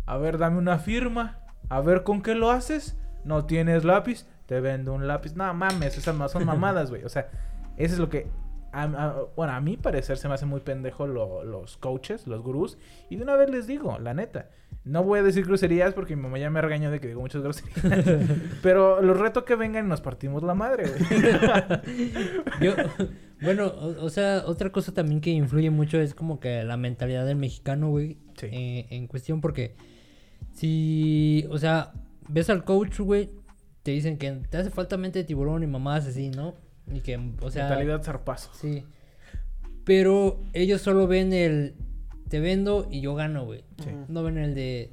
A 0.05 0.17
ver, 0.17 0.37
dame 0.37 0.57
una 0.57 0.79
firma. 0.79 1.39
A 1.69 1.79
ver, 1.81 2.03
¿con 2.03 2.21
qué 2.21 2.35
lo 2.35 2.51
haces? 2.51 2.97
No 3.23 3.45
tienes 3.45 3.85
lápiz, 3.85 4.25
te 4.47 4.59
vendo 4.59 4.93
un 4.93 5.07
lápiz. 5.07 5.35
No 5.35 5.51
mames, 5.53 5.97
esas 5.97 6.31
son 6.31 6.45
mamadas, 6.45 6.89
güey. 6.89 7.03
O 7.05 7.09
sea, 7.09 7.29
eso 7.77 7.93
es 7.93 7.99
lo 7.99 8.09
que. 8.09 8.27
a- 8.71 8.83
a- 8.83 9.15
bueno, 9.37 9.53
a 9.53 9.61
mi 9.61 9.77
parecer 9.77 10.17
se 10.17 10.27
me 10.27 10.33
hace 10.33 10.45
muy 10.45 10.59
pendejo 10.59 11.07
lo- 11.07 11.43
los 11.45 11.77
coaches, 11.77 12.27
los 12.27 12.41
gurús. 12.41 12.77
Y 13.09 13.15
de 13.15 13.23
una 13.23 13.35
vez 13.37 13.49
les 13.49 13.67
digo, 13.67 13.97
la 13.99 14.13
neta. 14.13 14.49
No 14.83 15.01
voy 15.03 15.19
a 15.19 15.23
decir 15.23 15.45
groserías 15.45 15.93
porque 15.93 16.15
mi 16.15 16.21
mamá 16.23 16.37
ya 16.37 16.49
me 16.49 16.61
regañó 16.61 16.91
de 16.91 16.99
que 16.99 17.07
digo 17.07 17.21
muchas 17.21 17.41
groserías. 17.41 17.73
Pero 18.61 19.01
los 19.01 19.17
reto 19.17 19.45
que 19.45 19.55
vengan 19.55 19.85
y 19.85 19.89
nos 19.89 20.01
partimos 20.01 20.43
la 20.43 20.53
madre, 20.55 20.85
güey. 20.89 21.21
Yo, 22.61 22.73
bueno, 23.41 23.67
o, 23.67 24.05
o 24.05 24.09
sea, 24.09 24.43
otra 24.45 24.71
cosa 24.71 24.93
también 24.93 25.21
que 25.21 25.29
influye 25.31 25.69
mucho 25.69 25.99
es 25.99 26.13
como 26.13 26.39
que 26.39 26.63
la 26.63 26.75
mentalidad 26.77 27.25
del 27.25 27.37
mexicano, 27.37 27.89
güey, 27.89 28.17
Sí. 28.37 28.47
eh, 28.51 28.87
en 28.91 29.07
cuestión, 29.07 29.39
porque 29.41 29.75
si, 30.53 31.45
o 31.49 31.57
sea, 31.57 31.93
ves 32.29 32.49
al 32.49 32.63
coach, 32.63 32.99
güey, 32.99 33.29
te 33.83 33.91
dicen 33.91 34.17
que 34.17 34.31
te 34.49 34.57
hace 34.57 34.69
falta 34.69 34.97
mente 34.97 35.19
de 35.19 35.25
tiburón 35.25 35.63
y 35.63 35.67
mamás 35.67 36.05
así, 36.07 36.29
¿no? 36.29 36.55
Y 36.93 37.01
que, 37.01 37.17
o 37.41 37.51
sea, 37.51 37.67
Mentalidad 37.67 38.03
zarpazo. 38.03 38.51
sí. 38.53 38.83
Pero 39.83 40.39
ellos 40.53 40.81
solo 40.81 41.05
ven 41.07 41.31
el 41.31 41.75
te 42.27 42.39
vendo 42.39 42.87
y 42.89 43.01
yo 43.01 43.13
gano, 43.13 43.45
güey. 43.45 43.63
Sí. 43.83 43.91
No 44.07 44.23
ven 44.23 44.37
el 44.39 44.55
de 44.55 44.91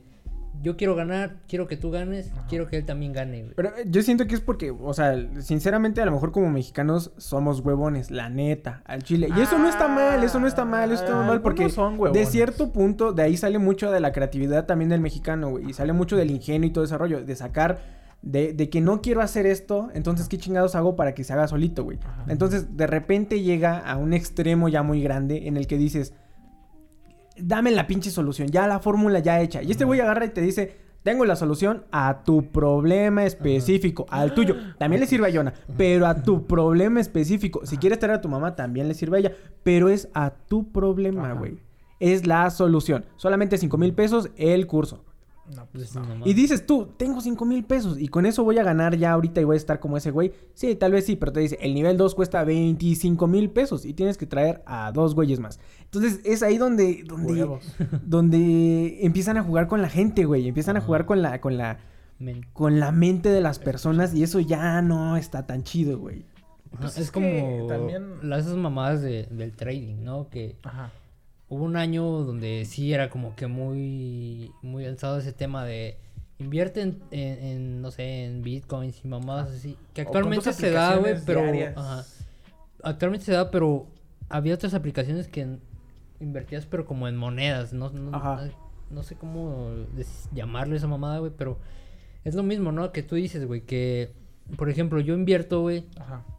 yo 0.61 0.77
quiero 0.77 0.95
ganar, 0.95 1.37
quiero 1.49 1.67
que 1.67 1.79
tú 1.79 1.91
ganes, 1.91 2.31
quiero 2.49 2.69
que 2.69 2.77
él 2.77 2.85
también 2.85 3.13
gane, 3.13 3.43
güey. 3.43 3.55
Pero 3.55 3.71
eh, 3.71 3.85
yo 3.87 4.03
siento 4.03 4.27
que 4.27 4.35
es 4.35 4.43
porque, 4.43 4.71
o 4.71 4.93
sea, 4.93 5.17
sinceramente 5.41 6.03
a 6.03 6.05
lo 6.05 6.13
mejor 6.13 6.31
como 6.31 6.51
mexicanos 6.51 7.11
somos 7.17 7.61
huevones, 7.61 8.11
la 8.11 8.29
neta, 8.29 8.83
al 8.85 9.03
chile. 9.03 9.29
Y 9.35 9.41
eso 9.41 9.59
no 9.59 9.69
está 9.69 9.89
mal, 9.89 10.23
eso 10.23 10.39
no 10.39 10.47
está 10.47 10.65
mal, 10.67 10.93
eso 10.93 11.03
está 11.05 11.23
Ah, 11.23 11.27
mal 11.27 11.41
porque 11.41 11.71
son 11.71 11.99
de 12.13 12.27
cierto 12.27 12.71
punto 12.71 13.13
de 13.13 13.23
ahí 13.23 13.37
sale 13.39 13.59
mucho 13.59 13.91
de 13.91 14.01
la 14.01 14.13
creatividad 14.13 14.67
también 14.67 14.91
del 14.91 15.01
mexicano, 15.01 15.49
güey. 15.51 15.71
Y 15.71 15.73
sale 15.73 15.95
mucho 15.95 16.17
del 16.17 16.31
ingenio 16.31 16.69
y 16.69 16.73
todo 16.73 16.85
ese 16.85 16.99
rollo, 16.99 17.25
de 17.25 17.35
sacar, 17.35 18.02
de, 18.23 18.53
de 18.53 18.71
que 18.71 18.81
no 18.81 19.03
quiero 19.03 19.21
hacer 19.21 19.47
esto, 19.47 19.89
entonces 19.95 20.29
qué 20.29 20.39
chingados 20.39 20.75
hago 20.75 20.97
para 20.97 21.15
que 21.15 21.25
se 21.25 21.33
haga 21.33 21.49
solito, 21.49 21.85
güey. 21.85 21.99
Entonces 22.29 22.77
de 22.77 22.87
repente 22.87 23.43
llega 23.43 23.79
a 23.79 23.97
un 23.97 24.15
extremo 24.15 24.69
ya 24.69 24.83
muy 24.83 25.03
grande 25.03 25.49
en 25.49 25.57
el 25.57 25.67
que 25.67 25.77
dices, 25.77 26.15
dame 27.37 27.71
la 27.71 27.87
pinche 27.87 28.11
solución, 28.11 28.49
ya 28.49 28.67
la 28.67 28.79
fórmula 28.79 29.19
ya 29.19 29.41
hecha. 29.41 29.63
Y 29.63 29.71
este 29.71 29.85
güey 29.85 30.01
agarra 30.01 30.25
y 30.25 30.31
te 30.31 30.41
dice, 30.41 30.77
tengo 31.03 31.25
la 31.25 31.35
solución 31.35 31.85
a 31.91 32.23
tu 32.23 32.51
problema 32.53 33.25
específico, 33.25 34.07
al 34.09 34.35
tuyo. 34.35 34.55
También 34.79 35.01
le 35.01 35.07
sirve 35.07 35.27
a 35.27 35.31
Yona, 35.31 35.55
pero 35.77 36.07
a 36.07 36.23
tu 36.23 36.47
problema 36.47 37.01
específico. 37.01 37.67
Si 37.67 37.77
quieres 37.77 37.99
traer 37.99 38.19
a 38.19 38.21
tu 38.21 38.29
mamá, 38.29 38.55
también 38.55 38.87
le 38.87 38.95
sirve 38.95 39.17
a 39.17 39.21
ella, 39.21 39.33
pero 39.65 39.89
es 39.89 40.09
a 40.15 40.31
tu 40.31 40.71
problema, 40.71 41.33
güey. 41.33 41.59
Es 41.99 42.27
la 42.27 42.49
solución. 42.51 43.05
Solamente 43.17 43.59
5 43.59 43.77
mil 43.79 43.95
pesos 43.95 44.31
el 44.37 44.67
curso. 44.67 45.05
No, 45.55 45.67
Pues, 45.73 45.95
no. 45.95 46.03
no 46.17 46.27
Y 46.27 46.35
dices 46.35 46.67
tú, 46.67 46.89
tengo 46.97 47.21
5 47.21 47.45
mil 47.45 47.65
pesos 47.65 47.99
y 48.01 48.09
con 48.09 48.27
eso 48.27 48.43
voy 48.45 48.59
a 48.59 48.63
ganar 48.65 48.97
ya 48.97 49.13
ahorita 49.13 49.41
y 49.41 49.45
voy 49.45 49.55
a 49.55 49.57
estar 49.59 49.81
como 49.81 49.97
ese 49.97 50.11
güey. 50.11 50.33
Sí, 50.55 50.75
tal 50.77 50.93
vez 50.93 51.05
sí, 51.07 51.17
pero 51.17 51.33
te 51.33 51.41
dice, 51.41 51.59
el 51.61 51.75
nivel 51.75 51.97
2 51.97 52.15
cuesta 52.15 52.43
25 52.45 53.27
mil 53.27 53.51
pesos 53.51 53.85
y 53.85 53.93
tienes 53.95 54.17
que 54.17 54.27
traer 54.27 54.63
a 54.67 54.93
dos 54.93 55.15
güeyes 55.15 55.41
más. 55.41 55.61
Entonces 55.85 56.21
es 56.25 56.43
ahí 56.43 56.59
donde, 56.59 57.05
donde, 57.07 57.59
donde 58.07 58.99
empiezan 59.05 59.37
a 59.37 59.43
jugar 59.43 59.67
con 59.69 59.83
la 59.83 59.89
gente, 59.89 60.25
güey. 60.25 60.49
Empiezan 60.49 60.77
a 60.77 60.81
jugar 60.81 61.07
con 61.07 61.23
la, 61.23 61.41
con 61.41 61.57
la, 61.57 61.79
Men- 62.19 62.47
con 62.53 62.79
la 62.81 62.93
mente 62.93 63.29
de 63.31 63.41
las 63.41 63.59
personas 63.59 64.15
y 64.15 64.23
eso 64.23 64.41
ya 64.41 64.81
no 64.83 65.17
está 65.17 65.47
tan 65.47 65.63
chido, 65.65 65.99
güey. 65.99 66.25
Pues 66.79 66.93
es, 66.93 66.99
es 66.99 67.11
que 67.11 67.41
como 67.43 67.67
también- 67.67 68.29
las 68.29 68.47
esas 68.47 68.57
mamadas 68.57 69.03
de- 69.03 69.27
del 69.31 69.53
trading, 69.53 70.03
¿no? 70.05 70.29
Que 70.31 70.57
Ajá. 70.63 70.91
Hubo 71.53 71.65
un 71.65 71.77
año 71.77 72.05
donde 72.23 72.65
sí 72.65 72.95
era 72.95 73.11
como 73.11 73.35
que 73.37 73.47
muy 73.47 74.51
muy 74.63 74.87
alzado 74.87 75.19
ese 75.19 75.33
tema 75.35 75.67
de 75.67 75.99
invierte 76.39 76.81
en, 76.81 77.03
en- 77.11 77.39
en, 77.45 77.83
no 77.83 77.91
sé, 77.91 78.25
en 78.25 78.41
bitcoins 78.43 79.05
y 79.05 79.09
mamadas 79.09 79.51
así. 79.51 79.77
Que 79.93 80.01
actualmente 80.01 80.53
se 80.55 80.71
da, 80.71 80.97
güey, 80.97 81.17
pero... 81.27 81.43
Ajá. 81.77 82.05
Actualmente 82.83 83.27
se 83.27 83.33
da, 83.33 83.51
pero 83.51 83.87
había 84.31 84.55
otras 84.55 84.73
aplicaciones 84.75 85.29
que 85.29 85.59
invertías 86.21 86.65
pero 86.67 86.85
como 86.87 87.07
en 87.07 87.17
monedas, 87.17 87.73
no, 87.75 87.91
no, 87.91 88.17
Ajá. 88.17 88.49
no 88.91 89.03
sé 89.03 89.15
cómo 89.17 89.71
llamarle 90.33 90.77
esa 90.77 90.89
mamada, 90.89 91.19
güey, 91.19 91.33
pero 91.37 91.59
es 92.25 92.35
lo 92.35 92.43
mismo, 92.43 92.73
¿no? 92.73 92.93
Que 92.93 93.03
tú 93.03 93.15
dices, 93.17 93.45
güey, 93.47 93.61
que, 93.61 94.13
por 94.57 94.71
ejemplo, 94.71 95.01
yo 95.01 95.15
invierto, 95.15 95.61
güey, 95.61 95.85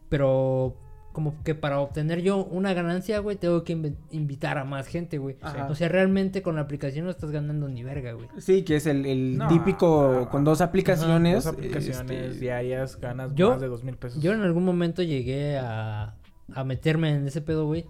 pero 0.09 0.75
como 1.13 1.41
que 1.43 1.55
para 1.55 1.79
obtener 1.79 2.21
yo 2.21 2.43
una 2.43 2.73
ganancia, 2.73 3.19
güey, 3.19 3.37
tengo 3.37 3.63
que 3.63 3.93
invitar 4.11 4.57
a 4.57 4.65
más 4.65 4.87
gente, 4.87 5.17
güey. 5.19 5.37
Ajá. 5.41 5.67
O 5.69 5.75
sea, 5.75 5.87
realmente 5.87 6.41
con 6.41 6.55
la 6.55 6.61
aplicación 6.61 7.05
no 7.05 7.11
estás 7.11 7.31
ganando 7.31 7.69
ni 7.69 7.83
verga, 7.83 8.11
güey. 8.11 8.27
Sí, 8.39 8.63
que 8.63 8.75
es 8.75 8.85
el, 8.87 9.05
el 9.05 9.37
No, 9.37 9.47
típico 9.47 10.27
con 10.29 10.43
dos 10.43 10.59
aplicaciones. 10.59 11.45
Dos 11.45 11.53
aplicaciones 11.53 12.31
este, 12.33 12.39
diarias 12.39 12.99
ganas 12.99 13.33
Yo- 13.35 13.51
más 13.51 13.61
de 13.61 13.67
dos 13.67 13.83
mil 13.85 13.95
pesos. 13.95 14.21
Yo 14.21 14.33
en 14.33 14.41
algún 14.41 14.65
momento 14.65 15.01
llegué 15.03 15.57
a, 15.57 16.15
a 16.53 16.63
meterme 16.65 17.11
en 17.15 17.25
ese 17.27 17.41
pedo, 17.41 17.65
güey. 17.67 17.85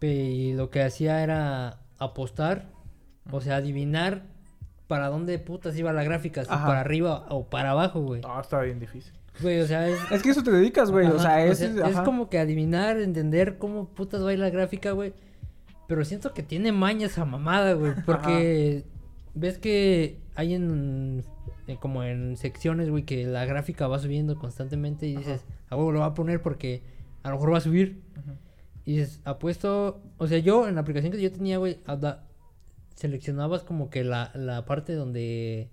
Y 0.00 0.52
lo 0.52 0.70
que 0.70 0.82
hacía 0.82 1.22
era 1.22 1.80
apostar, 1.98 2.68
o 3.30 3.40
sea, 3.40 3.56
adivinar 3.56 4.22
para 4.86 5.08
dónde 5.08 5.38
putas 5.38 5.76
iba 5.76 5.92
la 5.92 6.04
gráfica, 6.04 6.44
si 6.44 6.50
Ajá. 6.52 6.66
para 6.66 6.80
arriba 6.80 7.26
o 7.28 7.46
para 7.46 7.70
abajo, 7.72 8.00
güey. 8.00 8.20
No, 8.20 8.40
está 8.40 8.60
bien 8.60 8.78
difícil. 8.78 9.12
Güey, 9.40 9.60
o 9.60 9.66
sea, 9.66 9.88
es... 9.88 9.98
Es 10.10 10.22
que 10.22 10.30
eso 10.30 10.42
te 10.42 10.50
dedicas, 10.50 10.90
güey. 10.90 11.06
o 11.06 11.16
Ajá, 11.16 11.22
sea, 11.22 11.46
es, 11.46 11.60
es 11.60 11.80
ajá. 11.82 12.04
como 12.04 12.30
que 12.30 12.38
adivinar, 12.38 12.98
entender 12.98 13.58
cómo 13.58 13.88
putas 13.88 14.24
va 14.24 14.30
a 14.30 14.32
ir 14.32 14.38
la 14.38 14.50
gráfica, 14.50 14.92
güey. 14.92 15.12
Pero 15.88 16.04
siento 16.04 16.32
que 16.32 16.42
tiene 16.42 16.72
maña 16.72 17.06
esa 17.06 17.24
mamada, 17.24 17.74
güey. 17.74 17.92
Porque 18.04 18.84
ves 19.34 19.58
que 19.58 20.18
hay 20.34 20.54
en. 20.54 21.24
como 21.80 22.02
en 22.02 22.36
secciones, 22.36 22.90
güey, 22.90 23.04
que 23.04 23.24
la 23.26 23.44
gráfica 23.44 23.86
va 23.86 23.98
subiendo 23.98 24.36
constantemente 24.38 25.06
y 25.06 25.16
dices, 25.16 25.44
a 25.68 25.76
huevo 25.76 25.92
lo 25.92 26.00
va 26.00 26.06
a 26.06 26.14
poner 26.14 26.42
porque 26.42 26.82
a 27.22 27.28
lo 27.28 27.36
mejor 27.36 27.52
va 27.52 27.58
a 27.58 27.60
subir. 27.60 28.02
Y 28.84 28.96
dices, 28.98 29.20
apuesto. 29.24 30.00
O 30.18 30.26
sea, 30.26 30.38
yo 30.38 30.66
en 30.66 30.74
la 30.76 30.80
aplicación 30.80 31.12
que 31.12 31.20
yo 31.20 31.30
tenía, 31.30 31.58
güey, 31.58 31.78
seleccionabas 32.96 33.62
como 33.62 33.88
que 33.90 34.02
la, 34.02 34.32
la 34.34 34.64
parte 34.64 34.94
donde. 34.94 35.70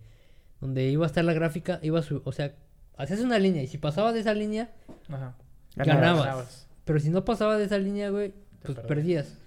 Donde 0.62 0.88
iba 0.88 1.06
a 1.06 1.08
estar 1.08 1.26
la 1.26 1.34
gráfica, 1.34 1.80
iba 1.82 2.00
a 2.00 2.04
su, 2.04 2.22
O 2.24 2.32
sea, 2.32 2.56
hacías 2.96 3.20
una 3.20 3.38
línea 3.38 3.64
y 3.64 3.68
si 3.68 3.78
pasaba 3.78 4.14
de 4.14 4.22
esa 4.22 4.34
línea, 4.34 4.72
Ajá. 5.10 5.36
Ganabas. 5.76 6.24
ganabas. 6.24 6.68
Pero 6.86 7.00
si 7.00 7.10
no 7.10 7.26
pasaba 7.26 7.58
de 7.58 7.66
esa 7.66 7.78
línea, 7.78 8.12
güey, 8.12 8.34
pues 8.62 8.78
perdías. 8.78 8.88
perdías. 8.88 9.38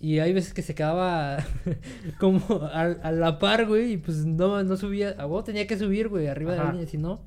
Y 0.00 0.20
hay 0.20 0.32
veces 0.32 0.54
que 0.54 0.62
se 0.62 0.74
quedaba 0.74 1.38
como 2.20 2.40
a, 2.62 2.82
a 2.82 3.12
la 3.12 3.38
par, 3.38 3.66
güey, 3.66 3.92
y 3.92 3.96
pues 3.98 4.24
no, 4.24 4.62
no 4.62 4.76
subía. 4.76 5.14
A 5.18 5.26
vos 5.26 5.44
tenía 5.44 5.66
que 5.66 5.76
subir, 5.76 6.08
güey, 6.08 6.28
arriba 6.28 6.52
de 6.52 6.58
la 6.58 6.72
línea, 6.72 6.86
si 6.86 6.96
no, 6.96 7.20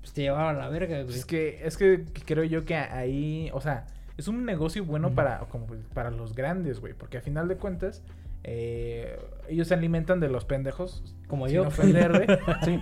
pues 0.00 0.12
te 0.12 0.22
llevaba 0.22 0.50
a 0.50 0.54
la 0.54 0.68
verga, 0.68 1.02
güey. 1.02 1.14
Es 1.14 1.26
que, 1.26 1.60
es 1.66 1.76
que 1.76 2.04
creo 2.24 2.44
yo 2.44 2.64
que 2.64 2.76
ahí, 2.76 3.50
o 3.52 3.60
sea, 3.60 3.86
es 4.16 4.28
un 4.28 4.44
negocio 4.44 4.84
bueno 4.84 5.10
para, 5.10 5.40
como 5.50 5.66
para 5.94 6.10
los 6.10 6.34
grandes, 6.34 6.80
güey, 6.80 6.94
porque 6.94 7.18
a 7.18 7.20
final 7.20 7.48
de 7.48 7.56
cuentas, 7.56 8.02
eh, 8.44 9.18
ellos 9.48 9.68
se 9.68 9.74
alimentan 9.74 10.20
de 10.20 10.28
los 10.28 10.44
pendejos. 10.44 11.02
Como 11.26 11.46
sin 11.46 11.56
yo. 11.56 11.66
ofender, 11.68 12.10
güey. 12.10 12.26
Sí. 12.64 12.80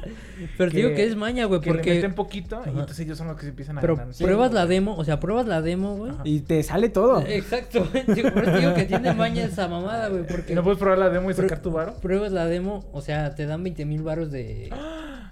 Pero 0.57 0.71
te 0.71 0.77
digo 0.77 0.89
que 0.91 1.05
es 1.05 1.17
maña, 1.17 1.47
güey, 1.47 1.61
que 1.61 1.71
le 1.71 1.75
porque. 1.77 1.95
meten 1.95 2.15
poquito 2.15 2.63
y 2.67 2.69
entonces 2.71 3.01
ellos 3.01 3.19
son 3.19 3.27
los 3.27 3.37
que 3.37 3.43
se 3.43 3.49
empiezan 3.49 3.79
a 3.79 3.81
Pero 3.81 3.97
ganar. 3.97 4.15
pruebas 4.17 4.49
Sí, 4.51 4.55
la 4.55 4.65
güey. 4.65 4.75
demo, 4.77 4.97
o 4.97 5.05
sea, 5.05 5.19
pruebas 5.19 5.47
la 5.47 5.63
demo, 5.63 5.97
güey. 5.97 6.13
Y 6.25 6.41
te 6.41 6.63
sale 6.63 6.89
todo. 6.89 7.21
Exactamente, 7.27 8.31
por 8.31 8.43
eso 8.45 8.53
te 8.53 8.59
digo 8.61 8.75
que 8.75 8.85
tiene 8.85 9.13
maña 9.15 9.45
esa 9.45 9.67
mamada, 9.67 10.09
güey, 10.09 10.25
porque 10.27 10.53
¿Y 10.53 10.55
no 10.55 10.63
puedes 10.63 10.79
probar 10.79 10.99
la 10.99 11.09
demo 11.11 11.31
y 11.31 11.35
sacar 11.35 11.61
tu 11.61 11.73
varo? 11.73 11.95
pruebas 11.95 12.31
la 12.33 12.47
demo, 12.47 12.85
o 12.93 13.01
sea, 13.01 13.35
te 13.35 13.47
dan 13.47 13.63
20 13.65 13.85
mil 13.85 14.03
baros 14.03 14.31
de... 14.31 14.71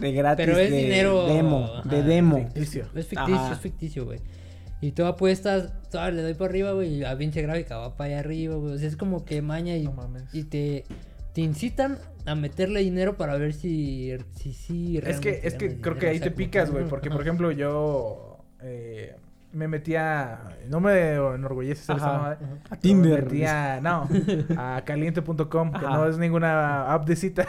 De 0.00 0.12
gratis. 0.12 0.44
Pero 0.44 0.58
es 0.58 0.70
de 0.72 0.76
dinero, 0.76 1.26
Demo. 1.28 1.70
ajá, 1.78 1.88
de 1.88 2.02
demo. 2.02 2.36
Ficticio. 2.38 2.82
Es 2.96 3.06
ficticio, 3.06 3.34
Ajá. 3.36 3.52
es 3.52 3.60
ficticio, 3.60 4.04
güey. 4.06 4.18
Y 4.84 4.92
tú 4.92 5.06
apuestas, 5.06 5.72
ah, 5.94 6.10
le 6.10 6.20
doy 6.20 6.34
para 6.34 6.50
arriba, 6.50 6.72
güey, 6.72 6.96
y 6.96 6.98
la 6.98 7.16
pinche 7.16 7.40
gráfica 7.40 7.78
va 7.78 7.96
para 7.96 8.08
allá 8.08 8.18
arriba, 8.18 8.56
güey. 8.56 8.74
O 8.74 8.78
sea, 8.78 8.86
es 8.86 8.98
como 8.98 9.24
que 9.24 9.40
maña 9.40 9.74
y, 9.78 9.84
No 9.84 9.92
mames. 9.92 10.24
y 10.34 10.44
te, 10.44 10.84
te 11.32 11.40
incitan 11.40 11.98
a 12.26 12.34
meterle 12.34 12.80
dinero 12.80 13.16
para 13.16 13.38
ver 13.38 13.54
si 13.54 14.14
si, 14.36 14.52
si 14.52 14.98
Es 14.98 15.20
que, 15.20 15.30
realmente 15.30 15.48
es 15.48 15.54
que 15.54 15.80
creo 15.80 15.96
que 15.96 16.08
ahí 16.08 16.16
o 16.16 16.18
sea, 16.18 16.28
te 16.28 16.36
picas, 16.36 16.70
güey. 16.70 16.84
Porque, 16.84 17.08
por 17.08 17.22
ejemplo, 17.22 17.50
yo 17.50 18.44
eh, 18.60 19.16
me 19.54 19.68
metía. 19.68 20.40
No 20.68 20.80
me 20.80 21.14
enorgullece 21.14 21.84
ser 21.84 21.96
esa 21.96 22.38
A 22.70 22.76
Tinder. 22.76 23.24
Me 23.24 23.30
metía, 23.30 23.80
no, 23.80 24.08
a 24.58 24.82
caliente.com, 24.84 25.72
que 25.72 25.86
no 25.86 26.08
es 26.08 26.18
ninguna 26.18 26.92
app 26.92 27.06
de 27.06 27.16
citas, 27.16 27.46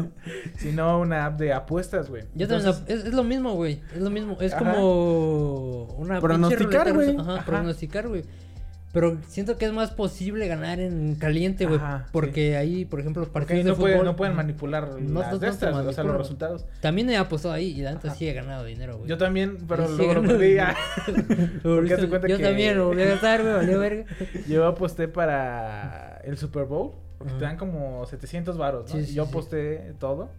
sino 0.56 1.00
una 1.00 1.26
app 1.26 1.38
de 1.38 1.52
apuestas, 1.52 2.08
güey. 2.08 2.22
Yo 2.34 2.48
también, 2.48 2.70
Entonces, 2.70 2.84
es, 3.00 3.04
es 3.06 3.14
lo 3.14 3.24
mismo, 3.24 3.52
güey. 3.54 3.80
Es 3.94 4.00
lo 4.00 4.10
mismo. 4.10 4.36
Es 4.40 4.52
Ajá. 4.52 4.64
como 4.74 5.84
una 5.96 6.20
Pronosticar, 6.20 6.92
güey. 6.92 7.16
Ajá, 7.16 7.34
Ajá. 7.34 7.44
pronosticar, 7.44 8.08
güey. 8.08 8.24
Pero 8.92 9.18
siento 9.28 9.58
que 9.58 9.66
es 9.66 9.72
más 9.72 9.90
posible 9.90 10.48
ganar 10.48 10.80
en 10.80 11.16
caliente, 11.16 11.66
güey. 11.66 11.80
Porque 12.12 12.56
ahí, 12.56 12.84
por 12.84 13.00
ejemplo, 13.00 13.20
los 13.20 13.28
partidos 13.28 13.58
ahí 13.58 13.62
de 13.64 13.70
no, 13.70 13.76
fútbol. 13.76 13.90
pueden, 13.90 14.04
no 14.04 14.16
pueden 14.16 14.36
manipular 14.36 14.88
No, 15.00 15.20
las 15.20 15.32
no, 15.32 15.38
de 15.38 15.48
no 15.48 15.88
o 15.88 15.92
sea, 15.92 16.04
los 16.04 16.16
resultados. 16.16 16.64
También 16.80 17.10
he 17.10 17.16
apostado 17.16 17.52
ahí 17.54 17.78
y 17.78 17.82
la 17.82 17.92
neta 17.92 18.14
sí 18.14 18.28
he 18.28 18.32
ganado 18.32 18.64
dinero, 18.64 18.96
güey. 18.96 19.08
Yo 19.08 19.18
también, 19.18 19.58
pero 19.68 19.86
sí 19.86 19.94
luego 19.96 20.14
lo 20.14 20.22
perdí. 20.22 20.56
Yo 21.64 21.82
que- 22.38 22.42
también 22.42 22.78
lo 22.78 22.86
volví 22.86 23.02
a 23.02 23.06
gastar, 23.06 23.42
güey, 23.42 23.54
valió 23.54 23.78
verga. 23.78 24.04
Yo 24.48 24.66
aposté 24.66 25.08
para 25.08 26.20
el 26.24 26.38
Super 26.38 26.64
Bowl, 26.64 26.92
porque 27.18 27.34
te 27.34 27.40
dan 27.40 27.56
como 27.56 28.06
700 28.06 28.56
varos, 28.56 28.88
¿no? 28.88 28.96
Sí, 28.96 29.02
y 29.02 29.06
sí, 29.06 29.14
yo 29.14 29.24
aposté 29.24 29.94
todo 29.98 30.30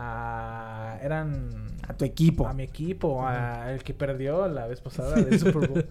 a 0.00 0.98
eran 1.02 1.50
A 1.88 1.94
tu 1.96 2.04
equipo. 2.04 2.46
a 2.46 2.52
mi 2.54 2.62
equipo, 2.62 3.26
a 3.26 3.72
el 3.72 3.82
que 3.82 3.94
perdió 3.94 4.46
la 4.48 4.66
vez 4.66 4.80
pasada 4.80 5.16
del 5.22 5.38
Super 5.38 5.68
Bowl. 5.68 5.86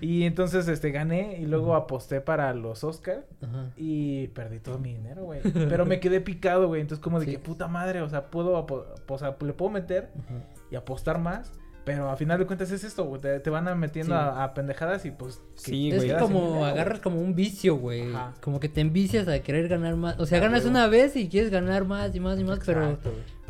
y 0.00 0.22
entonces 0.24 0.68
este 0.68 0.90
gané 0.90 1.38
y 1.40 1.46
luego 1.46 1.74
aposté 1.74 2.20
para 2.20 2.52
los 2.54 2.84
Oscar 2.84 3.24
Ajá. 3.42 3.70
y 3.76 4.28
perdí 4.28 4.60
todo 4.60 4.78
mi 4.78 4.94
dinero, 4.94 5.24
güey. 5.24 5.40
Pero 5.68 5.86
me 5.86 6.00
quedé 6.00 6.20
picado, 6.20 6.68
güey. 6.68 6.80
Entonces 6.80 7.02
como 7.02 7.18
de 7.20 7.26
Sí. 7.26 7.32
que 7.32 7.38
puta 7.40 7.66
madre, 7.68 8.00
o 8.02 8.08
sea, 8.08 8.30
puedo 8.30 8.64
o 9.08 9.18
sea, 9.18 9.36
le 9.40 9.52
puedo 9.52 9.70
meter 9.70 10.10
Ajá. 10.24 10.34
y 10.70 10.76
apostar 10.76 11.18
más, 11.18 11.52
pero 11.84 12.10
a 12.10 12.16
final 12.16 12.38
de 12.38 12.44
cuentas 12.46 12.70
es 12.70 12.84
esto, 12.84 13.04
güey. 13.04 13.20
Te, 13.20 13.40
te 13.40 13.48
van 13.50 13.66
a 13.66 13.74
metiendo 13.74 14.14
Sí. 14.14 14.20
a, 14.20 14.44
a 14.44 14.54
pendejadas 14.54 15.04
y 15.06 15.10
pues 15.10 15.40
Sí, 15.54 15.90
Es 15.90 15.96
güey. 15.98 16.10
sin 16.10 16.18
como 16.18 16.40
dinero, 16.46 16.64
agarras 16.66 17.00
como 17.00 17.20
un 17.20 17.34
vicio, 17.34 17.76
güey. 17.76 18.04
Como 18.42 18.60
que 18.60 18.68
te 18.68 18.82
envicias 18.82 19.26
a 19.28 19.38
querer 19.40 19.68
ganar 19.68 19.96
más. 19.96 20.18
O 20.20 20.26
sea, 20.26 20.38
ganas 20.38 20.64
una 20.66 20.86
vez 20.86 21.16
y 21.16 21.28
quieres 21.28 21.50
ganar 21.50 21.84
más 21.86 22.14
y 22.14 22.20
más 22.20 22.38
y 22.38 22.44
más, 22.44 22.60
pero. 22.66 22.98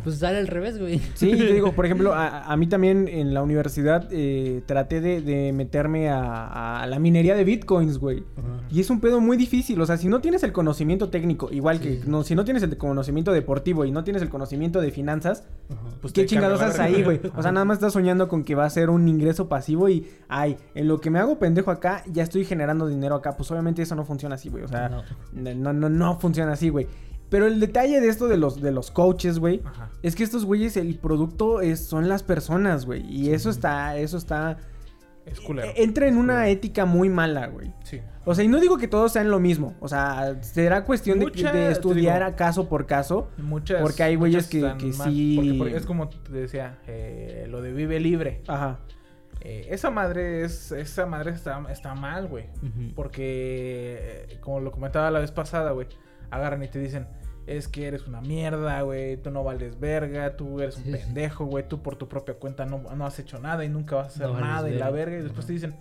Pues 0.05 0.19
sale 0.19 0.39
al 0.39 0.47
revés, 0.47 0.79
güey. 0.79 1.01
Sí, 1.15 1.31
te 1.37 1.53
digo, 1.53 1.73
por 1.73 1.85
ejemplo, 1.87 2.15
a, 2.15 2.45
a 2.45 2.57
mí 2.57 2.67
también 2.67 3.09
en 3.09 3.35
la 3.35 3.43
universidad 3.43 4.09
eh, 4.11 4.63
traté 4.67 5.01
de, 5.01 5.21
de 5.21 5.53
meterme 5.53 6.09
a, 6.09 6.83
a 6.83 6.87
la 6.87 6.99
minería 6.99 7.35
de 7.35 7.45
bitcoins, 7.45 7.99
güey. 7.99 8.25
Y 8.71 8.81
es 8.81 8.91
un 8.91 9.01
pedo 9.01 9.21
muy 9.21 9.37
difícil, 9.37 9.81
o 9.81 9.87
sea, 9.87 9.97
si 9.97 10.09
no 10.09 10.21
tienes 10.21 10.43
el 10.43 10.53
conocimiento 10.53 11.09
técnico, 11.09 11.49
igual 11.51 11.81
que 11.81 12.01
no, 12.07 12.23
si 12.23 12.35
no 12.35 12.45
tienes 12.45 12.63
el 12.63 12.77
conocimiento 12.77 13.33
deportivo 13.33 13.85
y 13.85 13.91
no 13.91 14.05
tienes 14.05 14.23
el 14.23 14.29
conocimiento 14.29 14.81
de 14.81 14.91
finanzas, 14.91 15.45
Ajá. 15.71 15.81
Pues 16.01 16.13
¿qué 16.13 16.27
chingados 16.27 16.61
haces 16.61 16.81
ahí, 16.81 17.03
güey? 17.03 17.21
O 17.37 17.43
sea, 17.43 17.53
nada 17.53 17.65
más 17.65 17.79
estás 17.79 17.93
soñando 17.93 18.29
con 18.29 18.45
que 18.45 18.55
va 18.55 18.65
a 18.65 18.71
ser 18.71 18.91
un 18.91 19.09
ingreso 19.09 19.49
pasivo 19.49 19.89
y, 19.89 20.07
ay, 20.29 20.57
en 20.75 20.87
lo 20.89 21.01
que 21.01 21.11
me 21.11 21.19
hago 21.19 21.39
pendejo 21.39 21.71
acá, 21.71 22.03
ya 22.07 22.23
estoy 22.23 22.45
generando 22.45 22.87
dinero 22.87 23.15
acá. 23.17 23.37
Pues 23.37 23.51
obviamente 23.51 23.83
eso 23.83 23.95
no 23.95 24.05
funciona 24.05 24.37
así, 24.37 24.49
güey. 24.49 24.65
O 24.65 24.69
sea, 24.69 24.89
No. 24.89 25.55
no, 25.55 25.73
no, 25.73 25.89
no 25.89 26.19
funciona 26.21 26.53
así, 26.53 26.69
güey. 26.69 26.87
Pero 27.31 27.47
el 27.47 27.61
detalle 27.61 28.01
de 28.01 28.09
esto 28.09 28.27
de 28.29 28.37
los, 28.39 28.61
de 28.61 28.73
los 28.73 28.91
coaches, 28.91 29.39
güey, 29.39 29.63
es 30.03 30.15
que 30.17 30.25
estos 30.25 30.45
güeyes, 30.45 30.77
el 30.77 30.97
producto 30.99 31.61
es, 31.61 31.85
son 31.85 32.09
las 32.09 32.23
personas, 32.23 32.87
güey. 32.87 33.05
Y 33.11 33.33
eso 33.33 33.51
está, 33.51 33.97
eso 33.97 34.17
está... 34.17 34.57
Es 35.27 35.41
culero. 35.41 35.69
e- 35.69 35.83
Entra 35.83 36.07
en 36.09 36.15
Es 36.15 36.21
una 36.21 36.35
culero. 36.37 36.51
ética 36.53 36.87
muy 36.87 37.11
mala, 37.11 37.49
güey. 37.49 37.75
Sí. 37.85 38.01
O 38.25 38.35
sea, 38.35 38.45
y 38.45 38.49
no 38.49 38.61
digo 38.61 38.79
que 38.79 38.89
todos 38.89 39.13
sean 39.13 39.31
lo 39.31 39.39
mismo. 39.41 39.75
O 39.81 39.87
sea, 39.89 40.43
será 40.43 40.85
cuestión 40.87 41.19
de- 41.19 41.27
de, 41.27 41.71
estudiar 41.71 42.25
digo, 42.25 42.37
caso 42.37 42.67
por 42.67 42.87
caso. 42.87 43.29
Muchas. 43.37 43.83
Porque 43.83 44.03
hay 44.03 44.17
güeyes 44.17 44.47
que- 44.49 44.61
que 44.79 44.93
sí- 44.95 45.35
porque- 45.37 45.55
porque 45.59 45.77
es 45.77 45.85
como 45.85 46.09
te 46.09 46.33
decía, 46.33 46.79
eh, 46.87 47.47
lo 47.51 47.61
de 47.61 47.73
vive 47.75 48.01
libre. 48.01 48.41
Ajá. 48.49 48.79
Eh, 49.41 49.67
esa 49.71 49.91
madre 49.91 50.45
es. 50.45 50.73
Esa 50.73 51.05
madre 51.05 51.33
está, 51.33 51.63
está 51.71 51.95
mal, 51.95 52.27
güey. 52.29 52.47
Ujú. 52.63 52.95
Porque, 52.95 53.99
eh, 54.31 54.39
como 54.41 54.61
lo 54.61 54.73
comentaba 54.73 55.11
la 55.11 55.21
vez 55.21 55.31
pasada, 55.31 55.73
güey, 55.73 55.89
agarran 56.31 56.63
y 56.63 56.69
te 56.69 56.79
dicen, 56.79 57.07
es 57.57 57.69
que 57.69 57.87
eres 57.87 58.07
una 58.07 58.21
mierda, 58.21 58.83
güey, 58.83 59.17
tú 59.17 59.31
no 59.31 59.45
vales 59.45 59.79
verga, 59.81 60.37
tú 60.37 60.61
eres 60.61 60.77
un 60.77 60.85
Sí, 60.85 60.93
pendejo, 60.93 61.47
güey, 61.47 61.67
tú 61.69 61.83
por 61.83 61.97
tu 61.97 62.09
propia 62.09 62.35
cuenta 62.35 62.67
no, 62.67 62.79
no 62.95 63.07
has 63.07 63.19
hecho 63.19 63.39
nada 63.39 63.65
y 63.65 63.69
nunca 63.69 63.97
vas 63.97 64.07
a 64.07 64.09
hacer 64.09 64.27
No 64.29 64.41
nada 64.41 64.69
y 64.71 64.75
la 64.75 64.91
verga. 64.91 64.91
verga, 64.91 65.19
y 65.19 65.23
después 65.23 65.45
Ajá. 65.45 65.47
te 65.47 65.53
dicen, 65.55 65.77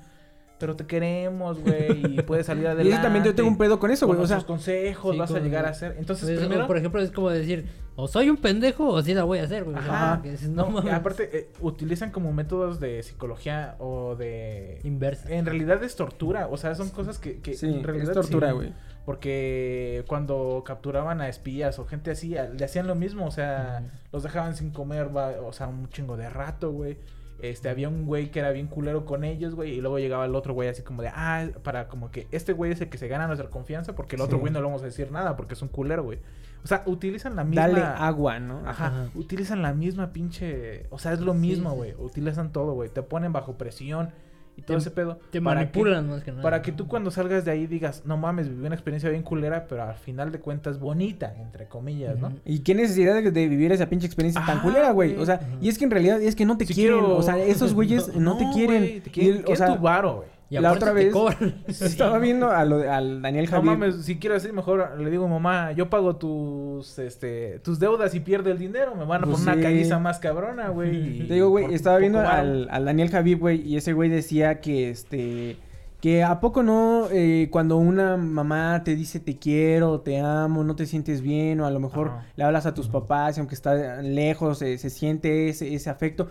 pero 0.60 0.76
te 0.76 0.86
queremos, 0.88 1.60
güey, 1.60 2.16
y 2.18 2.22
puedes 2.24 2.46
salir 2.48 2.64
Y 2.66 2.68
adelante. 2.68 2.94
eso 2.94 3.02
también 3.02 3.24
yo 3.26 3.36
tengo 3.36 3.50
un 3.50 3.58
pedo 3.58 3.80
con 3.80 3.92
eso, 3.92 4.08
güey. 4.08 4.18
Con 4.18 4.26
O 4.26 4.28
sea, 4.28 4.42
consejos 4.42 5.14
Sí, 5.14 5.20
vas 5.20 5.32
a 5.32 5.40
llegar 5.40 5.66
a 5.66 5.74
ser. 5.74 5.96
Entonces, 6.00 6.26
Pues, 6.30 6.40
primero... 6.48 6.68
por 6.68 6.78
ejemplo, 6.78 7.02
es 7.02 7.12
como 7.12 7.30
decir, 7.30 7.68
o 7.96 8.08
soy 8.08 8.30
un 8.30 8.38
pendejo 8.38 8.88
o 8.88 9.02
sí 9.02 9.14
la 9.14 9.24
voy 9.24 9.40
a 9.40 9.44
hacer, 9.44 9.64
güey. 9.64 9.78
O 9.78 9.82
sea, 9.82 10.14
Ajá. 10.14 10.22
No, 10.50 10.64
no 10.64 10.70
y 10.70 10.74
mames. 10.74 10.94
aparte, 10.94 11.30
eh, 11.38 11.50
utilizan 11.62 12.12
como 12.12 12.32
métodos 12.34 12.80
de 12.80 13.02
psicología 13.04 13.76
o 13.80 14.16
de... 14.16 14.80
Inversa. 14.84 15.30
En 15.34 15.46
realidad 15.46 15.84
es 15.84 15.96
tortura, 15.96 16.48
o 16.48 16.58
sea, 16.58 16.76
son 16.76 16.90
cosas 16.90 17.20
que, 17.20 17.40
que 17.40 17.54
sí, 17.54 17.68
en 17.68 17.84
realidad 17.84 18.10
es 18.10 18.14
tortura, 18.16 18.50
sí. 18.50 18.56
güey. 18.56 18.74
Porque 19.06 20.04
cuando 20.08 20.64
capturaban 20.66 21.22
a 21.22 21.30
espías 21.30 21.80
o 21.80 21.86
gente 21.86 22.12
así, 22.12 22.36
le 22.58 22.66
hacían 22.66 22.88
lo 22.88 22.94
mismo, 22.96 23.26
o 23.26 23.32
sea, 23.32 23.84
los 24.12 24.22
dejaban 24.22 24.56
sin 24.56 24.72
comer, 24.72 25.16
va- 25.16 25.36
o 25.46 25.54
sea, 25.54 25.68
un 25.68 25.88
chingo 25.90 26.18
de 26.18 26.30
rato, 26.30 26.72
güey. 26.72 26.98
Este, 27.42 27.70
había 27.70 27.88
un 27.88 28.06
güey 28.06 28.32
que 28.32 28.40
era 28.40 28.52
bien 28.52 28.68
culero 28.68 29.06
con 29.06 29.24
ellos, 29.24 29.54
güey, 29.54 29.74
y 29.76 29.82
luego 29.82 30.00
llegaba 30.00 30.26
el 30.26 30.34
otro 30.36 30.54
güey 30.54 30.70
así 30.70 30.82
como 30.82 31.02
de, 31.04 31.10
ah, 31.14 31.48
para 31.64 31.88
como 31.88 32.10
que 32.10 32.28
este 32.32 32.54
güey 32.54 32.72
es 32.72 32.82
el 32.82 32.90
que 32.90 32.98
se 32.98 33.08
gana 33.08 33.28
nuestra 33.28 33.50
confianza, 33.50 33.94
porque 33.96 34.16
el 34.16 34.22
otro 34.24 34.38
Sí. 34.38 34.42
güey 34.42 34.54
no 34.54 34.60
le 34.60 34.66
vamos 34.66 34.82
a 34.82 34.86
decir 34.86 35.12
nada, 35.12 35.36
porque 35.38 35.54
es 35.54 35.62
un 35.62 35.68
culero, 35.68 36.04
güey. 36.04 36.20
O 36.64 36.68
sea, 36.68 36.82
utilizan 36.88 37.36
la 37.36 37.44
misma... 37.44 37.68
Dale 37.68 37.82
agua, 37.82 38.40
¿no? 38.40 38.60
Ajá, 38.68 38.88
Ajá. 38.88 39.10
utilizan 39.16 39.62
la 39.62 39.74
misma 39.74 40.12
pinche. 40.12 40.88
O 40.90 40.98
sea, 41.00 41.14
es 41.14 41.20
lo 41.22 41.34
mismo, 41.36 41.70
sí. 41.72 41.76
güey. 41.78 41.94
Utilizan 42.00 42.52
todo, 42.52 42.74
güey. 42.74 42.90
Te 42.90 43.04
ponen 43.04 43.32
bajo 43.32 43.58
presión 43.58 44.10
y 44.58 44.64
todo 44.64 44.76
Te- 44.78 44.82
ese 44.82 44.92
pedo. 44.92 45.20
Te 45.32 45.42
para 45.42 45.60
manipulan 45.62 46.10
más 46.10 46.20
que 46.20 46.26
Que, 46.26 46.32
nada. 46.32 46.44
para 46.44 46.62
que 46.62 46.72
tú 46.74 46.88
cuando 46.88 47.12
salgas 47.12 47.46
de 47.46 47.52
ahí 47.52 47.68
digas, 47.68 48.02
no 48.06 48.18
mames, 48.18 48.50
viví 48.50 48.66
una 48.66 48.76
experiencia 48.76 49.10
bien 49.10 49.22
culera, 49.24 49.68
pero 49.70 49.84
al 49.84 49.96
final 49.96 50.32
de 50.32 50.40
cuentas 50.40 50.80
bonita, 50.80 51.34
entre 51.40 51.68
comillas, 51.68 52.18
¿no? 52.20 52.34
Y 52.44 52.60
qué 52.60 52.76
necesidad 52.76 53.16
de, 53.16 53.32
de 53.32 53.48
vivir 53.48 53.72
esa 53.72 53.88
pinche 53.88 54.06
experiencia 54.08 54.44
tan 54.46 54.60
culera, 54.62 54.92
güey. 54.92 55.16
O 55.16 55.26
sea, 55.26 55.40
y 55.62 55.70
es 55.70 55.78
que 55.78 55.86
en 55.86 55.92
realidad 55.92 56.22
es 56.22 56.36
que 56.36 56.46
no 56.46 56.58
te 56.58 56.66
quieren. 56.66 57.00
quiero- 57.00 57.16
O 57.18 57.22
sea, 57.22 57.38
esos 57.38 57.74
güeyes 57.76 58.14
no, 58.16 58.38
te 58.38 58.46
quieren. 58.54 58.80
güey, 58.82 59.00
te 59.02 59.10
Y 59.10 59.14
quieren, 59.14 59.46
o 59.48 59.56
sea, 59.56 59.68
tu 59.76 59.82
varo, 59.82 60.16
güey. 60.18 60.37
Y 60.50 60.58
la 60.60 60.72
otra 60.72 60.94
vez- 60.94 61.12
cobran. 61.12 61.56
estaba 61.68 62.20
viendo 62.20 62.50
a 62.50 62.64
lo, 62.64 62.90
al 62.90 63.22
Daniel 63.22 63.46
No 63.46 63.52
Javier. 63.52 63.78
mames, 63.78 64.06
si 64.06 64.18
quiero 64.18 64.36
así, 64.36 64.52
mejor 64.52 64.98
le 65.00 65.10
digo, 65.10 65.28
mamá, 65.28 65.74
yo 65.74 65.90
pago 65.90 66.16
tus, 66.16 66.98
este, 67.00 67.60
tus 67.60 67.80
deudas 67.80 68.16
y 68.16 68.22
pierdo 68.22 68.50
el 68.52 68.58
dinero. 68.58 68.96
Me 68.96 69.06
van 69.06 69.24
a 69.24 69.26
Pues 69.28 69.40
poner 69.40 69.54
sí. 69.56 69.60
una 69.60 69.70
calliza 69.70 70.00
más 70.00 70.20
cabrona, 70.20 70.70
güey. 70.70 71.20
Te 71.28 71.34
digo, 71.34 71.50
güey, 71.50 71.74
estaba 71.74 71.98
viendo 71.98 72.20
al, 72.20 72.68
al 72.72 72.86
Daniel 72.86 73.10
Javib, 73.10 73.40
güey, 73.40 73.62
y 73.62 73.76
ese 73.78 73.94
güey 73.94 74.10
decía 74.10 74.62
que 74.62 74.90
este. 74.90 75.58
Que 76.00 76.24
a 76.24 76.40
poco 76.40 76.62
no, 76.62 77.08
eh, 77.12 77.48
cuando 77.52 77.78
una 77.78 78.18
mamá 78.18 78.84
te 78.86 78.96
dice 78.96 79.20
te 79.20 79.36
quiero, 79.38 80.02
te 80.02 80.20
amo, 80.20 80.64
no 80.64 80.76
te 80.76 80.86
sientes 80.86 81.22
bien, 81.22 81.60
o 81.60 81.66
a 81.66 81.72
lo 81.72 81.80
mejor 81.80 82.10
Ajá. 82.10 82.26
le 82.36 82.44
hablas 82.44 82.68
a 82.68 82.76
tus 82.76 82.88
papás 82.88 83.36
y 83.36 83.40
aunque 83.40 83.56
está 83.56 84.00
lejos, 84.04 84.62
eh, 84.62 84.78
se 84.78 84.92
siente 84.92 85.50
ese, 85.50 85.74
ese 85.74 85.90
afecto. 85.90 86.28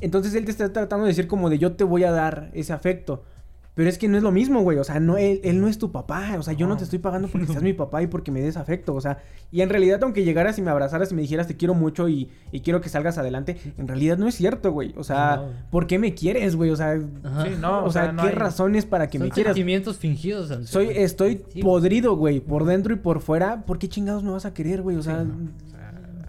Entonces 0.00 0.34
él 0.34 0.44
te 0.44 0.50
está 0.50 0.72
tratando 0.72 1.04
de 1.04 1.12
decir 1.12 1.28
como 1.28 1.48
de 1.50 1.58
yo 1.58 1.74
te 1.76 1.84
voy 1.84 2.02
a 2.02 2.10
dar 2.10 2.50
ese 2.52 2.72
afecto. 2.72 3.22
Pero 3.76 3.90
es 3.90 3.98
que 3.98 4.08
no 4.08 4.16
es 4.16 4.22
lo 4.22 4.32
mismo, 4.32 4.62
güey. 4.62 4.78
O 4.78 4.84
sea, 4.84 4.98
no, 5.00 5.18
él, 5.18 5.38
él 5.44 5.60
no 5.60 5.68
es 5.68 5.76
tu 5.76 5.92
papá. 5.92 6.34
O 6.38 6.42
sea, 6.42 6.54
yo 6.54 6.66
no 6.66 6.72
No. 6.72 6.78
te 6.78 6.84
estoy 6.84 6.98
pagando 6.98 7.28
porque 7.28 7.46
seas 7.46 7.62
mi 7.62 7.74
papá 7.74 8.02
y 8.02 8.06
porque 8.06 8.30
me 8.32 8.40
des 8.40 8.56
afecto. 8.56 8.94
O 8.94 9.00
sea, 9.02 9.18
y 9.52 9.60
en 9.60 9.68
realidad, 9.68 10.00
aunque 10.02 10.24
llegaras 10.24 10.58
y 10.58 10.62
me 10.62 10.70
abrazaras 10.70 11.12
y 11.12 11.14
me 11.14 11.20
dijeras 11.20 11.46
te 11.46 11.56
quiero 11.58 11.74
mucho 11.74 12.08
y, 12.08 12.30
y 12.52 12.60
quiero 12.60 12.80
que 12.80 12.88
salgas 12.88 13.18
adelante, 13.18 13.58
en 13.76 13.86
realidad 13.86 14.16
no 14.16 14.26
es 14.28 14.34
cierto, 14.34 14.72
güey. 14.72 14.94
O 14.96 15.04
sea, 15.04 15.36
No. 15.36 15.70
¿por 15.70 15.86
qué 15.86 15.98
me 15.98 16.14
quieres, 16.14 16.56
güey? 16.56 16.70
O 16.70 16.76
sea, 16.76 16.98
Ajá. 17.22 17.44
Sí, 17.44 17.50
no, 17.60 17.84
o 17.84 17.90
sea, 17.92 18.12
no 18.12 18.22
¿qué 18.22 18.28
hay- 18.30 18.34
razones 18.34 18.86
para 18.86 19.08
que 19.08 19.18
Son 19.18 19.26
me 19.28 19.30
quieras? 19.34 19.50
sentimientos 19.54 19.98
fingidos. 19.98 20.48
Soy, 20.68 20.88
estoy 20.94 21.42
Sí, 21.52 21.60
podrido, 21.62 22.16
güey, 22.16 22.40
por 22.40 22.64
dentro 22.64 22.94
y 22.94 22.96
por 22.96 23.20
fuera. 23.20 23.66
¿Por 23.66 23.78
qué 23.78 23.88
chingados 23.90 24.22
me 24.24 24.30
vas 24.30 24.46
a 24.46 24.54
querer, 24.54 24.80
güey? 24.80 24.96
O 24.96 25.02
sea, 25.02 25.16
O 25.20 25.24
sea, 25.26 25.65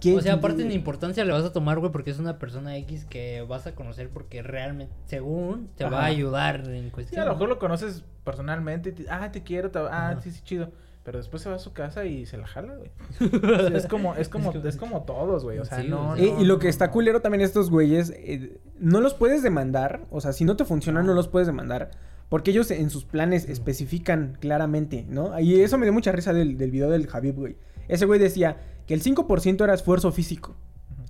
¿qué- 0.00 0.16
O 0.16 0.20
sea, 0.20 0.34
aparte 0.34 0.64
ni 0.64 0.74
importancia 0.74 1.24
le 1.24 1.32
vas 1.32 1.44
a 1.44 1.52
tomar, 1.52 1.78
güey, 1.78 1.92
porque 1.92 2.10
es 2.10 2.18
una 2.18 2.38
persona 2.38 2.76
X 2.78 3.04
que 3.04 3.42
vas 3.48 3.66
a 3.66 3.74
conocer 3.74 4.08
porque 4.10 4.42
realmente, 4.42 4.92
según, 5.06 5.68
te 5.76 5.84
va 5.84 6.02
a 6.02 6.06
ayudar 6.06 6.68
en 6.68 6.84
Sí, 6.84 6.90
cuestión. 6.90 7.22
a 7.22 7.26
lo 7.26 7.32
mejor 7.32 7.48
lo 7.48 7.58
conoces 7.58 8.04
personalmente 8.24 8.90
y 8.90 8.92
te, 8.92 9.10
ah, 9.10 9.30
te 9.32 9.42
quiero, 9.42 9.70
te- 9.70 9.78
ah, 9.78 10.18
sí, 10.22 10.30
sí, 10.30 10.42
chido. 10.44 10.70
Pero 11.04 11.16
después 11.18 11.42
se 11.42 11.48
va 11.48 11.56
a 11.56 11.58
su 11.58 11.72
casa 11.72 12.04
y 12.04 12.26
se 12.26 12.36
la 12.36 12.46
jala, 12.46 12.74
güey. 12.74 12.90
Sí, 13.18 13.74
es 13.74 13.86
como, 13.86 14.14
es 14.14 14.28
como, 14.28 14.52
Es 14.52 14.76
como 14.76 15.04
todos, 15.04 15.42
güey. 15.42 15.58
O 15.58 15.64
sea, 15.64 15.80
Sí, 15.80 15.88
no, 15.88 16.08
güey. 16.08 16.26
Y, 16.26 16.32
no, 16.32 16.40
y 16.42 16.44
lo 16.44 16.58
que 16.58 16.64
no, 16.66 16.70
está 16.70 16.88
no. 16.88 16.92
culero 16.92 17.22
también 17.22 17.40
estos 17.40 17.70
güeyes, 17.70 18.10
eh, 18.14 18.58
no 18.78 19.00
los 19.00 19.14
puedes 19.14 19.42
demandar, 19.42 20.02
o 20.10 20.20
sea, 20.20 20.32
si 20.34 20.44
no 20.44 20.56
te 20.56 20.66
funcionan 20.66 21.06
no 21.06 21.14
los 21.14 21.28
puedes 21.28 21.46
demandar, 21.46 21.92
porque 22.28 22.50
ellos 22.50 22.70
en 22.70 22.90
sus 22.90 23.06
planes 23.06 23.48
especifican 23.48 24.36
claramente, 24.38 25.06
¿no? 25.08 25.38
Y 25.40 25.60
eso 25.62 25.78
me 25.78 25.86
dio 25.86 25.94
mucha 25.94 26.12
risa 26.12 26.34
del, 26.34 26.58
del 26.58 26.70
video 26.70 26.90
del 26.90 27.06
Javib, 27.06 27.36
güey. 27.36 27.56
Ese 27.88 28.04
güey 28.04 28.20
decía 28.20 28.58
que 28.88 28.94
el 28.94 29.02
5% 29.02 29.62
era 29.62 29.74
esfuerzo 29.74 30.10
físico. 30.10 30.56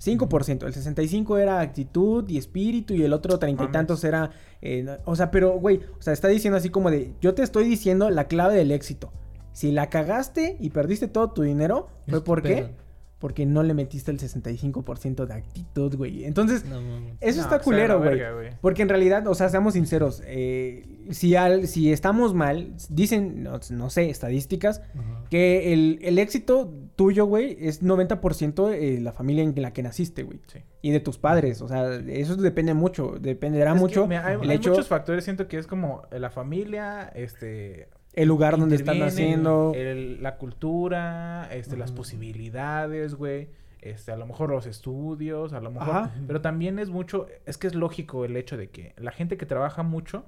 5%, 0.04 0.66
el 0.66 0.74
65 0.74 1.38
era 1.38 1.60
actitud 1.60 2.28
y 2.28 2.38
espíritu 2.38 2.94
y 2.94 3.02
el 3.02 3.12
otro 3.12 3.38
treinta 3.38 3.64
y 3.64 3.68
tantos 3.68 4.04
era, 4.04 4.30
eh, 4.62 4.98
o 5.04 5.16
sea, 5.16 5.30
pero 5.30 5.58
güey, 5.58 5.80
o 5.98 6.02
sea, 6.02 6.12
está 6.12 6.28
diciendo 6.28 6.56
así 6.56 6.70
como 6.70 6.90
de, 6.90 7.14
yo 7.20 7.34
te 7.34 7.42
estoy 7.42 7.64
diciendo 7.64 8.10
la 8.10 8.28
clave 8.28 8.54
del 8.56 8.70
éxito. 8.70 9.12
Si 9.52 9.72
la 9.72 9.90
cagaste 9.90 10.56
y 10.60 10.70
perdiste 10.70 11.08
todo 11.08 11.30
tu 11.30 11.42
dinero, 11.42 11.88
¿fue 12.06 12.18
Es 12.18 12.24
tu 12.24 12.24
por 12.24 12.42
qué? 12.42 12.54
pedo. 12.54 12.88
Porque 13.18 13.44
no 13.46 13.64
le 13.64 13.74
metiste 13.74 14.12
el 14.12 14.20
65% 14.20 15.26
de 15.26 15.34
actitud, 15.34 15.96
güey. 15.96 16.24
Entonces, 16.24 16.64
No 16.64 16.78
eso 17.20 17.38
No, 17.38 17.42
está 17.42 17.48
sea, 17.48 17.58
culero, 17.58 17.98
güey. 17.98 18.20
Porque 18.60 18.82
en 18.82 18.88
realidad, 18.88 19.26
o 19.26 19.34
sea, 19.34 19.48
seamos 19.48 19.74
sinceros, 19.74 20.22
eh, 20.24 20.86
si, 21.10 21.34
al, 21.34 21.66
si 21.66 21.90
estamos 21.90 22.34
mal, 22.34 22.74
dicen, 22.90 23.42
no, 23.42 23.58
no 23.70 23.90
sé, 23.90 24.10
estadísticas, 24.10 24.82
que 25.30 25.72
el, 25.72 25.98
el 26.02 26.20
éxito 26.20 26.72
tuyo, 26.98 27.26
güey, 27.26 27.56
es 27.60 27.80
90% 27.82 28.72
eh, 28.72 28.98
la 29.00 29.12
familia 29.12 29.44
en 29.44 29.54
la 29.62 29.72
que 29.72 29.84
naciste, 29.84 30.24
güey. 30.24 30.40
Sí. 30.48 30.58
Y 30.82 30.90
de 30.90 30.98
tus 30.98 31.16
padres, 31.16 31.62
o 31.62 31.68
sea, 31.68 31.94
eso 31.94 32.34
depende 32.36 32.74
mucho, 32.74 33.16
dependerá 33.20 33.70
Es 33.70 33.74
que, 33.76 33.80
mucho 33.80 34.06
mira, 34.08 34.26
hay, 34.26 34.34
el 34.42 34.50
hay 34.50 34.56
hecho, 34.56 34.70
muchos 34.70 34.88
factores. 34.88 35.22
Siento 35.22 35.46
que 35.46 35.58
es 35.58 35.68
como 35.68 36.02
la 36.10 36.28
familia, 36.30 37.04
este. 37.14 37.88
el 38.14 38.26
lugar 38.26 38.58
donde 38.58 38.74
están 38.74 38.98
naciendo. 38.98 39.72
el- 39.76 40.20
la 40.22 40.38
cultura, 40.38 41.48
este, 41.52 41.76
las 41.76 41.92
posibilidades, 41.92 43.14
güey. 43.14 43.48
Este, 43.80 44.10
a 44.10 44.16
lo 44.16 44.26
mejor 44.26 44.50
los 44.50 44.66
estudios, 44.66 45.52
a 45.52 45.60
lo 45.60 45.70
mejor. 45.70 45.88
Ajá. 45.94 46.14
Pero 46.26 46.40
también 46.40 46.80
es 46.80 46.90
mucho, 46.90 47.28
es 47.46 47.58
que 47.58 47.68
es 47.68 47.76
lógico 47.76 48.24
el 48.24 48.36
hecho 48.36 48.56
de 48.56 48.70
que 48.70 48.92
la 48.98 49.12
gente 49.12 49.36
que 49.36 49.46
trabaja 49.46 49.84
mucho, 49.84 50.26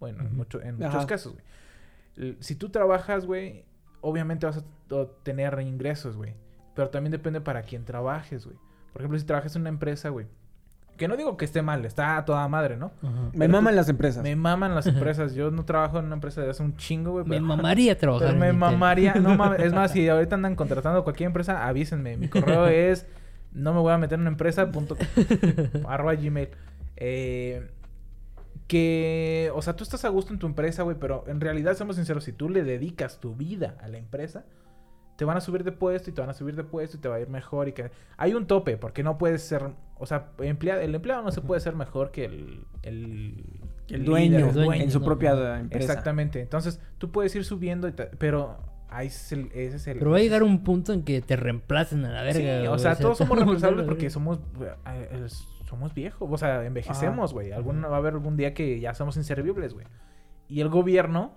bueno, 0.00 0.18
en, 0.22 0.26
Ujú. 0.26 0.34
mucho- 0.34 0.60
en 0.62 0.82
Ajá. 0.82 0.92
muchos 0.94 1.06
casos, 1.06 1.34
güey. 1.34 2.36
Si 2.40 2.56
tú 2.56 2.70
trabajas, 2.70 3.24
güey, 3.24 3.64
obviamente 4.00 4.46
vas 4.46 4.58
a 4.58 5.06
tener 5.22 5.58
ingresos, 5.60 6.16
güey. 6.16 6.34
Pero 6.74 6.90
también 6.90 7.12
depende 7.12 7.40
para 7.40 7.62
quién 7.62 7.84
trabajes, 7.84 8.44
güey. 8.44 8.56
Por 8.92 9.02
ejemplo, 9.02 9.18
si 9.18 9.24
trabajas 9.26 9.54
en 9.56 9.62
una 9.62 9.68
empresa, 9.70 10.08
güey. 10.10 10.26
Que 10.96 11.06
no 11.06 11.16
digo 11.16 11.36
que 11.36 11.44
esté 11.44 11.62
mal, 11.62 11.84
está 11.84 12.16
a 12.16 12.24
toda 12.24 12.46
madre, 12.48 12.76
¿no? 12.76 12.90
Me 13.32 13.46
maman 13.46 13.76
las 13.76 13.88
empresas. 13.88 14.22
Me 14.22 14.34
maman 14.34 14.74
las 14.74 14.86
empresas. 14.88 15.32
Yo 15.34 15.50
no 15.52 15.64
trabajo 15.64 15.98
en 16.00 16.06
una 16.06 16.14
empresa 16.14 16.40
desde 16.40 16.50
hace 16.50 16.62
un 16.64 16.76
chingo, 16.76 17.12
güey. 17.12 17.24
Me 17.24 17.36
pero- 17.36 17.46
mamaría 17.46 17.96
trabajar 17.98 18.28
Pero 18.28 18.40
me 18.40 18.48
en 18.48 18.58
mamaría. 18.58 19.14
No 19.14 19.34
mames. 19.36 19.60
Es 19.60 19.72
más, 19.72 19.92
si 19.92 20.08
ahorita 20.08 20.34
andan 20.34 20.56
contratando 20.56 21.04
cualquier 21.04 21.28
empresa, 21.28 21.66
avísenme. 21.68 22.16
Mi 22.16 22.28
correo 22.28 22.66
es. 22.68 23.06
No 23.52 23.72
me 23.72 23.80
voy 23.80 23.92
a 23.92 23.98
meter 23.98 24.14
en 24.16 24.22
una 24.22 24.30
empresa. 24.30 24.70
Punto, 24.72 24.96
arroba 25.86 26.14
gmail. 26.14 26.48
Eh, 26.96 27.70
que. 28.68 29.50
O 29.54 29.62
sea, 29.62 29.74
tú 29.74 29.82
estás 29.82 30.04
a 30.04 30.08
gusto 30.10 30.32
en 30.32 30.38
tu 30.38 30.46
empresa, 30.46 30.84
güey. 30.84 30.96
Pero 31.00 31.24
en 31.26 31.40
realidad, 31.40 31.74
seamos 31.74 31.96
sinceros, 31.96 32.22
si 32.24 32.32
tú 32.32 32.48
le 32.48 32.62
dedicas 32.62 33.18
tu 33.18 33.34
vida 33.34 33.76
a 33.80 33.88
la 33.88 33.98
empresa. 33.98 34.44
Te 35.16 35.24
van 35.24 35.36
a 35.36 35.40
subir 35.40 35.64
de 35.64 35.72
puesto 35.72 36.10
y 36.10 36.12
te 36.12 36.20
van 36.20 36.30
a 36.30 36.32
subir 36.32 36.54
de 36.54 36.62
puesto 36.62 36.96
y 36.96 37.00
te 37.00 37.08
va 37.08 37.16
a 37.16 37.20
ir 37.20 37.28
mejor 37.28 37.66
y 37.66 37.72
que... 37.72 37.90
Hay 38.18 38.34
un 38.34 38.46
tope 38.46 38.76
porque 38.76 39.02
no 39.02 39.18
puedes 39.18 39.42
ser... 39.42 39.64
O 39.96 40.06
sea, 40.06 40.28
empleado, 40.38 40.80
el 40.80 40.94
empleado 40.94 41.24
no 41.24 41.32
se 41.32 41.40
puede 41.40 41.60
ser 41.60 41.74
mejor 41.74 42.12
que 42.12 42.26
el... 42.26 42.64
El, 42.84 43.34
El 43.88 44.02
líder, 44.02 44.04
dueño, 44.04 44.46
el 44.50 44.54
dueño. 44.54 44.84
en 44.84 44.92
su 44.92 45.00
¿no? 45.00 45.04
propia 45.04 45.58
empresa. 45.58 45.86
Exactamente. 45.92 46.40
Entonces, 46.40 46.80
tú 46.98 47.10
puedes 47.10 47.34
ir 47.34 47.44
subiendo, 47.44 47.88
y 47.88 47.92
ta- 47.94 48.10
pero 48.16 48.58
ahí 48.90 49.08
es 49.08 49.32
el, 49.32 49.46
ese 49.54 49.74
es 49.78 49.86
el... 49.88 49.98
Pero 49.98 50.12
va 50.12 50.18
a 50.18 50.20
llegar 50.20 50.44
un 50.44 50.62
punto 50.62 50.92
en 50.92 51.02
que 51.02 51.20
te 51.20 51.34
reemplacen 51.34 52.04
a 52.04 52.12
la 52.12 52.22
verga. 52.22 52.60
Sí, 52.60 52.66
o 52.68 52.78
sea, 52.78 52.94
todos 52.94 53.18
somos 53.18 53.36
reemplazables 53.38 53.86
porque 53.86 54.10
somos... 54.10 54.38
somos 55.68 55.94
viejos, 55.94 56.28
o 56.30 56.38
sea, 56.38 56.64
envejecemos, 56.64 57.32
güey. 57.32 57.52
Algún, 57.52 57.82
va 57.82 57.94
a 57.94 57.96
haber 57.96 58.14
algún 58.14 58.36
día 58.36 58.54
que 58.54 58.80
ya 58.80 58.94
somos 58.94 59.16
inservibles, 59.16 59.74
güey. 59.74 59.86
Y 60.48 60.60
el 60.60 60.68
gobierno, 60.68 61.32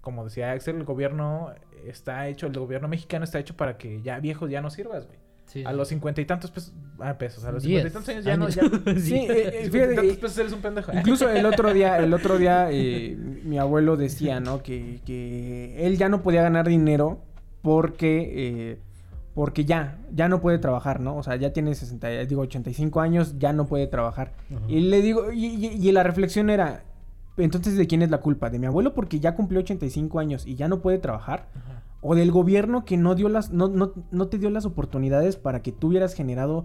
como 0.00 0.24
decía 0.24 0.52
Axel, 0.52 0.76
el 0.76 0.84
gobierno 0.84 1.52
está 1.84 2.26
hecho, 2.28 2.46
el 2.46 2.58
gobierno 2.58 2.88
mexicano 2.88 3.24
está 3.24 3.38
hecho 3.38 3.56
para 3.56 3.76
que 3.76 4.00
ya 4.02 4.18
viejos 4.18 4.50
ya 4.50 4.62
no 4.62 4.70
sirvas, 4.70 5.06
güey. 5.06 5.18
Sí, 5.44 5.62
A 5.64 5.72
los 5.72 5.86
cincuenta 5.86 6.20
y 6.20 6.24
tantos 6.24 6.50
pesos, 6.50 6.72
ah, 6.98 7.16
pesos, 7.18 7.44
a 7.44 7.52
los 7.52 7.62
cincuenta 7.62 7.88
y 7.88 7.92
tantos 7.92 8.08
años 8.08 8.24
ya 8.24 8.36
no, 8.36 8.48
ya... 8.48 8.62
Sí, 8.98 9.14
eh, 9.14 9.62
eh, 9.62 9.70
fíjate, 9.70 9.94
tantos 9.94 10.14
eh, 10.14 10.18
pesos 10.20 10.38
eres 10.38 10.52
un 10.52 10.60
pendejo. 10.60 10.92
Incluso 10.92 11.30
el 11.30 11.46
otro 11.46 11.72
día, 11.72 11.98
el 11.98 12.12
otro 12.12 12.36
día, 12.36 12.68
eh, 12.72 13.16
mi 13.16 13.56
abuelo 13.56 13.96
decía, 13.96 14.40
¿no? 14.40 14.62
Que, 14.62 15.00
que 15.06 15.86
él 15.86 15.98
ya 15.98 16.08
no 16.08 16.22
podía 16.22 16.42
ganar 16.42 16.66
dinero 16.66 17.20
porque, 17.62 18.32
eh, 18.34 18.78
porque 19.36 19.66
ya, 19.66 19.98
ya 20.14 20.28
no 20.28 20.40
puede 20.40 20.58
trabajar, 20.58 20.98
¿no? 20.98 21.16
O 21.16 21.22
sea, 21.22 21.36
ya 21.36 21.52
tiene 21.52 21.74
60, 21.74 22.08
digo, 22.24 22.40
85 22.40 23.00
años, 23.02 23.38
ya 23.38 23.52
no 23.52 23.66
puede 23.66 23.86
trabajar. 23.86 24.32
Ajá. 24.50 24.64
Y 24.66 24.80
le 24.80 25.02
digo, 25.02 25.30
y, 25.30 25.44
y- 25.46 25.88
y 25.88 25.92
la 25.92 26.02
reflexión 26.02 26.48
era, 26.48 26.84
entonces, 27.36 27.76
¿de 27.76 27.86
quién 27.86 28.00
es 28.00 28.08
la 28.10 28.18
culpa? 28.22 28.48
¿De 28.48 28.58
mi 28.58 28.64
abuelo 28.66 28.94
porque 28.94 29.20
ya 29.20 29.34
cumplió 29.34 29.60
85 29.60 30.18
años 30.20 30.46
y 30.46 30.54
ya 30.56 30.68
no 30.68 30.80
puede 30.80 30.96
trabajar? 30.98 31.48
Ajá. 31.54 31.82
¿O 32.00 32.14
del 32.14 32.30
gobierno 32.32 32.84
que 32.86 32.96
no, 32.96 33.14
dio 33.14 33.28
las, 33.28 33.52
no, 33.52 33.68
no, 33.68 33.92
no 34.10 34.28
te 34.28 34.38
dio 34.38 34.48
las 34.48 34.64
oportunidades 34.64 35.36
para 35.36 35.60
que 35.60 35.70
tú 35.70 35.88
hubieras 35.88 36.14
generado 36.14 36.64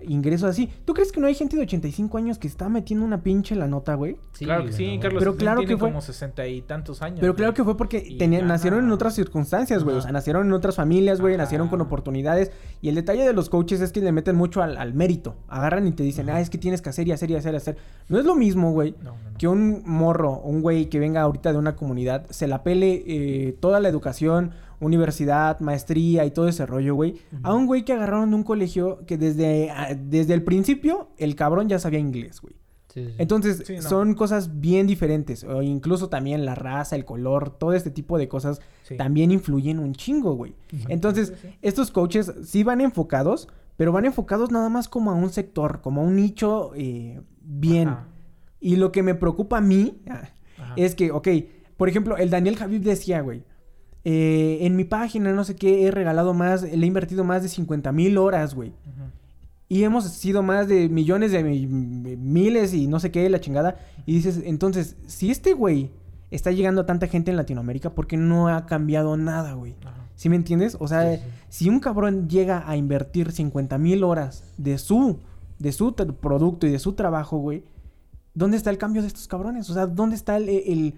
ingresos 0.00 0.48
así? 0.48 0.68
¿Tú 0.84 0.94
crees 0.94 1.10
que 1.10 1.20
no 1.20 1.26
hay 1.26 1.34
gente 1.34 1.56
de 1.56 1.62
85 1.62 2.18
años 2.18 2.38
que 2.38 2.46
está 2.46 2.68
metiendo 2.68 3.04
una 3.04 3.22
pinche 3.22 3.54
la 3.56 3.66
nota, 3.66 3.94
güey? 3.94 4.16
Sí, 4.32 4.44
claro 4.44 4.64
que 4.64 4.72
sí, 4.72 4.98
Carlos. 5.02 5.20
Pero 5.20 5.36
claro 5.36 5.60
tiene 5.60 5.74
que 5.74 5.78
fue- 5.78 5.88
como 5.88 6.00
sesenta 6.00 6.46
y 6.46 6.62
tantos 6.62 7.02
años. 7.02 7.18
Pero 7.20 7.32
güey. 7.32 7.38
claro 7.38 7.54
que 7.54 7.64
fue 7.64 7.76
porque 7.76 8.16
tenía- 8.18 8.42
nacieron 8.42 8.84
en 8.84 8.90
otras 8.92 9.14
circunstancias, 9.14 9.82
güey. 9.82 9.96
O 9.96 10.00
sea, 10.00 10.08
Ajá. 10.10 10.12
nacieron 10.12 10.46
en 10.46 10.52
otras 10.52 10.76
familias, 10.76 11.20
güey. 11.20 11.34
Ajá. 11.34 11.42
Nacieron 11.44 11.68
con 11.68 11.80
oportunidades. 11.80 12.52
Y 12.80 12.88
el 12.90 12.94
detalle 12.94 13.24
de 13.26 13.32
los 13.32 13.48
coaches 13.50 13.80
es 13.80 13.90
que 13.92 14.00
le 14.00 14.12
meten 14.12 14.36
mucho 14.36 14.62
al, 14.62 14.76
al 14.76 14.94
mérito. 14.94 15.34
Agarran 15.48 15.86
y 15.86 15.92
te 15.92 16.02
dicen, 16.04 16.30
ah, 16.30 16.40
es 16.40 16.48
que 16.50 16.58
tienes 16.58 16.80
que 16.80 16.90
hacer 16.90 17.08
y 17.08 17.12
hacer 17.12 17.30
y 17.30 17.34
hacer 17.34 17.54
y 17.54 17.56
hacer. 17.56 17.76
No 18.08 18.18
es 18.20 18.24
lo 18.24 18.36
mismo, 18.36 18.72
güey, 18.72 18.94
No, 19.02 19.12
no, 19.12 19.30
no. 19.32 19.38
que 19.38 19.48
un 19.48 19.82
morro, 19.84 20.38
un 20.38 20.62
güey 20.62 20.86
que 20.86 20.98
venga 21.00 21.22
ahorita 21.22 21.52
de 21.52 21.58
una 21.58 21.74
comunidad, 21.74 22.24
se 22.30 22.46
la 22.46 22.62
pele 22.62 23.02
eh, 23.06 23.56
toda 23.60 23.80
la 23.80 23.88
educación, 23.88 24.52
universidad, 24.80 25.60
maestría 25.60 26.24
y 26.24 26.30
todo 26.30 26.48
ese 26.48 26.66
rollo, 26.66 26.94
güey. 26.94 27.16
A 27.42 27.52
un 27.54 27.66
güey 27.66 27.84
que 27.84 27.92
agarraron 27.92 28.30
de 28.30 28.36
un 28.36 28.42
colegio 28.44 29.04
que 29.06 29.16
desde, 29.18 29.70
ah, 29.70 29.94
desde 29.98 30.34
el 30.34 30.42
principio 30.44 31.10
el 31.18 31.34
cabrón 31.34 31.68
ya 31.68 31.78
sabía 31.78 31.98
inglés, 31.98 32.40
güey. 32.40 32.54
Sí, 32.88 33.04
sí. 33.06 33.14
Entonces, 33.18 33.62
Sí, 33.66 33.76
no. 33.76 33.82
son 33.82 34.14
cosas 34.14 34.60
bien 34.60 34.86
diferentes. 34.86 35.44
O 35.44 35.60
incluso 35.62 36.08
también 36.08 36.44
la 36.46 36.54
raza, 36.54 36.96
el 36.96 37.04
color, 37.04 37.50
todo 37.50 37.74
este 37.74 37.90
tipo 37.90 38.16
de 38.18 38.28
cosas 38.28 38.60
Sí. 38.84 38.96
también 38.96 39.30
influyen 39.30 39.78
un 39.78 39.92
chingo, 39.94 40.34
güey. 40.34 40.54
Entonces, 40.88 41.34
estos 41.60 41.90
coaches 41.90 42.32
sí 42.44 42.62
van 42.64 42.80
enfocados, 42.80 43.48
pero 43.76 43.92
van 43.92 44.06
enfocados 44.06 44.50
nada 44.50 44.70
más 44.70 44.88
como 44.88 45.10
a 45.10 45.14
un 45.14 45.28
sector, 45.30 45.80
como 45.82 46.00
a 46.00 46.04
un 46.04 46.16
nicho 46.16 46.72
eh, 46.76 47.20
bien. 47.42 47.88
Ajá. 47.88 48.06
Y 48.60 48.76
lo 48.76 48.90
que 48.90 49.02
me 49.02 49.14
preocupa 49.14 49.58
a 49.58 49.60
mí 49.60 50.00
ah, 50.08 50.22
Ajá. 50.58 50.74
es 50.76 50.94
que, 50.94 51.12
ok, 51.12 51.28
por 51.76 51.88
ejemplo, 51.88 52.16
el 52.16 52.30
Daniel 52.30 52.56
Javib 52.56 52.82
decía, 52.82 53.20
güey, 53.20 53.44
eh, 54.10 54.58
en 54.64 54.74
mi 54.74 54.84
página, 54.84 55.32
no 55.34 55.44
sé 55.44 55.54
qué, 55.54 55.84
he 55.86 55.90
regalado 55.90 56.32
más, 56.32 56.62
le 56.62 56.82
he 56.82 56.86
invertido 56.86 57.24
más 57.24 57.42
de 57.42 57.50
50 57.50 57.92
mil 57.92 58.16
horas, 58.16 58.54
güey. 58.54 58.72
Y 59.68 59.82
hemos 59.82 60.04
sido 60.08 60.42
más 60.42 60.66
de 60.66 60.88
millones 60.88 61.30
de 61.30 61.44
mi- 61.44 61.66
miles 62.16 62.72
y 62.72 62.86
no 62.86 63.00
sé 63.00 63.10
qué, 63.10 63.28
la 63.28 63.38
chingada. 63.38 63.76
Y 64.06 64.14
dices, 64.14 64.40
entonces, 64.46 64.96
si 65.06 65.30
este 65.30 65.52
güey 65.52 65.90
está 66.30 66.52
llegando 66.52 66.80
a 66.80 66.86
tanta 66.86 67.06
gente 67.06 67.30
en 67.30 67.36
Latinoamérica, 67.36 67.90
¿por 67.90 68.06
qué 68.06 68.16
no 68.16 68.48
ha 68.48 68.64
cambiado 68.64 69.18
nada, 69.18 69.52
güey? 69.52 69.74
¿Sí 70.14 70.30
me 70.30 70.36
entiendes? 70.36 70.78
O 70.80 70.88
sea, 70.88 71.16
Sí, 71.16 71.20
sí. 71.22 71.30
si 71.64 71.68
un 71.68 71.78
cabrón 71.80 72.30
llega 72.30 72.64
a 72.66 72.78
invertir 72.78 73.30
50 73.30 73.76
mil 73.76 74.04
horas 74.04 74.42
de 74.56 74.78
su, 74.78 75.18
de 75.58 75.70
su 75.72 75.92
producto 75.94 76.66
y 76.66 76.70
de 76.70 76.78
su 76.78 76.94
trabajo, 76.94 77.36
güey, 77.36 77.62
¿dónde 78.32 78.56
está 78.56 78.70
el 78.70 78.78
cambio 78.78 79.02
de 79.02 79.08
estos 79.08 79.28
cabrones? 79.28 79.68
O 79.68 79.74
sea, 79.74 79.86
¿dónde 79.86 80.16
está 80.16 80.38
el... 80.38 80.48
el- 80.48 80.94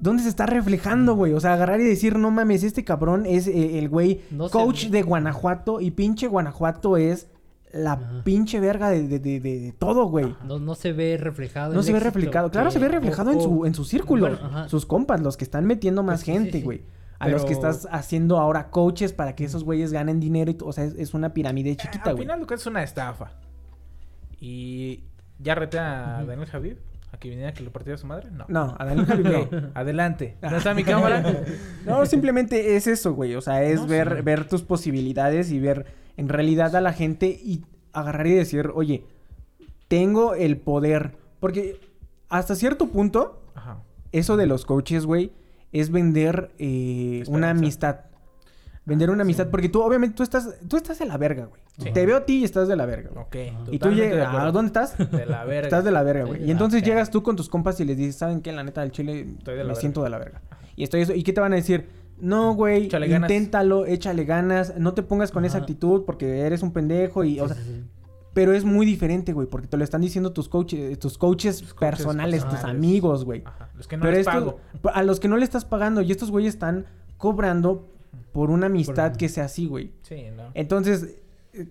¿Dónde 0.00 0.22
se 0.22 0.28
está 0.28 0.46
reflejando, 0.46 1.14
güey? 1.14 1.32
O 1.32 1.40
sea, 1.40 1.54
agarrar 1.54 1.80
y 1.80 1.84
decir, 1.84 2.16
no 2.18 2.30
mames, 2.30 2.62
este 2.62 2.84
cabrón 2.84 3.26
es 3.26 3.46
eh, 3.48 3.78
el 3.78 3.88
güey 3.88 4.20
No 4.30 4.48
coach 4.50 4.86
de 4.86 5.02
Guanajuato 5.02 5.80
y 5.80 5.90
pinche 5.90 6.26
Guanajuato 6.28 6.96
es 6.96 7.28
la 7.72 7.92
Ajá. 7.92 8.22
pinche 8.24 8.60
verga 8.60 8.88
de, 8.90 9.06
de- 9.08 9.18
de- 9.18 9.40
de- 9.40 9.60
de 9.60 9.72
todo, 9.72 10.06
güey. 10.06 10.34
No, 10.46 10.58
no 10.58 10.74
se 10.74 10.92
ve 10.92 11.16
reflejado. 11.18 11.74
No 11.74 11.82
se 11.82 11.92
ve 11.92 12.00
reflejado. 12.00 12.50
Claro, 12.50 12.70
se 12.70 12.78
ve 12.78 12.88
reflejado 12.88 13.30
en 13.32 13.40
su, 13.40 13.66
en 13.66 13.74
su 13.74 13.84
círculo. 13.84 14.28
Bueno, 14.30 14.68
sus 14.68 14.86
compas, 14.86 15.20
los 15.20 15.36
que 15.36 15.44
están 15.44 15.66
metiendo 15.66 16.02
más 16.02 16.20
Pues 16.20 16.26
sí, 16.26 16.32
sí, 16.32 16.38
gente, 16.38 16.58
sí. 16.58 16.64
güey. 16.64 16.82
A 17.18 17.28
los 17.28 17.44
que 17.44 17.52
estás 17.52 17.88
haciendo 17.90 18.38
ahora 18.38 18.70
coaches 18.70 19.12
para 19.12 19.34
que 19.34 19.44
esos 19.44 19.64
güeyes 19.64 19.92
ganen 19.92 20.20
dinero. 20.20 20.52
Y 20.52 20.56
o 20.62 20.72
sea, 20.72 20.84
es, 20.84 20.94
es 20.94 21.12
una 21.14 21.34
pirámide 21.34 21.76
chiquita, 21.76 22.10
Al 22.10 22.14
güey. 22.14 22.24
final 22.26 22.40
lo 22.40 22.46
que 22.46 22.54
es 22.54 22.64
una 22.66 22.82
estafa. 22.84 23.32
Y 24.40 25.02
ya 25.40 25.54
reté 25.54 25.78
a 25.78 26.24
Daniel 26.26 26.46
Javier 26.48 26.78
a 27.18 27.20
que 27.20 27.28
viniera 27.28 27.50
a 27.50 27.52
que 27.54 27.62
le 27.62 27.70
partiera 27.70 27.98
su 27.98 28.06
madre. 28.06 28.30
No. 28.30 28.44
No, 28.48 28.76
a 28.78 28.84
Daniel 28.84 29.48
no. 29.50 29.70
Adelante. 29.74 30.36
¿No 30.42 30.56
está 30.56 30.72
mi 30.74 30.84
cámara? 30.84 31.22
No, 31.84 32.06
simplemente 32.06 32.76
es 32.76 32.86
eso, 32.86 33.12
güey. 33.14 33.34
O 33.34 33.40
sea, 33.40 33.62
es 33.62 33.80
No, 33.80 33.86
ver, 33.86 34.16
sí. 34.18 34.22
ver 34.22 34.48
tus 34.48 34.62
posibilidades 34.62 35.50
y 35.50 35.58
ver 35.58 35.86
en 36.16 36.28
realidad 36.28 36.74
a 36.76 36.80
la 36.80 36.92
gente 36.92 37.26
y 37.28 37.64
agarrar 37.92 38.26
y 38.26 38.34
decir, 38.34 38.70
oye, 38.74 39.04
tengo 39.88 40.34
el 40.34 40.56
poder. 40.56 41.16
Porque 41.40 41.80
hasta 42.28 42.54
cierto 42.54 42.88
punto, 42.88 43.42
Ajá. 43.54 43.78
eso 44.12 44.36
de 44.36 44.46
los 44.46 44.64
coaches, 44.64 45.06
güey, 45.06 45.32
es 45.72 45.90
vender 45.90 46.50
eh, 46.58 47.24
una 47.28 47.50
amistad. 47.50 48.00
Vender 48.84 49.10
una 49.10 49.22
amistad, 49.22 49.48
porque 49.50 49.68
tú, 49.68 49.82
obviamente, 49.82 50.16
tú 50.16 50.22
estás, 50.22 50.54
tú 50.66 50.76
estás 50.76 50.98
de 50.98 51.04
la 51.06 51.16
verga, 51.18 51.44
güey. 51.46 51.60
Sí. 51.78 51.90
Te 51.92 52.04
veo 52.06 52.16
a 52.16 52.26
ti 52.26 52.38
y 52.40 52.44
estás 52.44 52.66
de 52.68 52.74
la 52.76 52.86
verga, 52.86 53.10
güey. 53.12 53.24
Ok. 53.24 53.72
Y 53.72 53.78
tú 53.78 53.90
llegas. 53.90 54.34
¿a 54.34 54.50
dónde 54.50 54.66
estás? 54.66 54.98
De 55.12 55.26
la 55.26 55.44
verga. 55.44 55.68
Estás 55.68 55.84
de 55.84 55.90
la 55.92 56.02
verga, 56.02 56.24
güey. 56.24 56.44
Y 56.44 56.50
entonces 56.50 56.82
llegas 56.82 57.10
tú 57.10 57.22
con 57.22 57.36
tus 57.36 57.48
compas 57.48 57.78
y 57.80 57.84
les 57.84 57.96
dices, 57.96 58.16
¿saben 58.16 58.40
qué? 58.40 58.50
La 58.52 58.64
neta 58.64 58.80
del 58.80 58.90
chile 58.90 59.20
Estoy 59.38 59.54
de 59.54 59.58
la 59.58 59.64
me 59.64 59.68
verga. 59.68 59.80
siento 59.80 60.02
de 60.02 60.10
la 60.10 60.18
verga. 60.18 60.42
Y 60.74 60.82
estoy 60.82 61.02
eso. 61.02 61.14
¿Y 61.14 61.22
qué 61.22 61.32
te 61.32 61.40
van 61.40 61.52
a 61.52 61.56
decir? 61.56 61.86
No, 62.20 62.54
güey, 62.54 62.86
Échale 62.86 63.06
ganas. 63.06 63.30
inténtalo, 63.30 63.86
échale 63.86 64.24
ganas, 64.24 64.76
no 64.76 64.92
te 64.92 65.04
pongas 65.04 65.30
con 65.30 65.44
esa 65.44 65.58
actitud 65.58 66.04
porque 66.04 66.40
eres 66.40 66.64
un 66.64 66.72
pendejo 66.72 67.22
y, 67.22 67.38
o 67.38 67.46
sea, 67.46 67.56
sí, 67.56 67.84
pero 68.34 68.52
es 68.52 68.64
muy 68.64 68.84
diferente, 68.84 69.32
güey, 69.32 69.46
porque 69.46 69.68
te 69.68 69.76
lo 69.76 69.84
están 69.84 70.00
diciendo 70.00 70.32
tus 70.32 70.48
coaches, 70.48 70.98
tus 70.98 71.16
coaches, 71.16 71.60
Tus 71.60 71.74
coaches 71.74 71.92
personales, 71.96 72.44
tus 72.48 72.64
amigos, 72.64 73.24
güey. 73.24 73.42
Ajá. 73.44 73.70
Los 73.76 73.86
que 73.86 73.96
no 73.96 74.02
pero 74.02 74.16
les 74.16 74.26
estos- 74.26 74.34
pago. 74.34 74.58
a 74.92 75.02
los 75.04 75.20
que 75.20 75.28
no 75.28 75.36
le 75.36 75.44
estás 75.44 75.64
pagando 75.64 76.00
y 76.02 76.10
estos 76.10 76.32
güeyes 76.32 76.54
están 76.54 76.86
cobrando 77.18 77.88
por 78.32 78.50
una 78.50 78.66
amistad 78.66 79.10
Por- 79.10 79.18
que 79.18 79.28
sea 79.28 79.44
así, 79.44 79.66
güey. 79.66 79.92
Sí, 80.02 80.24
¿no? 80.36 80.50
Entonces, 80.54 81.02
eh, 81.04 81.22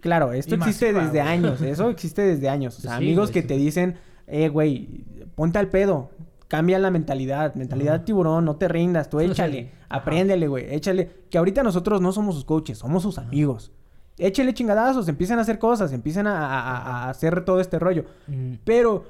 claro, 0.02 0.34
esto 0.34 0.56
Y 0.56 0.58
existe 0.60 0.94
desde 0.94 1.22
años, 1.22 1.62
eso 1.62 1.90
existe 1.92 2.22
desde 2.22 2.50
años. 2.50 2.78
O 2.78 2.82
sea, 2.82 2.92
Sí, 2.92 2.98
amigos 3.06 3.28
güey, 3.32 3.34
que 3.34 3.42
sí. 3.42 3.48
te 3.48 3.58
dicen, 3.58 3.96
eh, 4.28 4.50
güey, 4.50 5.06
ponte 5.36 5.60
al 5.60 5.70
pedo, 5.70 6.12
cambia 6.48 6.80
la 6.80 6.92
mentalidad, 6.92 7.56
mentalidad 7.56 8.04
tiburón, 8.04 8.46
no 8.46 8.56
te 8.56 8.68
rindas, 8.68 9.10
tú 9.10 9.20
échale, 9.22 9.72
apréndele, 9.90 10.48
güey, 10.48 10.74
échale. 10.74 11.12
Que 11.30 11.38
ahorita 11.38 11.64
nosotros 11.64 12.02
no 12.02 12.12
somos 12.12 12.36
sus 12.36 12.46
coaches, 12.46 12.78
somos 12.80 13.04
sus 13.04 13.18
amigos. 13.18 13.72
Échale 14.18 14.54
chingadazos, 14.54 15.08
empiecen 15.10 15.38
a 15.38 15.42
hacer 15.44 15.60
cosas, 15.60 15.94
empiecen 15.94 16.26
a, 16.26 16.38
a- 16.40 16.60
a- 16.60 17.04
a 17.06 17.10
hacer 17.10 17.46
todo 17.46 17.60
este 17.60 17.78
rollo. 17.78 18.06
Mm, 18.28 18.54
Pero 18.64 19.06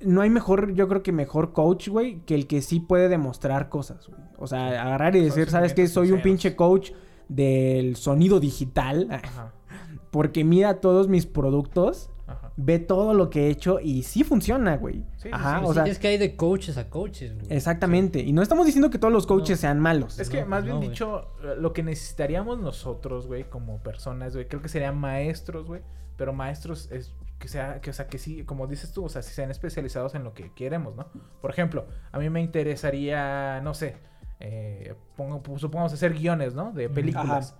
no 0.00 0.20
hay 0.20 0.28
mejor, 0.30 0.74
yo 0.74 0.88
creo 0.88 1.02
que 1.02 1.12
mejor 1.12 1.52
coach, 1.52 1.88
güey, 1.88 2.20
que 2.26 2.34
el 2.34 2.46
que 2.46 2.60
sí 2.60 2.80
puede 2.80 3.08
demostrar 3.08 3.68
cosas, 3.68 4.06
güey. 4.08 4.20
O 4.36 4.46
sea, 4.48 4.66
agarrar 4.82 5.14
y 5.16 5.20
decir, 5.20 5.48
¿sabes 5.48 5.72
qué? 5.74 5.86
Soy 5.86 6.10
un 6.12 6.20
pinche 6.20 6.56
coach 6.56 6.90
del 7.28 7.94
sonido 7.96 8.40
digital. 8.40 9.06
Ajá. 9.10 9.52
Porque 10.12 10.44
mira 10.44 10.80
todos 10.80 11.08
mis 11.08 11.26
productos, 11.26 12.08
Ajá. 12.28 12.52
ve 12.56 12.78
todo 12.78 13.12
lo 13.14 13.28
que 13.30 13.46
he 13.46 13.50
hecho 13.50 13.80
y 13.80 14.04
sí 14.04 14.22
funciona, 14.22 14.76
güey. 14.76 15.00
Sí, 15.16 15.24
sí, 15.24 15.28
Ajá, 15.32 15.58
sí. 15.58 15.64
o 15.64 15.68
sí, 15.68 15.74
sea, 15.74 15.84
es 15.86 15.98
que 15.98 16.06
hay 16.08 16.18
de 16.18 16.36
coaches 16.36 16.76
a 16.78 16.88
coaches, 16.88 17.34
güey. 17.34 17.46
exactamente. 17.50 18.20
Y 18.20 18.32
no 18.32 18.42
estamos 18.42 18.66
diciendo 18.66 18.90
que 18.90 18.98
todos 18.98 19.12
los 19.12 19.26
coaches 19.26 19.58
No. 19.58 19.60
sean 19.62 19.80
malos. 19.80 20.20
Es 20.20 20.30
que 20.30 20.42
No, 20.42 20.46
más 20.48 20.62
bien 20.62 20.74
no, 20.76 20.80
güey. 20.80 20.90
dicho, 20.90 21.26
lo 21.58 21.72
que 21.72 21.82
necesitaríamos 21.82 22.60
nosotros, 22.60 23.26
güey, 23.26 23.44
como 23.50 23.78
personas, 23.82 24.34
güey, 24.34 24.46
creo 24.46 24.62
que 24.62 24.68
serían 24.68 24.96
maestros, 24.98 25.66
güey, 25.66 25.80
pero 26.16 26.32
maestros 26.32 26.88
es 26.92 27.12
que 27.38 27.48
sea, 27.48 27.80
que, 27.80 27.90
o 27.90 27.92
sea, 27.92 28.06
que 28.06 28.18
sí, 28.18 28.44
como 28.44 28.68
dices 28.68 28.92
tú, 28.92 29.04
o 29.04 29.08
sea, 29.08 29.20
si 29.22 29.34
sean 29.34 29.50
especializados 29.50 30.14
en 30.14 30.22
lo 30.22 30.32
que 30.32 30.52
queremos, 30.54 30.94
¿no? 30.94 31.06
Por 31.40 31.50
ejemplo, 31.50 31.86
a 32.12 32.18
mí 32.20 32.30
me 32.30 32.40
interesaría, 32.40 33.60
no 33.62 33.74
sé, 33.74 33.96
eh, 34.38 34.94
pongo, 35.16 35.42
pues, 35.42 35.60
supongamos 35.60 35.92
hacer 35.92 36.12
guiones, 36.14 36.54
¿no? 36.54 36.70
De 36.72 36.88
películas. 36.88 37.56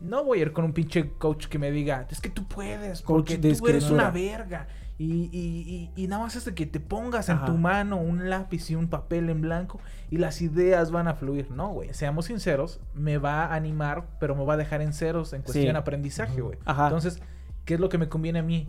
No 0.00 0.24
voy 0.24 0.40
a 0.40 0.42
ir 0.42 0.52
con 0.52 0.64
un 0.64 0.72
pinche 0.72 1.10
coach 1.18 1.46
que 1.46 1.58
me 1.58 1.70
diga, 1.70 2.06
es 2.10 2.20
que 2.20 2.28
tú 2.28 2.46
puedes, 2.46 3.00
Coach 3.02 3.06
porque 3.06 3.38
de 3.38 3.54
tú 3.54 3.68
eres 3.68 3.90
una 3.90 4.10
verga. 4.10 4.66
Y, 4.96 5.28
y, 5.32 5.90
y, 5.96 6.04
y 6.04 6.06
nada 6.06 6.22
más 6.22 6.36
es 6.36 6.44
de 6.44 6.54
que 6.54 6.66
te 6.66 6.78
pongas 6.78 7.28
en 7.28 7.44
tu 7.44 7.54
mano 7.54 7.96
un 7.96 8.30
lápiz 8.30 8.70
y 8.70 8.76
un 8.76 8.86
papel 8.86 9.28
en 9.28 9.40
blanco 9.40 9.80
y 10.08 10.18
las 10.18 10.40
ideas 10.40 10.92
van 10.92 11.08
a 11.08 11.14
fluir. 11.14 11.50
No, 11.50 11.70
güey, 11.70 11.92
seamos 11.94 12.26
sinceros, 12.26 12.80
me 12.94 13.18
va 13.18 13.46
a 13.46 13.54
animar, 13.56 14.06
pero 14.20 14.36
me 14.36 14.44
va 14.44 14.54
a 14.54 14.56
dejar 14.56 14.82
en 14.82 14.92
ceros 14.92 15.32
en 15.32 15.42
cuestión 15.42 15.64
Sí. 15.66 15.72
de 15.72 15.78
aprendizaje, 15.78 16.40
güey. 16.40 16.58
Entonces, 16.64 17.20
¿qué 17.64 17.74
es 17.74 17.80
lo 17.80 17.88
que 17.88 17.98
me 17.98 18.08
conviene 18.08 18.38
a 18.38 18.42
mí? 18.44 18.68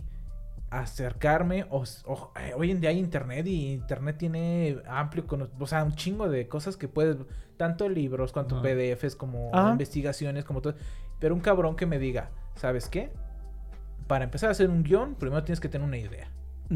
Acercarme, 0.70 1.64
o, 1.70 1.84
o- 2.06 2.32
eh, 2.40 2.52
hoy 2.56 2.72
en 2.72 2.80
día 2.80 2.90
hay 2.90 2.98
internet 2.98 3.46
y 3.46 3.72
internet 3.72 4.16
tiene 4.18 4.78
amplio, 4.88 5.24
o 5.60 5.66
sea, 5.68 5.84
un 5.84 5.94
chingo 5.94 6.28
de 6.28 6.48
cosas 6.48 6.76
que 6.76 6.88
puedes, 6.88 7.18
tanto 7.56 7.88
libros, 7.88 8.32
cuanto 8.32 8.56
Ajá. 8.56 8.64
PDFs, 8.64 9.14
como 9.14 9.50
Ajá. 9.54 9.70
investigaciones, 9.70 10.44
como 10.44 10.60
todo. 10.60 10.74
Pero 11.18 11.34
un 11.34 11.40
cabrón 11.40 11.76
que 11.76 11.86
me 11.86 11.98
diga, 11.98 12.30
¿sabes 12.54 12.88
qué? 12.88 13.10
Para 14.06 14.24
empezar 14.24 14.48
a 14.48 14.52
hacer 14.52 14.70
un 14.70 14.82
guion, 14.82 15.14
primero 15.14 15.42
tienes 15.44 15.60
que 15.60 15.68
tener 15.68 15.86
una 15.86 15.98
idea. 15.98 16.28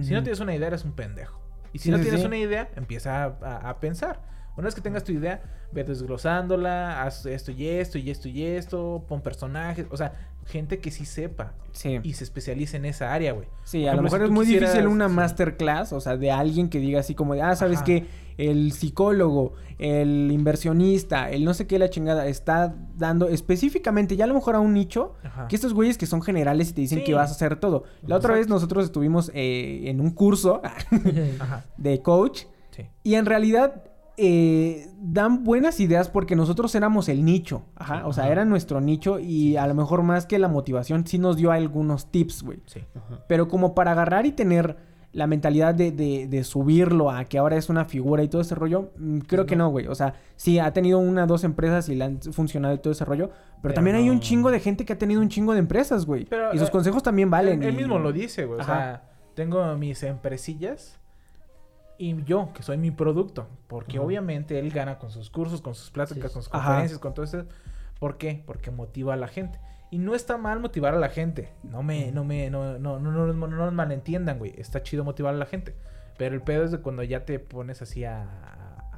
Si 0.02 0.12
no 0.12 0.22
tienes 0.22 0.40
una 0.40 0.54
idea, 0.54 0.68
eres 0.68 0.84
un 0.84 0.92
pendejo. 0.92 1.40
Y 1.72 1.78
si 1.78 1.84
Sí, 1.84 1.90
no 1.90 1.98
tienes 2.00 2.20
sí. 2.20 2.26
una 2.26 2.36
idea, 2.36 2.70
empieza 2.76 3.24
a, 3.24 3.26
a- 3.42 3.70
a 3.70 3.80
pensar. 3.80 4.20
Una 4.56 4.66
vez 4.66 4.74
que 4.74 4.80
tengas 4.80 5.04
tu 5.04 5.12
idea, 5.12 5.42
ve 5.72 5.84
desglosándola, 5.84 7.02
haz 7.02 7.24
esto 7.26 7.50
y 7.52 7.68
esto 7.68 7.98
y 7.98 8.10
esto 8.10 8.28
y 8.28 8.44
esto, 8.44 9.04
pon 9.08 9.20
personajes, 9.22 9.86
o 9.90 9.96
sea, 9.96 10.12
gente 10.46 10.80
que 10.80 10.90
sí 10.90 11.04
sepa 11.04 11.54
Sí. 11.72 12.00
y 12.02 12.14
se 12.14 12.24
especialice 12.24 12.76
en 12.76 12.84
esa 12.84 13.12
área, 13.14 13.32
güey. 13.32 13.46
Sí, 13.64 13.82
Por 13.82 13.90
a 13.90 13.94
lo 13.96 14.02
mejor 14.02 14.18
si 14.18 14.24
es 14.24 14.30
muy 14.30 14.46
quisieras- 14.46 14.72
difícil 14.72 14.88
una 14.88 15.08
masterclass, 15.08 15.92
o 15.92 16.00
sea, 16.00 16.16
de 16.16 16.30
alguien 16.32 16.68
que 16.68 16.78
diga 16.80 17.00
así 17.00 17.14
como 17.14 17.34
de, 17.34 17.42
ah, 17.42 17.54
¿sabes 17.56 17.78
Ajá. 17.78 17.84
qué? 17.84 18.06
El 18.48 18.72
psicólogo, 18.72 19.52
el 19.78 20.30
inversionista, 20.32 21.30
el 21.30 21.44
no 21.44 21.54
sé 21.54 21.66
qué, 21.66 21.78
la 21.78 21.90
chingada, 21.90 22.26
está 22.26 22.74
dando 22.96 23.28
específicamente 23.28 24.16
ya 24.16 24.24
a 24.24 24.28
lo 24.28 24.34
mejor 24.34 24.54
a 24.54 24.60
un 24.60 24.72
nicho, 24.74 25.14
Ajá. 25.24 25.48
que 25.48 25.56
estos 25.56 25.74
güeyes 25.74 25.98
que 25.98 26.06
son 26.06 26.22
generales 26.22 26.70
y 26.70 26.72
te 26.74 26.80
dicen 26.82 26.98
Sí. 26.98 27.04
que 27.04 27.14
vas 27.14 27.30
a 27.30 27.32
hacer 27.34 27.56
todo. 27.56 27.84
La 28.06 28.16
otra 28.16 28.34
vez 28.34 28.48
nosotros 28.48 28.84
estuvimos 28.84 29.30
eh, 29.34 29.82
en 29.86 30.00
un 30.00 30.10
curso 30.10 30.60
de 31.76 32.02
coach 32.02 32.42
sí. 32.70 32.84
y 33.02 33.14
en 33.14 33.26
realidad 33.26 33.84
eh, 34.16 34.88
dan 35.00 35.44
buenas 35.44 35.80
ideas 35.80 36.08
porque 36.10 36.36
nosotros 36.36 36.74
éramos 36.74 37.08
el 37.08 37.24
nicho, 37.24 37.62
ajá, 37.76 38.06
o 38.06 38.12
sea, 38.12 38.24
Ajá. 38.24 38.32
era 38.32 38.44
nuestro 38.44 38.80
nicho 38.82 39.18
y 39.18 39.56
a 39.56 39.66
lo 39.66 39.74
mejor 39.74 40.02
más 40.02 40.26
que 40.26 40.38
la 40.38 40.48
motivación 40.48 41.06
sí 41.06 41.18
nos 41.18 41.36
dio 41.38 41.52
algunos 41.52 42.10
tips, 42.10 42.42
güey. 42.42 42.58
Sí. 42.66 42.80
Ajá. 42.94 43.24
Pero 43.28 43.48
como 43.48 43.74
para 43.74 43.92
agarrar 43.92 44.26
y 44.26 44.32
tener 44.32 44.76
la 45.12 45.26
mentalidad 45.26 45.74
de, 45.74 45.90
de- 45.90 46.28
de 46.28 46.44
subirlo 46.44 47.10
a 47.10 47.24
que 47.24 47.36
ahora 47.38 47.56
es 47.56 47.68
una 47.68 47.84
figura 47.84 48.22
y 48.22 48.28
todo 48.28 48.42
ese 48.42 48.54
rollo, 48.54 48.92
mm, 48.96 49.18
creo 49.20 49.44
que 49.44 49.56
no, 49.56 49.68
güey. 49.68 49.88
O 49.88 49.94
sea, 49.94 50.14
sí, 50.36 50.58
ha 50.60 50.72
tenido 50.72 50.98
una, 51.00 51.26
dos 51.26 51.42
empresas 51.44 51.88
y 51.88 51.96
le 51.96 52.04
han 52.04 52.20
funcionado 52.20 52.74
y 52.74 52.78
todo 52.78 52.92
ese 52.92 53.04
rollo. 53.04 53.28
Pero, 53.28 53.60
Pero 53.62 53.74
también 53.74 53.96
hay 53.96 54.08
un 54.08 54.20
chingo 54.20 54.50
de 54.52 54.60
gente 54.60 54.84
que 54.84 54.92
ha 54.92 54.98
tenido 54.98 55.20
un 55.20 55.28
chingo 55.28 55.52
de 55.52 55.58
empresas, 55.58 56.06
güey. 56.06 56.26
Pero, 56.26 56.54
Y 56.54 56.58
sus 56.58 56.68
eh, 56.68 56.72
consejos 56.72 57.02
también 57.02 57.28
valen. 57.30 57.62
Él, 57.62 57.70
él 57.70 57.76
mismo 57.76 57.98
lo 57.98 58.12
dice, 58.12 58.44
güey. 58.46 58.60
O 58.60 58.64
sea, 58.64 59.10
tengo 59.34 59.76
mis 59.76 60.02
empresillas 60.04 60.98
y 61.98 62.22
yo, 62.24 62.50
que 62.54 62.62
soy 62.62 62.78
mi 62.78 62.90
producto. 62.92 63.48
Porque 63.66 63.98
obviamente 63.98 64.58
él 64.58 64.70
gana 64.70 64.98
con 64.98 65.10
sus 65.10 65.28
cursos, 65.28 65.60
con 65.60 65.74
sus 65.74 65.90
pláticas, 65.90 66.30
Sí, 66.30 66.34
con 66.34 66.42
sus 66.44 66.54
Ajá. 66.54 66.64
conferencias, 66.66 66.98
con 67.00 67.14
todo 67.14 67.24
eso. 67.24 67.44
¿Por 67.98 68.16
qué? 68.16 68.42
Porque 68.46 68.70
motiva 68.70 69.14
a 69.14 69.16
la 69.16 69.28
gente. 69.28 69.58
Y 69.90 69.98
no 69.98 70.14
está 70.14 70.36
mal 70.38 70.60
motivar 70.60 70.94
a 70.94 70.98
la 70.98 71.08
gente. 71.08 71.52
No 71.64 71.82
me, 71.82 72.12
no 72.12 72.24
me, 72.24 72.48
no, 72.50 72.78
no, 72.78 72.98
no, 73.00 73.10
no, 73.10 73.26
no, 73.32 73.46
no 73.48 73.56
nos 73.56 73.72
malentiendan, 73.72 74.38
güey. 74.38 74.54
Está 74.56 74.82
chido 74.82 75.02
motivar 75.04 75.34
a 75.34 75.38
la 75.38 75.46
gente. 75.46 75.74
Pero 76.16 76.34
el 76.34 76.42
pedo 76.42 76.64
es 76.64 76.70
de 76.70 76.78
cuando 76.78 77.02
ya 77.02 77.24
te 77.24 77.38
pones 77.38 77.82
así 77.82 78.04
a... 78.04 78.26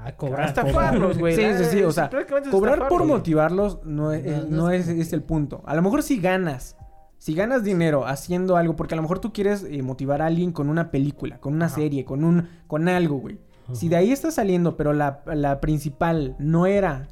A 0.05 0.16
cobrar. 0.16 0.49
estafarlos, 0.49 1.16
güey. 1.16 1.36
Sí, 1.36 1.43
sí, 1.59 1.64
sí, 1.66 1.82
o 1.84 1.90
Es- 1.90 1.95
sea, 1.95 2.11
Cobrar 2.51 2.88
por 2.88 3.05
motivarlos 3.05 3.84
no 3.84 4.11
es, 4.11 4.49
No, 4.49 4.68
eh, 4.70 4.78
es 4.78 4.88
es, 4.88 5.12
el 5.12 5.22
punto. 5.22 5.62
A 5.64 5.76
lo 5.76 5.82
mejor 5.82 6.03
si 6.03 6.20
ganas, 6.20 6.76
si 7.18 7.34
ganas 7.34 7.62
dinero 7.62 8.05
haciendo 8.05 8.57
algo, 8.57 8.74
porque 8.74 8.95
a 8.95 8.97
lo 8.97 9.03
mejor 9.03 9.20
tú 9.20 9.32
quieres 9.32 9.62
eh, 9.62 9.80
motivar 9.82 10.20
a 10.20 10.26
alguien 10.26 10.51
con 10.51 10.68
una 10.68 10.90
película, 10.90 11.38
con 11.38 11.55
una 11.55 11.66
Ajá. 11.66 11.76
serie, 11.76 12.05
con 12.05 12.24
un, 12.24 12.49
con 12.66 12.88
algo, 12.88 13.18
güey. 13.18 13.38
Si 13.72 13.88
de 13.88 13.95
ahí 13.95 14.11
está 14.11 14.32
saliendo, 14.32 14.76
pero 14.76 14.93
la, 14.93 15.22
la 15.26 15.61
principal 15.61 16.34
no 16.40 16.66
era 16.66 17.07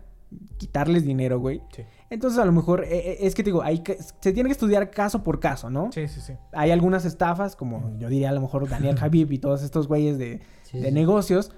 quitarles 0.59 1.05
dinero, 1.05 1.39
güey. 1.41 1.61
Sí. 1.74 1.83
Entonces 2.11 2.39
a 2.39 2.45
lo 2.45 2.53
mejor, 2.53 2.85
eh, 2.85 2.89
eh, 2.91 3.16
es 3.20 3.35
que 3.35 3.43
te 3.43 3.51
digo, 3.51 3.62
hay 3.62 3.81
que- 3.81 3.97
se 4.20 4.33
tiene 4.33 4.49
que 4.49 4.53
estudiar 4.53 4.91
caso 4.91 5.22
por 5.22 5.41
caso, 5.41 5.70
¿no? 5.70 5.91
Sí, 5.93 6.09
sí, 6.09 6.20
sí. 6.20 6.33
Hay 6.53 6.70
algunas 6.70 7.05
estafas, 7.05 7.57
como 7.57 7.97
yo 7.99 8.09
diría 8.09 8.31
a 8.31 8.33
lo 8.33 8.41
mejor 8.41 8.68
Daniel 8.68 8.97
Javib 8.99 9.33
y 9.33 9.39
todos 9.39 9.62
estos 9.62 9.87
güeyes 9.89 10.18
de, 10.18 10.41
Sí, 10.62 10.78
de 10.78 10.89
sí. 10.89 10.95
negocios. 10.95 11.53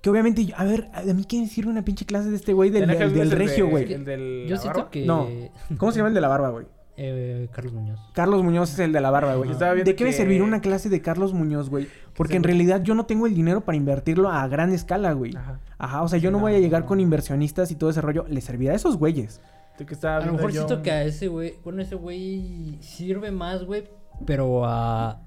Que 0.00 0.10
obviamente, 0.10 0.44
yo- 0.44 0.54
a 0.56 0.64
ver, 0.64 0.88
a 0.92 1.02
mí 1.02 1.24
qué 1.24 1.40
me 1.40 1.48
sirve 1.48 1.70
una 1.70 1.84
pinche 1.84 2.06
clase 2.06 2.30
de 2.30 2.36
este 2.36 2.52
güey 2.52 2.70
del, 2.70 2.86
del, 2.86 3.30
regio, 3.32 3.68
güey. 3.68 3.92
El 3.92 4.04
del 4.04 4.44
Yo 4.48 4.54
la 4.54 4.60
siento 4.60 4.78
barba. 4.78 4.90
que. 4.92 5.04
No. 5.06 5.26
¿Cómo 5.78 5.90
se 5.92 5.98
llama 5.98 6.08
el 6.08 6.14
de 6.14 6.20
la 6.20 6.28
barba, 6.28 6.50
güey? 6.50 6.66
Eh, 7.00 7.48
Carlos 7.52 7.72
Muñoz. 7.74 8.00
Carlos 8.12 8.42
Muñoz 8.42 8.72
es 8.72 8.78
el 8.80 8.92
de 8.92 9.00
la 9.00 9.10
barba, 9.10 9.36
güey. 9.36 9.50
¿De 9.84 9.94
qué 9.94 10.02
me 10.04 10.10
que- 10.10 10.16
serviría 10.16 10.42
una 10.42 10.60
clase 10.60 10.88
de 10.88 11.00
Carlos 11.00 11.32
Muñoz, 11.32 11.70
güey? 11.70 11.86
Porque 12.16 12.34
en 12.36 12.42
realidad 12.42 12.82
yo 12.82 12.96
no 12.96 13.06
tengo 13.06 13.26
el 13.28 13.34
dinero 13.34 13.60
para 13.60 13.76
invertirlo 13.76 14.28
a 14.30 14.46
gran 14.48 14.72
escala, 14.72 15.12
güey. 15.12 15.36
Ajá. 15.36 15.60
Ajá, 15.78 16.02
o 16.02 16.08
sea, 16.08 16.18
yo 16.18 16.30
Sí, 16.30 16.32
no 16.32 16.38
no, 16.38 16.42
voy 16.42 16.54
a 16.56 16.58
llegar 16.58 16.80
no. 16.82 16.86
con 16.88 16.98
inversionistas 16.98 17.70
y 17.70 17.76
todo 17.76 17.90
ese 17.90 18.00
rollo. 18.00 18.26
Le 18.28 18.40
servirá 18.40 18.72
a 18.72 18.76
esos 18.76 18.96
güeyes. 18.96 19.40
Que 19.78 19.94
A 20.08 20.18
lo 20.26 20.32
mejor 20.32 20.50
yo 20.50 20.66
siento 20.66 20.82
que 20.82 20.90
a 20.90 21.04
ese 21.04 21.28
güey, 21.28 21.54
bueno, 21.62 21.80
ese 21.80 21.94
güey 21.94 22.78
sirve 22.80 23.30
más, 23.30 23.62
güey, 23.64 23.84
pero 24.26 24.64
a, 24.66 25.20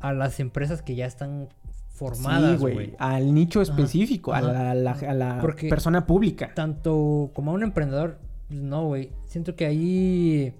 a 0.00 0.12
las 0.14 0.40
empresas 0.40 0.80
que 0.80 0.94
ya 0.94 1.04
están 1.04 1.48
formadas, 1.90 2.52
sí, 2.52 2.56
güey. 2.56 2.72
güey. 2.74 2.92
Al 2.98 3.34
nicho 3.34 3.60
específico, 3.60 4.32
a 4.32 4.38
Ajá. 4.38 4.50
la, 4.50 4.70
a 4.70 4.74
la- 4.74 4.92
a 4.92 5.12
la 5.12 5.38
Porque- 5.42 5.68
persona 5.68 6.06
pública. 6.06 6.52
Tanto 6.54 7.30
como 7.34 7.50
a 7.50 7.54
un 7.54 7.62
emprendedor, 7.64 8.16
pues, 8.48 8.62
no, 8.62 8.86
güey. 8.86 9.10
Siento 9.26 9.54
que 9.56 9.66
ahí, 9.66 10.54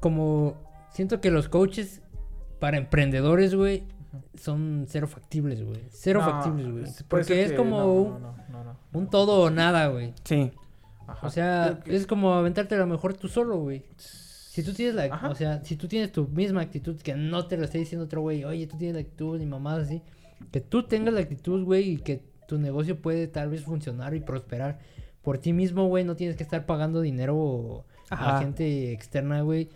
como, 0.00 0.54
siento 0.92 1.20
que 1.20 1.30
los 1.30 1.48
coaches 1.48 2.02
para 2.58 2.76
emprendedores, 2.76 3.54
güey, 3.54 3.84
son 4.34 4.86
cero 4.88 5.06
factibles, 5.06 5.62
güey. 5.64 5.80
Cero 5.90 6.20
No, 6.24 6.30
factibles, 6.30 6.70
güey. 6.70 6.86
ser 6.86 7.06
Porque 7.06 7.42
es 7.42 7.52
como 7.52 7.78
no, 7.78 7.92
un, 7.92 8.10
no, 8.10 8.18
no, 8.20 8.36
no, 8.50 8.64
no. 8.64 8.76
un 8.92 9.08
todo 9.10 9.42
o 9.42 9.50
nada, 9.50 9.88
güey. 9.88 10.14
Sí. 10.24 10.50
Ajá. 11.06 11.26
O 11.26 11.30
sea, 11.30 11.80
que- 11.84 11.94
es 11.96 12.06
como 12.06 12.34
aventarte 12.34 12.74
a 12.74 12.78
lo 12.78 12.86
mejor 12.86 13.14
tú 13.14 13.28
solo, 13.28 13.58
güey. 13.58 13.84
Si 13.96 14.62
tú 14.62 14.72
tienes 14.72 14.94
la, 14.96 15.04
Ajá. 15.04 15.28
o 15.30 15.34
sea, 15.34 15.64
si 15.64 15.76
tú 15.76 15.86
tienes 15.86 16.10
tu 16.10 16.26
misma 16.28 16.62
actitud, 16.62 16.96
que 17.00 17.14
no 17.14 17.46
te 17.46 17.56
lo 17.56 17.64
esté 17.64 17.78
diciendo 17.78 18.06
otro 18.06 18.22
güey, 18.22 18.44
oye, 18.44 18.66
tú 18.66 18.76
tienes 18.76 18.94
la 18.96 19.00
actitud 19.02 19.40
y 19.40 19.46
mamás 19.46 19.78
así, 19.84 20.02
que 20.50 20.60
tú 20.60 20.82
tengas 20.82 21.14
la 21.14 21.20
actitud, 21.20 21.64
güey, 21.64 21.90
y 21.92 21.96
que 21.98 22.22
tu 22.48 22.58
negocio 22.58 23.00
puede 23.00 23.28
tal 23.28 23.50
vez 23.50 23.62
funcionar 23.62 24.14
y 24.14 24.20
prosperar 24.20 24.80
por 25.22 25.38
ti 25.38 25.52
mismo, 25.52 25.86
güey, 25.86 26.02
no 26.04 26.16
tienes 26.16 26.36
que 26.36 26.42
estar 26.42 26.66
pagando 26.66 27.00
dinero 27.02 27.84
Ajá. 28.10 28.36
a 28.38 28.40
gente 28.40 28.92
externa, 28.92 29.42
güey, 29.42 29.68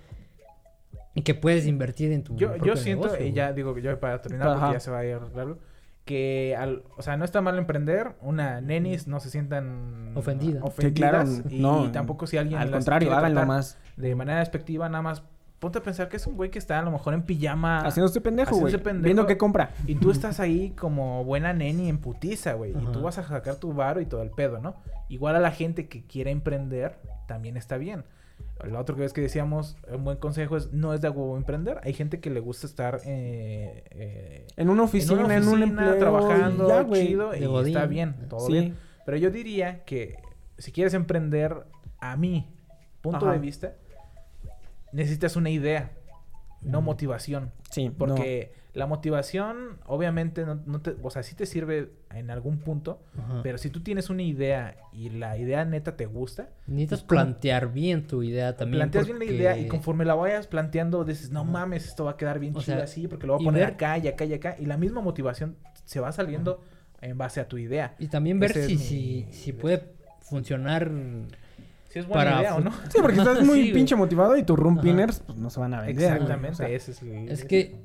que 1.20 1.34
puedes 1.34 1.66
invertir 1.66 2.10
en 2.12 2.24
tu 2.24 2.34
Yo, 2.36 2.48
yo 2.52 2.56
propio 2.56 2.76
siento, 2.76 3.04
negocio, 3.06 3.26
y 3.26 3.32
ya 3.32 3.52
digo 3.52 3.74
que 3.74 3.82
yo 3.82 4.00
para 4.00 4.22
terminar, 4.22 4.48
Ajá. 4.48 4.58
porque 4.60 4.72
ya 4.76 4.80
se 4.80 4.90
va 4.90 4.98
a 5.00 5.04
ir 5.04 5.20
largo, 5.34 5.58
que, 6.06 6.56
al, 6.58 6.82
o 6.96 7.02
sea, 7.02 7.16
no 7.18 7.24
está 7.24 7.42
mal 7.42 7.58
emprender, 7.58 8.12
una 8.22 8.60
nenis 8.60 9.06
no 9.06 9.20
se 9.20 9.28
sientan 9.30 10.12
Ofendida. 10.16 10.60
ofendidas, 10.64 11.42
y 11.50 11.60
no, 11.60 11.92
tampoco 11.92 12.26
si 12.26 12.38
alguien 12.38 12.58
Al 12.58 12.70
las 12.70 12.78
contrario, 12.78 13.14
háganlo 13.14 13.44
más. 13.46 13.78
de 13.96 14.14
manera 14.14 14.38
despectiva, 14.40 14.88
nada 14.88 15.02
más 15.02 15.22
ponte 15.60 15.78
a 15.78 15.82
pensar 15.84 16.08
que 16.08 16.16
es 16.16 16.26
un 16.26 16.34
güey 16.36 16.50
que 16.50 16.58
está 16.58 16.80
a 16.80 16.82
lo 16.82 16.90
mejor 16.90 17.14
en 17.14 17.22
pijama 17.22 17.82
Haciéndose 17.82 18.20
pendejo, 18.20 18.56
güey. 18.56 18.74
Viendo 19.00 19.26
qué 19.26 19.38
compra. 19.38 19.70
y 19.86 19.94
tú 19.94 20.10
estás 20.10 20.40
ahí 20.40 20.70
como 20.70 21.22
buena 21.24 21.52
neni 21.52 21.88
en 21.88 21.98
putiza, 21.98 22.54
güey, 22.54 22.72
y 22.72 22.86
tú 22.92 23.02
vas 23.02 23.18
a 23.18 23.22
sacar 23.22 23.54
tu 23.56 23.72
varo 23.72 24.00
y 24.00 24.06
todo 24.06 24.22
el 24.22 24.30
pedo, 24.30 24.58
¿no? 24.58 24.74
Igual 25.08 25.36
a 25.36 25.40
la 25.40 25.52
gente 25.52 25.86
que 25.88 26.04
quiere 26.04 26.32
emprender 26.32 26.98
también 27.28 27.56
está 27.56 27.76
bien. 27.76 28.04
Otro 28.76 28.96
que 28.96 29.04
es 29.04 29.12
que 29.12 29.20
decíamos, 29.20 29.76
un 29.92 30.04
buen 30.04 30.18
consejo 30.18 30.56
es 30.56 30.72
no 30.72 30.94
es 30.94 31.00
de 31.00 31.08
huevo 31.08 31.36
emprender. 31.36 31.80
Hay 31.82 31.92
gente 31.92 32.20
que 32.20 32.30
le 32.30 32.40
gusta 32.40 32.66
estar 32.66 33.00
eh, 33.04 33.84
eh, 33.90 34.46
En 34.56 34.70
una 34.70 34.84
oficina, 34.84 35.36
en, 35.36 35.48
un 35.48 35.62
empleo. 35.62 35.98
trabajando, 35.98 36.68
ya, 36.68 36.88
chido, 36.90 37.34
y 37.34 37.44
godín. 37.46 37.76
está 37.76 37.86
bien, 37.86 38.14
todo 38.28 38.46
Sí. 38.46 38.52
bien. 38.52 38.76
Pero 39.04 39.16
yo 39.16 39.30
diría 39.30 39.82
que 39.84 40.16
si 40.58 40.70
quieres 40.72 40.94
emprender, 40.94 41.56
a 41.98 42.16
mi 42.16 42.54
punto 43.00 43.26
Ajá. 43.26 43.32
de 43.32 43.38
vista, 43.40 43.74
necesitas 44.92 45.36
una 45.36 45.50
idea, 45.50 45.92
no 46.60 46.80
motivación. 46.82 47.50
Sí, 47.70 47.90
Porque 47.90 48.52
la 48.74 48.86
motivación, 48.86 49.78
obviamente, 49.86 50.46
no, 50.46 50.58
no 50.66 50.80
te, 50.80 50.94
o 51.02 51.10
sea, 51.10 51.22
sí 51.22 51.34
te 51.34 51.44
sirve 51.44 51.90
en 52.14 52.30
algún 52.30 52.58
punto, 52.58 53.00
Ajá. 53.18 53.40
pero 53.42 53.58
si 53.58 53.68
tú 53.68 53.80
tienes 53.82 54.08
una 54.08 54.22
idea 54.22 54.76
y 54.92 55.10
la 55.10 55.36
idea 55.36 55.64
neta 55.66 55.94
te 55.96 56.06
gusta, 56.06 56.48
Necesitas 56.66 57.00
es 57.00 57.04
como- 57.04 57.20
plantear 57.20 57.70
bien 57.72 58.06
tu 58.06 58.22
idea 58.22 58.56
también. 58.56 58.78
planteas 58.78 59.06
bien 59.06 59.18
la 59.18 59.24
idea 59.26 59.58
y 59.58 59.68
conforme 59.68 60.04
la 60.06 60.14
vayas 60.14 60.46
planteando, 60.46 61.04
dices, 61.04 61.30
no 61.30 61.44
mames, 61.44 61.86
esto 61.86 62.04
va 62.04 62.12
a 62.12 62.16
quedar 62.16 62.38
bien 62.38 62.56
O 62.56 62.60
chido 62.60 62.76
sea, 62.76 62.84
así, 62.84 63.08
porque 63.08 63.26
lo 63.26 63.34
voy 63.36 63.44
a 63.44 63.46
poner 63.46 63.64
ver- 63.66 63.74
acá 63.74 63.98
y 63.98 64.08
acá 64.08 64.24
y 64.24 64.32
acá. 64.34 64.56
Y 64.58 64.64
la 64.64 64.78
misma 64.78 65.02
motivación 65.02 65.56
se 65.84 66.00
va 66.00 66.10
saliendo 66.12 66.62
en 67.02 67.18
base 67.18 67.40
a 67.40 67.48
tu 67.48 67.58
idea. 67.58 67.94
Y 67.98 68.08
también 68.08 68.40
ver 68.40 68.52
Ese 68.52 68.68
si, 68.68 68.72
mi- 68.76 68.78
si, 68.78 69.26
si 69.32 69.52
puede 69.52 69.82
funcionar 70.20 70.90
Si 71.90 71.98
es 71.98 72.06
buena 72.06 72.24
Para 72.30 72.40
idea 72.40 72.56
o 72.56 72.60
no. 72.60 72.70
Sí, 72.88 72.98
porque 73.02 73.16
estás 73.18 73.44
muy 73.44 73.64
Sí, 73.66 73.72
pinche 73.74 73.94
motivado 73.96 74.34
y 74.38 74.44
tus 74.44 74.58
room 74.58 74.74
Ajá. 74.78 74.82
pinners 74.82 75.20
pues, 75.20 75.36
no 75.36 75.50
se 75.50 75.60
van 75.60 75.74
a 75.74 75.82
vender. 75.82 76.10
Exactamente. 76.12 76.52
O 76.52 76.54
sea, 76.54 76.68
ese 76.70 76.92
es, 76.92 77.02
el- 77.02 77.28
Es 77.28 77.44
que 77.44 77.76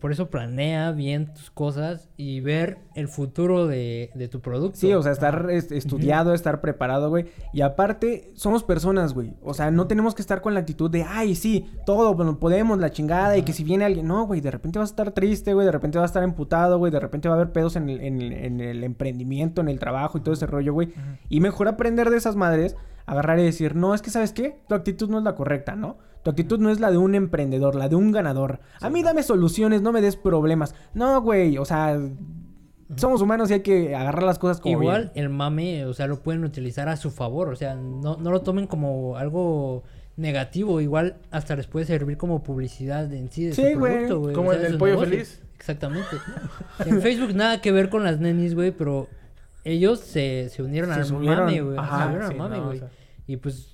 por 0.00 0.12
eso 0.12 0.30
planea 0.30 0.92
bien 0.92 1.32
tus 1.34 1.50
cosas 1.50 2.08
y 2.16 2.40
ver 2.40 2.78
el 2.94 3.08
futuro 3.08 3.66
de, 3.66 4.10
de 4.14 4.28
tu 4.28 4.40
producto. 4.40 4.76
Sí, 4.78 4.92
o 4.94 5.02
sea, 5.02 5.12
estar 5.12 5.48
es- 5.50 5.72
estudiado, 5.72 6.34
estar 6.34 6.60
preparado, 6.60 7.08
güey. 7.10 7.26
Y 7.52 7.60
aparte, 7.60 8.30
somos 8.34 8.64
personas, 8.64 9.14
güey. 9.14 9.34
O 9.42 9.54
sea, 9.54 9.70
no 9.70 9.86
tenemos 9.86 10.14
que 10.14 10.22
estar 10.22 10.40
con 10.40 10.54
la 10.54 10.60
actitud 10.60 10.90
de, 10.90 11.02
ay, 11.04 11.34
sí, 11.34 11.70
todo, 11.86 12.14
bueno, 12.14 12.38
podemos, 12.38 12.78
la 12.78 12.90
chingada, 12.90 13.36
y 13.36 13.42
que 13.42 13.52
si 13.52 13.64
viene 13.64 13.84
alguien. 13.84 14.06
No, 14.06 14.26
güey, 14.26 14.40
de 14.40 14.50
repente 14.50 14.78
vas 14.78 14.90
a 14.90 14.92
estar 14.92 15.10
triste, 15.12 15.54
güey, 15.54 15.66
de 15.66 15.72
repente 15.72 15.98
vas 15.98 16.04
a 16.04 16.12
estar 16.12 16.22
emputado, 16.22 16.78
güey, 16.78 16.90
de 16.92 17.00
repente 17.00 17.28
va 17.28 17.34
a 17.34 17.38
haber 17.38 17.52
pedos 17.52 17.76
en 17.76 17.88
el, 17.88 18.00
en 18.00 18.20
el- 18.20 18.32
en 18.32 18.60
el 18.60 18.84
emprendimiento, 18.84 19.60
en 19.60 19.68
el 19.68 19.78
trabajo 19.78 20.18
y 20.18 20.20
todo 20.20 20.34
ese 20.34 20.46
rollo, 20.46 20.72
güey. 20.72 20.88
Y 21.28 21.40
mejor 21.40 21.68
aprender 21.68 22.10
de 22.10 22.16
esas 22.16 22.36
madres, 22.36 22.76
agarrar 23.06 23.38
y 23.38 23.42
decir, 23.44 23.74
no, 23.74 23.94
es 23.94 24.02
que, 24.02 24.10
¿sabes 24.10 24.32
qué? 24.32 24.56
Tu 24.68 24.74
actitud 24.74 25.08
no 25.10 25.18
es 25.18 25.24
la 25.24 25.34
correcta, 25.34 25.74
¿no? 25.74 25.96
Tu 26.22 26.30
actitud 26.30 26.58
no 26.60 26.70
es 26.70 26.78
la 26.80 26.90
de 26.90 26.98
un 26.98 27.14
emprendedor, 27.14 27.74
la 27.74 27.88
de 27.88 27.96
un 27.96 28.12
ganador. 28.12 28.60
A 28.80 28.90
mí 28.90 29.02
dame 29.02 29.22
soluciones, 29.22 29.82
no 29.82 29.92
me 29.92 30.00
des 30.00 30.16
problemas. 30.16 30.74
No, 30.94 31.20
güey, 31.20 31.58
o 31.58 31.64
sea, 31.64 31.98
somos 32.96 33.22
humanos 33.22 33.50
y 33.50 33.54
hay 33.54 33.60
que 33.60 33.94
agarrar 33.96 34.22
las 34.22 34.38
cosas 34.38 34.60
como 34.60 34.80
Igual 34.80 35.10
el 35.14 35.28
mame, 35.30 35.86
o 35.86 35.94
sea, 35.94 36.06
lo 36.06 36.20
pueden 36.22 36.44
utilizar 36.44 36.88
a 36.88 36.96
su 36.96 37.10
favor, 37.10 37.48
o 37.48 37.56
sea, 37.56 37.74
no, 37.74 38.16
no 38.18 38.30
lo 38.30 38.42
tomen 38.42 38.66
como 38.66 39.16
algo 39.16 39.82
negativo, 40.16 40.80
igual 40.80 41.16
hasta 41.30 41.56
les 41.56 41.66
puede 41.66 41.86
servir 41.86 42.18
como 42.18 42.42
publicidad 42.42 43.10
en 43.12 43.30
sí 43.30 43.46
de 43.46 43.54
Sí, 43.54 43.72
su 43.72 43.78
güey. 43.78 43.92
producto, 43.94 44.20
güey. 44.20 44.34
Como 44.34 44.50
o 44.50 44.52
el 44.52 44.68
sea, 44.68 44.78
pollo 44.78 45.00
feliz. 45.00 45.42
Exactamente. 45.56 46.08
En 46.86 47.00
Facebook 47.00 47.34
nada 47.34 47.60
que 47.60 47.72
ver 47.72 47.88
con 47.88 48.04
las 48.04 48.20
nenis, 48.20 48.54
güey, 48.54 48.72
pero 48.72 49.08
ellos 49.64 50.00
se, 50.00 50.48
se 50.50 50.62
unieron 50.62 50.90
Se 50.92 51.00
al 51.00 51.06
subieron, 51.06 51.46
mame, 51.46 51.60
güey. 51.62 51.78
ajá, 51.78 51.98
Se 51.98 52.04
unieron 52.06 52.26
al 52.26 52.32
sí, 52.32 52.38
mame, 52.38 52.56
no, 52.58 52.62
o 52.62 52.66
güey. 52.66 52.78
sea. 52.80 52.88
Y 53.26 53.36
pues, 53.38 53.71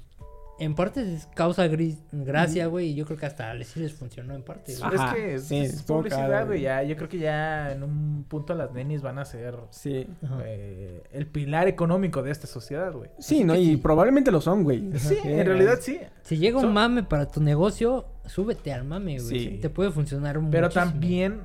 en 0.60 0.74
parte 0.74 1.14
es 1.14 1.26
causa 1.34 1.66
gris, 1.68 1.98
gracia, 2.12 2.66
güey, 2.66 2.88
y 2.88 2.94
yo 2.94 3.04
creo 3.06 3.16
que 3.16 3.26
hasta 3.26 3.52
les, 3.54 3.68
sí 3.68 3.80
les 3.80 3.92
funcionó 3.92 4.34
en 4.34 4.42
parte, 4.42 4.74
güey. 4.76 4.94
Ajá, 4.94 5.08
es 5.10 5.14
que 5.14 5.34
es, 5.34 5.42
sí, 5.44 5.56
es 5.58 5.82
publicidad, 5.82 6.46
güey. 6.46 6.62
Ya, 6.62 6.82
yo 6.82 6.96
creo 6.96 7.08
que 7.08 7.18
ya 7.18 7.72
en 7.72 7.82
un 7.82 8.24
punto 8.28 8.54
las 8.54 8.72
nenis 8.72 9.00
van 9.02 9.18
a 9.18 9.24
ser 9.24 9.54
Sí. 9.70 10.06
Eh, 10.44 11.02
el 11.12 11.26
pilar 11.26 11.68
económico 11.68 12.22
de 12.22 12.30
esta 12.30 12.46
sociedad, 12.46 12.92
güey. 12.92 13.10
Sí, 13.18 13.44
¿no? 13.44 13.54
Y 13.56 13.76
probablemente 13.76 14.30
lo 14.30 14.40
son, 14.40 14.64
güey. 14.64 14.90
Sí, 14.98 15.16
en 15.24 15.46
realidad 15.46 15.78
sí. 15.80 15.98
Si 16.22 16.36
llega 16.38 16.58
un 16.58 16.72
mame 16.72 17.02
para 17.04 17.26
tu 17.28 17.40
negocio, 17.40 18.06
súbete 18.26 18.72
al 18.72 18.84
mame, 18.84 19.18
güey. 19.18 19.28
Sí. 19.40 19.58
Te 19.62 19.70
puede 19.70 19.90
funcionar 19.90 20.34
Pero 20.50 20.66
muchísimo. 20.68 20.84
también 20.92 21.40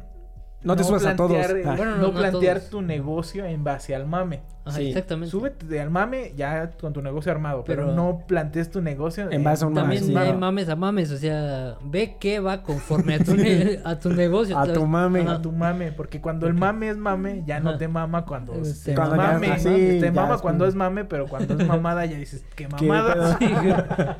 No 0.64 0.76
te 0.76 0.84
subas 0.84 1.06
a 1.06 1.16
todos. 1.16 1.36
Ah. 1.66 1.76
Bueno, 1.76 1.92
no, 1.92 1.98
no- 1.98 2.08
no 2.08 2.14
plantear 2.14 2.58
todos. 2.60 2.70
tu 2.70 2.82
negocio 2.82 3.46
en 3.46 3.64
base 3.66 3.94
al 3.96 4.08
mame. 4.08 4.42
Ajá, 4.66 4.78
Sí. 4.78 4.88
exactamente. 4.88 5.30
Súbete 5.30 5.82
al 5.82 5.90
mame 5.90 6.32
ya 6.38 6.72
con 6.80 6.94
tu 6.94 7.02
negocio 7.02 7.32
armado, 7.34 7.66
pero, 7.66 7.84
Pero- 7.84 7.96
no 7.96 8.24
plantees 8.26 8.72
tu 8.72 8.82
negocio 8.82 9.30
En 9.30 9.44
base 9.44 9.66
a 9.66 9.68
un 9.68 9.74
También 9.74 10.02
sí. 10.06 10.16
hay 10.16 10.34
mames 10.34 10.70
a 10.70 10.78
mames, 10.78 11.12
o 11.12 11.18
sea, 11.18 11.76
ve 11.84 12.16
qué 12.18 12.40
va 12.40 12.64
conforme 12.64 13.16
a 13.16 13.20
tu, 13.20 13.34
ne- 13.36 13.80
a 13.84 14.00
tu 14.00 14.10
negocio. 14.10 14.58
A 14.58 14.62
¿sabes? 14.66 14.80
tu 14.80 14.86
mame. 14.88 15.22
Ajá. 15.22 15.34
a 15.36 15.42
tu 15.42 15.52
mame, 15.52 15.92
porque 15.92 16.22
cuando 16.22 16.48
el 16.48 16.54
mame 16.54 16.90
es 16.90 16.96
mame, 16.98 17.44
ya 17.46 17.60
no 17.60 17.78
te 17.78 17.90
mama 17.90 18.24
cuando 18.26 18.54
Eh, 18.54 18.62
es 18.62 18.84
te 18.84 18.96
Cuando 18.96 19.18
ya- 19.18 19.34
mame. 19.34 19.60
sí, 19.60 19.64
te 19.70 20.00
ya 20.02 20.12
mama 20.14 20.36
es 20.36 20.42
cuando 20.42 20.66
es 20.66 20.76
mame, 20.76 21.04
pero 21.06 21.28
cuando 21.28 21.56
es 21.56 21.68
mamada 21.68 22.06
ya 22.06 22.18
dices, 22.18 22.46
qué 22.56 22.68
¿Qué 22.68 22.88
mamada. 22.88 23.38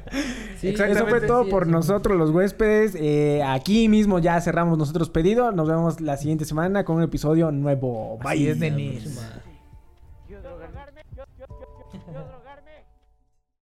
Sí, 0.60 0.70
Eso 0.70 0.78
fue 0.78 0.88
Exactamente, 0.88 1.28
todo 1.28 1.44
sí, 1.46 1.52
por 1.52 1.66
sí. 1.66 1.72
nosotros, 1.72 2.18
los 2.18 2.30
huéspedes. 2.32 2.96
Eh, 2.96 3.42
aquí 3.44 3.88
mismo 3.90 4.20
ya 4.20 4.40
cerramos 4.42 4.78
nosotros 4.78 5.10
pedido. 5.10 5.52
Nos 5.52 5.68
vemos 5.68 6.00
la 6.02 6.16
siguiente 6.18 6.46
semana 6.46 6.84
con 6.86 6.98
un 6.98 7.04
episodio 7.04 7.52
nuevo. 7.52 8.18
Bye. 8.24 8.32
Así 8.34 8.48
es, 8.50 8.60
Denis. 8.60 9.20